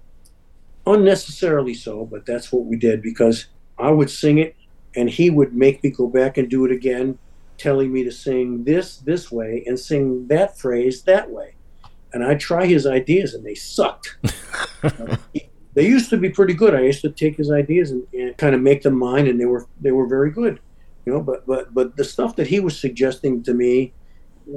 Unnecessarily 0.88 1.74
so, 1.74 2.06
but 2.06 2.26
that's 2.26 2.52
what 2.54 2.66
we 2.66 2.78
did 2.78 3.02
because 3.02 3.47
I 3.78 3.91
would 3.91 4.10
sing 4.10 4.38
it 4.38 4.56
and 5.00 5.10
he 5.10 5.30
would 5.30 5.56
make 5.56 5.82
me 5.82 5.89
go 5.89 6.08
back 6.08 6.38
and 6.38 6.50
do 6.50 6.66
it 6.66 6.72
again, 6.74 7.18
telling 7.58 7.91
me 7.91 8.04
to 8.04 8.12
sing 8.12 8.66
this 8.66 8.97
this 8.97 9.32
way 9.32 9.64
and 9.66 9.80
sing 9.80 10.28
that 10.28 10.58
phrase 10.58 11.04
that 11.04 11.30
way. 11.30 11.56
And 12.12 12.22
I'd 12.22 12.41
try 12.41 12.66
his 12.66 12.86
ideas 12.86 13.34
and 13.34 13.45
they 13.45 13.56
sucked. 13.56 14.18
they 15.74 15.88
used 15.88 16.10
to 16.10 16.18
be 16.18 16.30
pretty 16.30 16.54
good. 16.54 16.76
I 16.76 16.82
used 16.82 17.02
to 17.04 17.12
take 17.12 17.38
his 17.38 17.50
ideas 17.50 17.91
and, 17.91 18.06
and 18.14 18.38
kind 18.38 18.54
of 18.54 18.62
make 18.62 18.82
them 18.82 18.97
mine 18.97 19.28
and 19.28 19.39
they 19.39 19.45
were 19.45 19.68
they 19.80 19.91
were 19.91 20.06
very 20.06 20.32
good. 20.32 20.60
You 21.06 21.14
know, 21.14 21.22
but 21.22 21.47
but 21.47 21.74
but 21.74 21.95
the 21.95 22.04
stuff 22.04 22.36
that 22.36 22.47
he 22.47 22.60
was 22.60 22.78
suggesting 22.78 23.41
to 23.43 23.54
me 23.54 23.93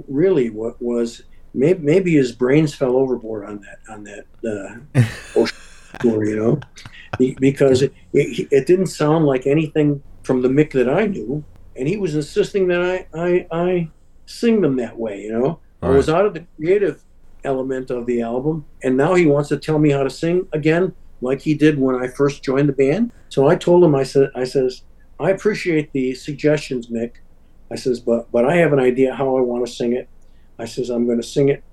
really 0.08 0.50
what 0.50 0.80
was 0.82 1.22
maybe, 1.54 1.78
maybe 1.80 2.14
his 2.14 2.32
brains 2.32 2.74
fell 2.74 2.96
overboard 2.96 3.44
on 3.44 3.60
that 3.60 3.78
on 3.88 4.02
that 4.04 4.24
uh, 4.44 5.00
ocean 5.36 5.56
tour, 6.00 6.24
you 6.24 6.36
know, 6.36 6.60
because 7.38 7.82
it, 7.82 7.94
it, 8.12 8.48
it 8.50 8.66
didn't 8.66 8.86
sound 8.86 9.26
like 9.26 9.46
anything 9.46 10.02
from 10.22 10.42
the 10.42 10.48
Mick 10.48 10.72
that 10.72 10.88
I 10.88 11.06
knew, 11.06 11.44
and 11.76 11.88
he 11.88 11.96
was 11.96 12.14
insisting 12.14 12.68
that 12.68 12.82
I 12.82 13.06
I, 13.14 13.46
I 13.50 13.88
sing 14.26 14.60
them 14.60 14.76
that 14.76 14.98
way, 14.98 15.22
you 15.22 15.32
know. 15.32 15.60
All 15.82 15.92
I 15.92 15.96
was 15.96 16.08
out 16.08 16.26
of 16.26 16.34
the 16.34 16.46
creative 16.56 17.02
element 17.44 17.90
of 17.90 18.06
the 18.06 18.22
album, 18.22 18.64
and 18.82 18.96
now 18.96 19.14
he 19.14 19.26
wants 19.26 19.48
to 19.48 19.56
tell 19.56 19.78
me 19.78 19.90
how 19.90 20.02
to 20.02 20.10
sing 20.10 20.46
again, 20.52 20.94
like 21.20 21.40
he 21.40 21.54
did 21.54 21.78
when 21.78 21.96
I 21.96 22.06
first 22.06 22.42
joined 22.42 22.68
the 22.68 22.72
band. 22.72 23.12
So 23.28 23.48
I 23.48 23.56
told 23.56 23.82
him, 23.82 23.94
I 23.94 24.04
said, 24.04 24.30
I 24.34 24.44
says, 24.44 24.82
I 25.18 25.30
appreciate 25.30 25.92
the 25.92 26.14
suggestions, 26.14 26.88
Mick. 26.88 27.14
I 27.70 27.76
says, 27.76 28.00
but 28.00 28.30
but 28.30 28.44
I 28.44 28.56
have 28.56 28.72
an 28.72 28.78
idea 28.78 29.14
how 29.14 29.36
I 29.36 29.40
want 29.40 29.66
to 29.66 29.72
sing 29.72 29.92
it. 29.92 30.08
I 30.58 30.66
says, 30.66 30.90
I'm 30.90 31.06
going 31.06 31.20
to 31.20 31.26
sing 31.26 31.48
it 31.48 31.64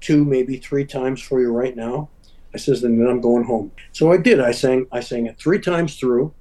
two, 0.00 0.24
maybe 0.24 0.56
three 0.56 0.84
times 0.84 1.20
for 1.20 1.40
you 1.40 1.50
right 1.52 1.76
now. 1.76 2.08
I 2.54 2.58
says, 2.58 2.82
and 2.84 2.98
then 2.98 3.06
I'm 3.06 3.20
going 3.20 3.44
home. 3.44 3.72
So 3.92 4.12
I 4.12 4.16
did. 4.16 4.40
I 4.40 4.52
sang, 4.52 4.86
I 4.90 5.00
sang 5.00 5.26
it 5.26 5.38
three 5.38 5.58
times 5.60 5.96
through. 5.98 6.32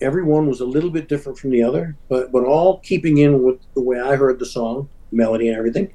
Every 0.00 0.22
one 0.22 0.46
was 0.46 0.60
a 0.60 0.66
little 0.66 0.90
bit 0.90 1.08
different 1.08 1.38
from 1.38 1.50
the 1.50 1.62
other, 1.62 1.96
but 2.08 2.32
but 2.32 2.44
all 2.44 2.80
keeping 2.80 3.18
in 3.18 3.42
with 3.42 3.58
the 3.74 3.80
way 3.80 4.00
I 4.00 4.16
heard 4.16 4.38
the 4.38 4.46
song, 4.46 4.88
melody 5.10 5.48
and 5.48 5.56
everything. 5.56 5.92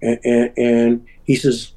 And, 0.00 0.18
and, 0.24 0.58
and 0.58 1.06
he 1.24 1.36
says, 1.36 1.72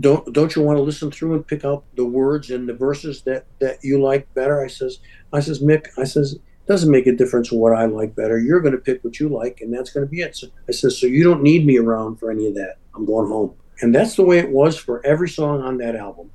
don't 0.00 0.32
don't 0.32 0.56
you 0.56 0.62
want 0.62 0.78
to 0.78 0.82
listen 0.82 1.10
through 1.10 1.34
and 1.34 1.46
pick 1.46 1.64
out 1.64 1.84
the 1.94 2.04
words 2.04 2.50
and 2.50 2.68
the 2.68 2.74
verses 2.74 3.22
that 3.22 3.46
that 3.60 3.78
you 3.82 4.02
like 4.02 4.32
better? 4.34 4.62
I 4.62 4.68
says, 4.68 4.98
I 5.32 5.40
says, 5.40 5.60
Mick, 5.60 5.86
I 5.96 6.04
says, 6.04 6.36
doesn't 6.66 6.90
make 6.90 7.06
a 7.06 7.12
difference 7.12 7.52
what 7.52 7.76
I 7.76 7.84
like 7.86 8.14
better. 8.16 8.38
You're 8.38 8.60
going 8.60 8.72
to 8.72 8.80
pick 8.80 9.04
what 9.04 9.20
you 9.20 9.28
like, 9.28 9.60
and 9.60 9.72
that's 9.72 9.90
going 9.90 10.06
to 10.06 10.10
be 10.10 10.22
it. 10.22 10.36
So 10.36 10.48
I 10.68 10.72
said, 10.72 10.92
so 10.92 11.06
you 11.06 11.22
don't 11.22 11.42
need 11.42 11.66
me 11.66 11.78
around 11.78 12.16
for 12.16 12.30
any 12.30 12.46
of 12.46 12.54
that. 12.54 12.76
I'm 12.94 13.04
going 13.04 13.28
home. 13.28 13.54
And 13.80 13.94
that's 13.94 14.16
the 14.16 14.24
way 14.24 14.38
it 14.38 14.48
was 14.48 14.76
for 14.78 15.04
every 15.04 15.28
song 15.28 15.60
on 15.60 15.78
that 15.78 15.96
album. 15.96 16.30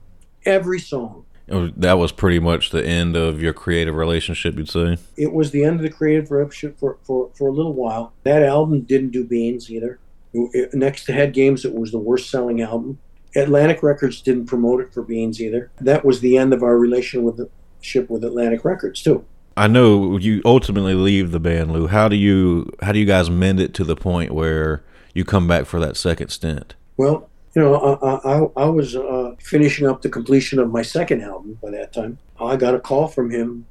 Every 0.45 0.79
song. 0.79 1.25
Was, 1.49 1.71
that 1.77 1.93
was 1.93 2.11
pretty 2.11 2.39
much 2.39 2.69
the 2.69 2.85
end 2.85 3.15
of 3.15 3.41
your 3.41 3.53
creative 3.53 3.95
relationship, 3.95 4.57
you'd 4.57 4.69
say? 4.69 4.97
It 5.17 5.33
was 5.33 5.51
the 5.51 5.63
end 5.63 5.77
of 5.77 5.81
the 5.81 5.89
creative 5.89 6.31
relationship 6.31 6.79
for, 6.79 6.97
for, 7.03 7.29
for 7.33 7.47
a 7.47 7.51
little 7.51 7.73
while. 7.73 8.13
That 8.23 8.43
album 8.43 8.81
didn't 8.81 9.11
do 9.11 9.23
beans 9.23 9.69
either. 9.71 9.99
It, 10.33 10.73
next 10.73 11.05
to 11.05 11.13
Head 11.13 11.33
Games, 11.33 11.65
it 11.65 11.73
was 11.73 11.91
the 11.91 11.97
worst 11.97 12.29
selling 12.29 12.61
album. 12.61 12.99
Atlantic 13.35 13.83
Records 13.83 14.21
didn't 14.21 14.47
promote 14.47 14.81
it 14.81 14.93
for 14.93 15.03
Beans 15.03 15.41
either. 15.41 15.71
That 15.79 16.03
was 16.03 16.21
the 16.21 16.37
end 16.37 16.53
of 16.53 16.63
our 16.63 16.77
relationship 16.77 17.23
with 17.23 17.37
the 17.37 17.49
ship 17.81 18.09
with 18.09 18.23
Atlantic 18.23 18.65
Records 18.65 19.01
too. 19.01 19.25
I 19.55 19.67
know 19.67 20.17
you 20.17 20.41
ultimately 20.45 20.93
leave 20.93 21.31
the 21.31 21.39
band, 21.39 21.71
Lou. 21.71 21.87
How 21.87 22.07
do 22.07 22.15
you 22.15 22.71
how 22.81 22.91
do 22.91 22.99
you 22.99 23.05
guys 23.05 23.29
mend 23.29 23.59
it 23.59 23.73
to 23.75 23.83
the 23.83 23.95
point 23.95 24.31
where 24.31 24.83
you 25.13 25.25
come 25.25 25.47
back 25.47 25.65
for 25.65 25.79
that 25.79 25.97
second 25.97 26.29
stint? 26.29 26.75
Well, 26.97 27.29
you 27.55 27.61
know, 27.61 27.75
I, 27.75 28.15
I, 28.15 28.63
I 28.63 28.69
was 28.69 28.95
uh, 28.95 29.18
finishing 29.41 29.87
up 29.87 30.01
the 30.01 30.09
completion 30.09 30.59
of 30.59 30.71
my 30.71 30.81
second 30.81 31.21
album 31.21 31.57
by 31.61 31.71
that 31.71 31.93
time. 31.93 32.17
I 32.39 32.55
got 32.55 32.75
a 32.75 32.79
call 32.79 33.07
from 33.07 33.29
him 33.29 33.65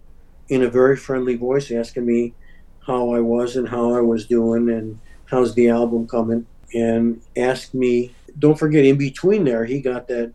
in 0.48 0.62
a 0.62 0.70
very 0.70 0.96
friendly 0.96 1.36
voice 1.36 1.70
asking 1.70 2.06
me 2.06 2.34
how 2.80 3.12
I 3.12 3.20
was 3.20 3.56
and 3.56 3.68
how 3.68 3.94
I 3.94 4.00
was 4.00 4.26
doing 4.26 4.70
and 4.70 4.98
how's 5.26 5.54
the 5.54 5.68
album 5.68 6.06
coming 6.06 6.46
and 6.74 7.20
asked 7.36 7.74
me 7.74 8.14
don't 8.38 8.58
forget 8.58 8.84
in 8.84 8.96
between 8.96 9.44
there 9.44 9.64
he 9.64 9.80
got 9.80 10.08
that 10.08 10.32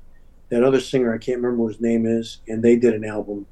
that 0.49 0.63
other 0.63 0.79
singer 0.79 1.13
I 1.13 1.17
can't 1.17 1.37
remember 1.37 1.63
what 1.63 1.73
his 1.73 1.81
name 1.81 2.05
is 2.05 2.39
and 2.47 2.63
they 2.63 2.75
did 2.75 2.93
an 2.93 3.05
album 3.05 3.47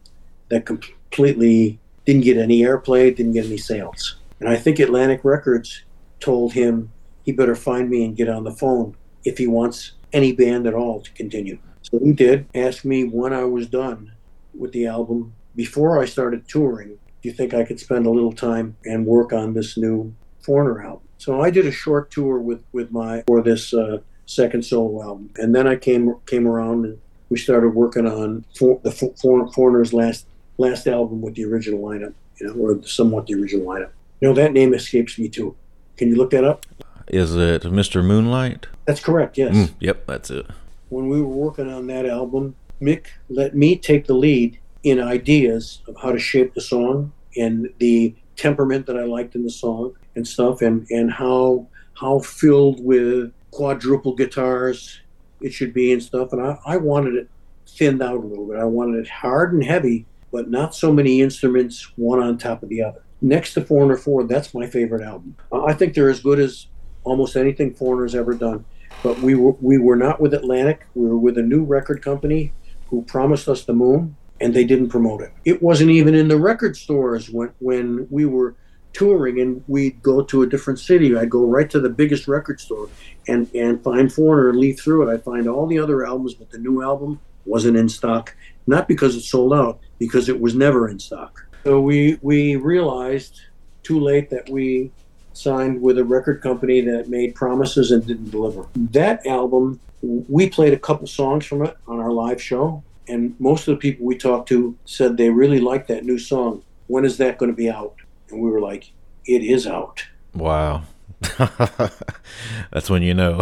that 0.50 0.66
completely 0.66 1.80
didn't 2.06 2.24
get 2.24 2.38
any 2.38 2.62
airplay 2.62 3.16
didn't 3.16 3.34
get 3.34 3.46
any 3.46 3.58
sales 3.58 4.18
and 4.40 4.48
I 4.48 4.56
think 4.56 4.80
Atlantic 4.80 5.22
Records 5.24 5.84
told 6.20 6.54
him 6.54 6.92
he 7.24 7.32
better 7.32 7.56
find 7.56 7.90
me 7.90 8.06
and 8.06 8.16
get 8.16 8.30
on 8.30 8.44
the 8.44 8.52
phone 8.52 8.96
if 9.24 9.38
he 9.38 9.48
wants 9.48 9.94
any 10.14 10.32
band 10.32 10.68
at 10.68 10.74
all 10.74 11.02
to 11.02 11.12
continue 11.12 11.58
so 11.82 12.00
he 12.00 12.12
did 12.12 12.46
ask 12.56 12.86
me 12.86 13.04
when 13.04 13.34
I 13.34 13.44
was 13.44 13.68
done 13.68 14.14
with 14.54 14.72
the 14.72 14.86
album 14.86 15.34
before 15.56 16.02
I 16.02 16.06
started 16.06 16.48
touring 16.48 16.98
do 17.22 17.30
you 17.30 17.34
think 17.34 17.54
I 17.54 17.64
could 17.64 17.80
spend 17.80 18.06
a 18.06 18.10
little 18.10 18.34
time 18.34 18.76
and 18.86 19.06
work 19.06 19.34
on 19.34 19.54
this 19.54 19.78
new 19.78 20.14
Foreigner 20.42 20.84
album 20.84 21.08
so 21.18 21.40
I 21.40 21.52
did 21.52 21.68
a 21.68 21.72
short 21.72 22.10
tour 22.10 22.40
with 22.40 22.64
with 22.72 22.92
my 22.92 23.24
for 23.28 23.44
this 23.44 23.74
uh, 23.74 24.00
second 24.32 24.66
solo 24.66 25.04
album, 25.04 25.30
and 25.36 25.54
then 25.54 25.68
I 25.68 25.76
came 25.76 26.16
came 26.26 26.48
around 26.48 26.86
and 26.86 27.00
we 27.30 27.38
started 27.38 27.70
working 27.70 28.08
on 28.08 28.46
for, 28.56 28.80
the 28.84 28.92
for, 28.92 29.52
Foreigner's 29.54 29.94
last 29.94 30.26
last 30.58 30.88
album 30.88 31.22
with 31.22 31.36
the 31.36 31.46
original 31.46 31.80
lineup, 31.82 32.14
you 32.40 32.48
know, 32.48 32.54
or 32.54 32.84
somewhat 32.88 33.28
the 33.28 33.36
original 33.36 33.68
lineup. 33.68 33.92
You 34.20 34.30
know 34.30 34.34
that 34.34 34.54
name 34.54 34.74
escapes 34.74 35.20
me 35.20 35.30
too. 35.30 35.56
Can 35.98 36.10
you 36.10 36.16
look 36.16 36.32
that 36.32 36.44
up? 36.44 36.66
Is 37.12 37.36
it 37.36 37.64
Mr. 37.64 38.04
Moonlight? 38.04 38.68
That's 38.86 39.02
correct. 39.02 39.38
Yes. 39.38 39.54
Mm, 39.54 39.74
yep, 39.82 40.08
that's 40.08 40.32
it. 40.32 40.46
When 40.88 41.10
we 41.10 41.22
were 41.22 41.28
working 41.28 41.70
on 41.70 41.88
that 41.88 42.06
album, 42.06 42.56
Mick 42.82 43.08
let 43.30 43.54
me 43.54 43.76
take 43.76 44.08
the 44.08 44.14
lead 44.14 44.58
in 44.84 44.98
ideas 45.00 45.82
of 45.88 45.98
how 46.02 46.14
to 46.14 46.20
shape 46.20 46.54
the 46.54 46.62
song 46.62 47.12
and 47.36 47.70
the 47.80 48.16
temperament 48.38 48.86
that 48.86 48.98
I 48.98 49.04
liked 49.04 49.36
in 49.36 49.44
the 49.44 49.50
song 49.50 49.94
and 50.16 50.26
stuff, 50.26 50.62
and 50.62 50.88
and 50.90 51.12
how 51.12 51.68
how 51.96 52.20
filled 52.20 52.82
with 52.84 53.34
quadruple 53.52 54.16
guitars 54.16 55.02
it 55.42 55.52
should 55.52 55.74
be 55.74 55.92
and 55.92 56.02
stuff. 56.02 56.32
And 56.32 56.42
I, 56.42 56.58
I 56.66 56.78
wanted 56.78 57.16
it 57.16 57.30
thinned 57.68 58.02
out 58.02 58.24
a 58.24 58.26
little 58.26 58.48
bit. 58.48 58.58
I 58.58 58.64
wanted 58.64 59.02
it 59.02 59.10
hard 59.10 59.52
and 59.52 59.64
heavy, 59.64 60.06
but 60.32 60.50
not 60.50 60.74
so 60.74 60.94
many 60.94 61.22
instruments 61.22 61.92
one 61.98 62.22
on 62.22 62.38
top 62.38 62.64
of 62.64 62.70
the 62.70 62.82
other. 62.82 63.04
Next 63.22 63.54
to 63.54 63.62
Foreigner 63.62 63.98
4, 63.98 64.24
that's 64.24 64.54
my 64.54 64.66
favorite 64.66 65.04
album. 65.04 65.36
I 65.52 65.74
think 65.74 65.94
they're 65.94 66.10
as 66.10 66.22
good 66.22 66.40
as 66.40 66.68
almost 67.04 67.36
anything 67.36 67.74
Foreigner's 67.74 68.16
ever 68.16 68.34
done. 68.34 68.66
But 69.04 69.20
we 69.20 69.36
were, 69.36 69.54
we 69.62 69.78
were 69.78 69.96
not 69.96 70.22
with 70.22 70.34
Atlantic. 70.34 70.86
We 70.94 71.08
were 71.08 71.18
with 71.18 71.38
a 71.38 71.42
new 71.42 71.64
record 71.64 72.04
company 72.04 72.54
who 72.90 73.02
promised 73.04 73.48
us 73.48 73.64
the 73.64 73.74
moon, 73.74 74.16
and 74.40 74.54
they 74.54 74.64
didn't 74.64 74.90
promote 74.90 75.22
it. 75.22 75.32
It 75.46 75.62
wasn't 75.62 75.92
even 75.92 76.14
in 76.14 76.28
the 76.28 76.38
record 76.38 76.76
stores 76.78 77.30
when, 77.30 77.52
when 77.60 78.08
we 78.10 78.26
were 78.26 78.56
touring 78.94 79.40
and 79.40 79.64
we'd 79.68 80.02
go 80.04 80.22
to 80.22 80.42
a 80.42 80.48
different 80.48 80.80
city. 80.80 81.16
I'd 81.16 81.30
go 81.30 81.46
right 81.46 81.70
to 81.70 81.80
the 81.80 81.90
biggest 81.90 82.28
record 82.28 82.60
store 82.60 82.90
and, 83.28 83.50
and 83.56 83.82
find 83.84 84.12
Foreigner 84.12 84.50
and 84.50 84.60
leaf 84.60 84.80
through 84.80 85.08
it. 85.08 85.14
I'd 85.14 85.24
find 85.24 85.48
all 85.48 85.66
the 85.66 85.80
other 85.80 86.06
albums, 86.06 86.34
but 86.34 86.52
the 86.52 86.58
new 86.58 86.84
album 86.84 87.20
wasn't 87.46 87.78
in 87.78 87.90
stock. 87.90 88.36
Not 88.68 88.88
because 88.88 89.16
it 89.16 89.22
sold 89.22 89.54
out, 89.54 89.80
because 89.98 90.30
it 90.30 90.40
was 90.40 90.54
never 90.54 90.90
in 90.90 91.00
stock. 91.00 91.46
So 91.64 91.80
we 91.80 92.18
we 92.22 92.56
realized 92.56 93.40
too 93.84 94.00
late 94.00 94.30
that 94.30 94.50
we 94.50 94.92
signed 95.34 95.82
with 95.82 95.98
a 95.98 96.04
record 96.04 96.42
company 96.42 96.82
that 96.82 97.10
made 97.10 97.36
promises 97.36 97.92
and 97.92 98.06
didn't 98.06 98.32
deliver. 98.32 98.68
That 98.76 99.26
album, 99.26 99.80
we 100.02 100.50
played 100.50 100.74
a 100.74 100.80
couple 100.80 101.08
songs 101.08 101.46
from 101.46 101.66
it 101.66 101.78
on 101.88 102.00
our 102.00 102.12
live 102.12 102.42
show, 102.42 102.84
and 103.08 103.36
most 103.40 103.68
of 103.68 103.76
the 103.76 103.80
people 103.80 104.06
we 104.06 104.18
talked 104.18 104.50
to 104.50 104.78
said 104.86 105.18
they 105.18 105.30
really 105.30 105.60
liked 105.60 105.88
that 105.88 106.06
new 106.06 106.20
song. 106.20 106.64
When 106.88 107.06
is 107.06 107.18
that 107.18 107.38
going 107.38 107.52
to 107.52 107.56
be 107.56 107.70
out? 107.70 107.96
And 108.30 108.42
we 108.42 108.50
were 108.50 108.60
like, 108.60 108.92
it 109.26 109.44
is 109.44 109.68
out. 109.68 110.06
Wow. 110.34 110.84
That's 112.72 112.90
when 112.90 113.04
you 113.04 113.14
know. 113.14 113.42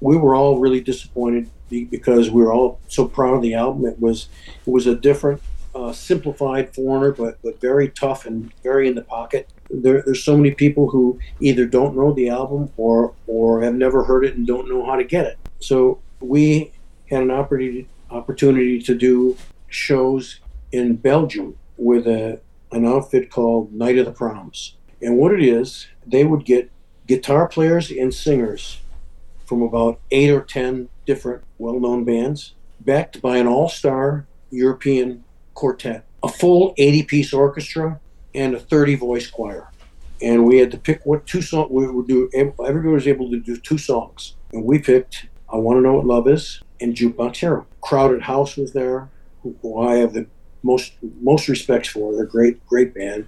we 0.00 0.16
were 0.16 0.34
all 0.34 0.58
really 0.58 0.80
disappointed 0.80 1.48
because 1.70 2.30
we 2.30 2.42
were 2.42 2.52
all 2.52 2.80
so 2.88 3.06
proud 3.06 3.34
of 3.34 3.42
the 3.42 3.54
album. 3.54 3.86
It 3.86 3.98
was 4.00 4.28
it 4.66 4.70
was 4.70 4.86
a 4.86 4.94
different, 4.94 5.40
uh, 5.74 5.92
simplified 5.92 6.74
foreigner, 6.74 7.12
but 7.12 7.38
but 7.42 7.60
very 7.60 7.88
tough 7.88 8.26
and 8.26 8.52
very 8.62 8.88
in 8.88 8.94
the 8.94 9.02
pocket. 9.02 9.48
There, 9.72 10.02
there's 10.02 10.24
so 10.24 10.36
many 10.36 10.52
people 10.52 10.90
who 10.90 11.18
either 11.40 11.66
don't 11.66 11.96
know 11.96 12.12
the 12.12 12.28
album 12.28 12.70
or 12.76 13.14
or 13.26 13.62
have 13.62 13.74
never 13.74 14.04
heard 14.04 14.24
it 14.24 14.36
and 14.36 14.46
don't 14.46 14.68
know 14.68 14.84
how 14.84 14.96
to 14.96 15.04
get 15.04 15.26
it. 15.26 15.38
So 15.60 16.00
we 16.20 16.72
had 17.08 17.22
an 17.22 17.30
opportunity 17.30 17.88
opportunity 18.10 18.80
to 18.82 18.94
do 18.94 19.36
shows 19.68 20.40
in 20.72 20.96
Belgium 20.96 21.56
with 21.76 22.06
a 22.06 22.40
an 22.72 22.86
outfit 22.86 23.30
called 23.30 23.72
Night 23.72 23.98
of 23.98 24.06
the 24.06 24.12
Proms. 24.12 24.76
And 25.02 25.16
what 25.16 25.32
it 25.32 25.42
is, 25.42 25.88
they 26.06 26.24
would 26.24 26.44
get 26.44 26.70
guitar 27.06 27.48
players 27.48 27.90
and 27.90 28.14
singers 28.14 28.80
from 29.44 29.62
about 29.62 29.98
eight 30.10 30.30
or 30.30 30.42
ten 30.42 30.88
different 31.06 31.42
well 31.58 31.80
known 31.80 32.04
bands, 32.04 32.54
backed 32.80 33.20
by 33.20 33.38
an 33.38 33.46
all 33.46 33.68
star 33.68 34.26
European 34.50 35.24
quartet, 35.54 36.04
a 36.22 36.28
full 36.28 36.74
80 36.78 37.02
piece 37.04 37.32
orchestra, 37.32 38.00
and 38.34 38.54
a 38.54 38.60
30 38.60 38.96
voice 38.96 39.28
choir. 39.28 39.70
And 40.22 40.44
we 40.44 40.58
had 40.58 40.70
to 40.72 40.78
pick 40.78 41.00
what 41.04 41.26
two 41.26 41.42
songs 41.42 41.70
we 41.70 41.90
would 41.90 42.06
do. 42.06 42.28
Everybody 42.34 42.88
was 42.88 43.08
able 43.08 43.30
to 43.30 43.38
do 43.38 43.56
two 43.56 43.78
songs. 43.78 44.36
And 44.52 44.64
we 44.64 44.78
picked 44.78 45.26
I 45.52 45.56
Want 45.56 45.78
to 45.78 45.80
Know 45.80 45.94
What 45.94 46.06
Love 46.06 46.28
Is 46.28 46.60
and 46.80 46.94
Jukebox 46.94 47.36
Hero. 47.36 47.66
Crowded 47.80 48.22
House 48.22 48.56
was 48.56 48.72
there, 48.72 49.08
who 49.42 49.80
I 49.80 49.96
have 49.96 50.12
the 50.12 50.26
most 50.62 50.92
most 51.20 51.48
respects 51.48 51.88
for. 51.88 52.14
They're 52.14 52.26
great, 52.26 52.64
great 52.66 52.94
band. 52.94 53.26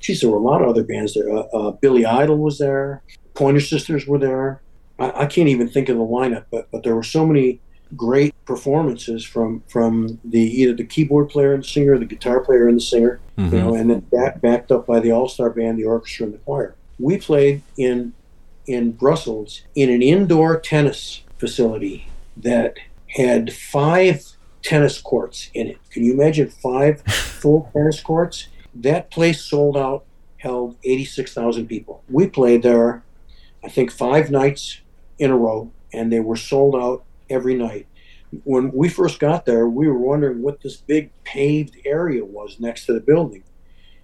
Geez, 0.00 0.20
there 0.20 0.30
were 0.30 0.38
a 0.38 0.40
lot 0.40 0.62
of 0.62 0.68
other 0.68 0.82
bands 0.82 1.14
there. 1.14 1.30
Uh, 1.30 1.42
uh, 1.52 1.70
Billy 1.72 2.06
Idol 2.06 2.38
was 2.38 2.58
there. 2.58 3.02
Pointer 3.34 3.60
Sisters 3.60 4.06
were 4.06 4.18
there. 4.18 4.62
I, 4.98 5.22
I, 5.22 5.26
can't 5.26 5.48
even 5.48 5.68
think 5.68 5.88
of 5.88 5.96
the 5.96 6.02
lineup, 6.02 6.46
but 6.50 6.70
but 6.70 6.82
there 6.82 6.94
were 6.94 7.02
so 7.02 7.26
many 7.26 7.60
great 7.96 8.34
performances 8.44 9.24
from 9.24 9.62
from 9.68 10.20
the 10.24 10.40
either 10.40 10.74
the 10.74 10.84
keyboard 10.84 11.28
player 11.28 11.54
and 11.54 11.64
singer, 11.64 11.98
the 11.98 12.04
guitar 12.04 12.40
player 12.40 12.68
and 12.68 12.76
the 12.76 12.82
singer, 12.82 13.20
mm-hmm. 13.36 13.54
you 13.54 13.60
know, 13.60 13.74
and 13.74 13.90
then 13.90 14.00
back, 14.00 14.40
backed 14.40 14.70
up 14.70 14.86
by 14.86 15.00
the 15.00 15.10
all 15.10 15.28
star 15.28 15.50
band, 15.50 15.78
the 15.78 15.84
orchestra, 15.84 16.26
and 16.26 16.34
the 16.34 16.38
choir. 16.38 16.74
We 16.98 17.18
played 17.18 17.62
in 17.76 18.12
in 18.66 18.92
Brussels 18.92 19.62
in 19.74 19.90
an 19.90 20.02
indoor 20.02 20.58
tennis 20.60 21.22
facility 21.38 22.08
that 22.36 22.76
had 23.08 23.52
five 23.52 24.24
tennis 24.62 25.00
courts 25.00 25.50
in 25.54 25.66
it. 25.66 25.78
Can 25.90 26.04
you 26.04 26.12
imagine 26.12 26.48
five 26.48 27.02
full 27.08 27.70
tennis 27.72 28.00
courts? 28.00 28.48
That 28.74 29.10
place 29.10 29.42
sold 29.42 29.76
out, 29.76 30.04
held 30.36 30.76
86,000 30.84 31.66
people. 31.66 32.04
We 32.08 32.28
played 32.28 32.62
there, 32.62 33.02
I 33.64 33.68
think, 33.68 33.90
five 33.90 34.30
nights 34.30 34.80
in 35.18 35.30
a 35.30 35.36
row, 35.36 35.72
and 35.92 36.12
they 36.12 36.20
were 36.20 36.36
sold 36.36 36.76
out 36.76 37.04
every 37.30 37.54
night. 37.54 37.86
When 38.44 38.70
we 38.72 38.88
first 38.88 39.18
got 39.18 39.44
there, 39.44 39.66
we 39.68 39.88
were 39.88 39.98
wondering 39.98 40.42
what 40.42 40.60
this 40.60 40.76
big 40.76 41.10
paved 41.24 41.76
area 41.84 42.24
was 42.24 42.60
next 42.60 42.86
to 42.86 42.92
the 42.92 43.00
building. 43.00 43.42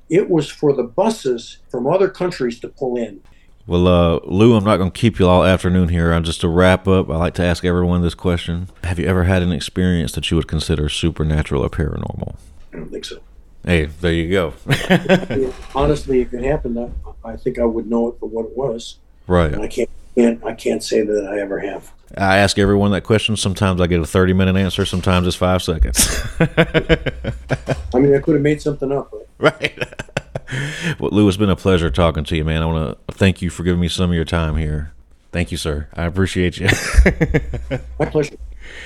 It 0.08 0.28
was 0.30 0.50
for 0.50 0.72
the 0.72 0.82
buses 0.82 1.58
from 1.68 1.86
other 1.86 2.08
countries 2.08 2.60
to 2.60 2.68
pull 2.68 2.96
in. 2.96 3.20
Well, 3.66 3.88
uh, 3.88 4.20
Lou, 4.24 4.54
I'm 4.54 4.64
not 4.64 4.76
going 4.76 4.92
to 4.92 4.98
keep 4.98 5.18
you 5.18 5.28
all 5.28 5.44
afternoon 5.44 5.88
here. 5.88 6.12
I'm 6.12 6.22
just 6.22 6.40
to 6.42 6.48
wrap 6.48 6.86
up. 6.86 7.10
I 7.10 7.16
like 7.16 7.34
to 7.34 7.44
ask 7.44 7.64
everyone 7.64 8.02
this 8.02 8.14
question: 8.14 8.68
Have 8.84 9.00
you 9.00 9.06
ever 9.06 9.24
had 9.24 9.42
an 9.42 9.50
experience 9.50 10.12
that 10.12 10.30
you 10.30 10.36
would 10.36 10.46
consider 10.46 10.88
supernatural 10.88 11.62
or 11.62 11.68
paranormal? 11.68 12.36
I 12.72 12.76
don't 12.76 12.90
think 12.90 13.04
so. 13.04 13.18
Hey, 13.64 13.86
there 13.86 14.12
you 14.12 14.30
go. 14.30 14.54
Honestly, 15.74 16.20
if 16.20 16.32
it 16.32 16.44
happened, 16.44 16.78
I, 16.78 17.28
I 17.28 17.36
think 17.36 17.58
I 17.58 17.64
would 17.64 17.90
know 17.90 18.06
it 18.08 18.20
for 18.20 18.28
what 18.28 18.46
it 18.46 18.56
was. 18.56 18.98
Right. 19.26 19.52
And 19.52 19.60
I 19.62 19.66
can't, 19.66 19.90
can't, 20.14 20.44
I 20.44 20.54
can't 20.54 20.84
say 20.84 21.02
that 21.02 21.26
I 21.28 21.40
ever 21.40 21.58
have. 21.58 21.92
I 22.16 22.36
ask 22.38 22.58
everyone 22.58 22.92
that 22.92 23.02
question. 23.02 23.36
Sometimes 23.36 23.80
I 23.80 23.86
get 23.86 24.00
a 24.00 24.06
30 24.06 24.32
minute 24.32 24.56
answer. 24.56 24.84
Sometimes 24.84 25.26
it's 25.26 25.36
five 25.36 25.62
seconds. 25.62 26.08
I 26.40 27.98
mean, 27.98 28.14
I 28.14 28.20
could 28.20 28.34
have 28.34 28.42
made 28.42 28.62
something 28.62 28.92
up. 28.92 29.10
But. 29.10 29.26
Right. 29.38 29.78
well, 31.00 31.10
Lou, 31.10 31.28
it's 31.28 31.36
been 31.36 31.50
a 31.50 31.56
pleasure 31.56 31.90
talking 31.90 32.24
to 32.24 32.36
you, 32.36 32.44
man. 32.44 32.62
I 32.62 32.66
want 32.66 32.98
to 33.06 33.14
thank 33.14 33.42
you 33.42 33.50
for 33.50 33.62
giving 33.64 33.80
me 33.80 33.88
some 33.88 34.10
of 34.10 34.14
your 34.14 34.24
time 34.24 34.56
here. 34.56 34.92
Thank 35.32 35.50
you, 35.50 35.56
sir. 35.58 35.88
I 35.94 36.04
appreciate 36.04 36.58
you. 36.58 36.68
My 37.98 38.06
pleasure. 38.06 38.36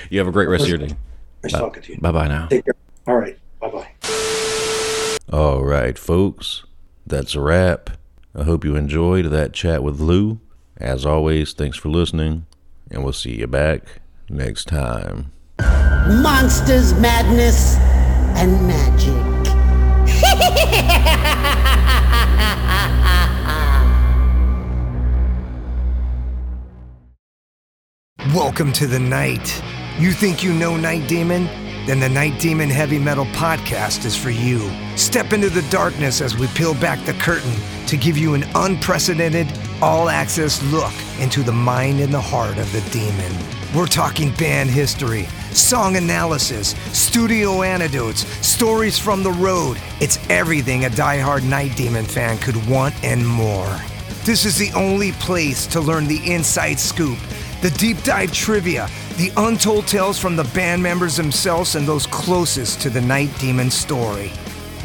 You 0.09 0.19
have 0.19 0.27
a 0.27 0.31
great 0.31 0.47
My 0.47 0.53
rest 0.53 0.63
pleasure. 0.63 0.75
of 0.75 0.81
your 0.81 0.89
day. 0.89 0.95
Nice 1.43 1.53
Bye. 1.53 1.59
talking 1.59 1.83
to 1.83 1.93
you. 1.93 1.99
Bye 1.99 2.11
bye 2.11 2.27
now. 2.27 2.47
Take 2.47 2.65
care. 2.65 2.73
All 3.07 3.15
right. 3.17 3.37
Bye 3.59 3.69
bye. 3.71 3.87
All 5.31 5.63
right, 5.63 5.97
folks. 5.97 6.65
That's 7.05 7.35
a 7.35 7.41
wrap. 7.41 7.91
I 8.35 8.43
hope 8.43 8.65
you 8.65 8.75
enjoyed 8.75 9.25
that 9.25 9.53
chat 9.53 9.83
with 9.83 9.99
Lou. 9.99 10.39
As 10.77 11.05
always, 11.05 11.53
thanks 11.53 11.77
for 11.77 11.89
listening. 11.89 12.45
And 12.91 13.03
we'll 13.03 13.13
see 13.13 13.39
you 13.39 13.47
back 13.47 14.01
next 14.29 14.67
time. 14.67 15.31
Monsters, 15.59 16.93
madness, 16.95 17.77
and 18.37 18.67
magic. 18.67 19.31
Welcome 28.35 28.71
to 28.73 28.87
the 28.87 28.99
night. 28.99 29.61
You 29.99 30.11
think 30.11 30.43
you 30.43 30.53
know 30.53 30.77
Night 30.77 31.07
Demon? 31.07 31.45
Then 31.85 31.99
the 31.99 32.07
Night 32.09 32.39
Demon 32.39 32.69
Heavy 32.69 32.99
Metal 32.99 33.25
Podcast 33.25 34.05
is 34.05 34.15
for 34.15 34.29
you. 34.29 34.71
Step 34.95 35.33
into 35.33 35.49
the 35.49 35.63
darkness 35.69 36.21
as 36.21 36.37
we 36.37 36.47
peel 36.47 36.75
back 36.75 37.03
the 37.05 37.13
curtain 37.13 37.53
to 37.87 37.97
give 37.97 38.17
you 38.17 38.35
an 38.35 38.43
unprecedented, 38.55 39.47
all 39.81 40.09
access 40.09 40.61
look 40.71 40.93
into 41.19 41.41
the 41.41 41.51
mind 41.51 41.99
and 41.99 42.13
the 42.13 42.21
heart 42.21 42.57
of 42.57 42.71
the 42.71 42.81
demon. 42.91 43.31
We're 43.75 43.87
talking 43.87 44.33
band 44.35 44.69
history, 44.69 45.23
song 45.51 45.95
analysis, 45.95 46.75
studio 46.91 47.63
anecdotes, 47.63 48.27
stories 48.45 48.99
from 48.99 49.23
the 49.23 49.31
road. 49.31 49.77
It's 49.99 50.19
everything 50.29 50.85
a 50.85 50.89
die-hard 50.89 51.43
Night 51.43 51.75
Demon 51.75 52.05
fan 52.05 52.37
could 52.37 52.57
want 52.67 52.93
and 53.03 53.25
more. 53.25 53.79
This 54.23 54.45
is 54.45 54.57
the 54.57 54.71
only 54.77 55.13
place 55.13 55.65
to 55.67 55.81
learn 55.81 56.05
the 56.05 56.31
inside 56.31 56.79
scoop, 56.79 57.17
the 57.61 57.71
deep 57.71 58.01
dive 58.03 58.31
trivia, 58.31 58.87
the 59.17 59.31
untold 59.37 59.87
tales 59.87 60.19
from 60.19 60.35
the 60.35 60.43
band 60.53 60.83
members 60.83 61.15
themselves 61.15 61.75
and 61.75 61.87
those 61.87 62.05
closest 62.05 62.81
to 62.81 62.89
the 62.89 63.01
Night 63.01 63.29
Demon 63.39 63.71
story. 63.71 64.31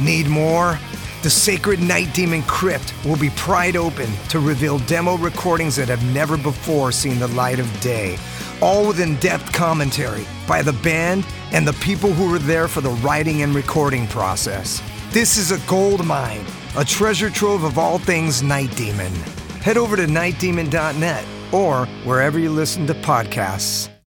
Need 0.00 0.28
more? 0.28 0.78
The 1.22 1.30
sacred 1.30 1.80
Night 1.80 2.14
Demon 2.14 2.42
Crypt 2.42 2.94
will 3.04 3.16
be 3.16 3.30
pried 3.30 3.76
open 3.76 4.08
to 4.28 4.38
reveal 4.38 4.78
demo 4.80 5.16
recordings 5.16 5.74
that 5.76 5.88
have 5.88 6.04
never 6.14 6.36
before 6.36 6.92
seen 6.92 7.18
the 7.18 7.28
light 7.28 7.58
of 7.58 7.80
day, 7.80 8.16
all 8.60 8.86
with 8.86 9.00
in 9.00 9.16
depth 9.16 9.52
commentary 9.52 10.24
by 10.46 10.62
the 10.62 10.72
band 10.72 11.26
and 11.52 11.66
the 11.66 11.72
people 11.74 12.12
who 12.12 12.30
were 12.30 12.38
there 12.38 12.68
for 12.68 12.80
the 12.80 12.90
writing 12.90 13.42
and 13.42 13.54
recording 13.54 14.06
process. 14.08 14.80
This 15.10 15.36
is 15.36 15.50
a 15.50 15.58
gold 15.66 16.04
mine, 16.04 16.44
a 16.76 16.84
treasure 16.84 17.30
trove 17.30 17.64
of 17.64 17.78
all 17.78 17.98
things 17.98 18.42
Night 18.42 18.74
Demon. 18.76 19.12
Head 19.62 19.78
over 19.78 19.96
to 19.96 20.06
nightdemon.net 20.06 21.24
or 21.52 21.86
wherever 22.04 22.38
you 22.38 22.50
listen 22.50 22.86
to 22.86 22.94
podcasts. 22.94 23.88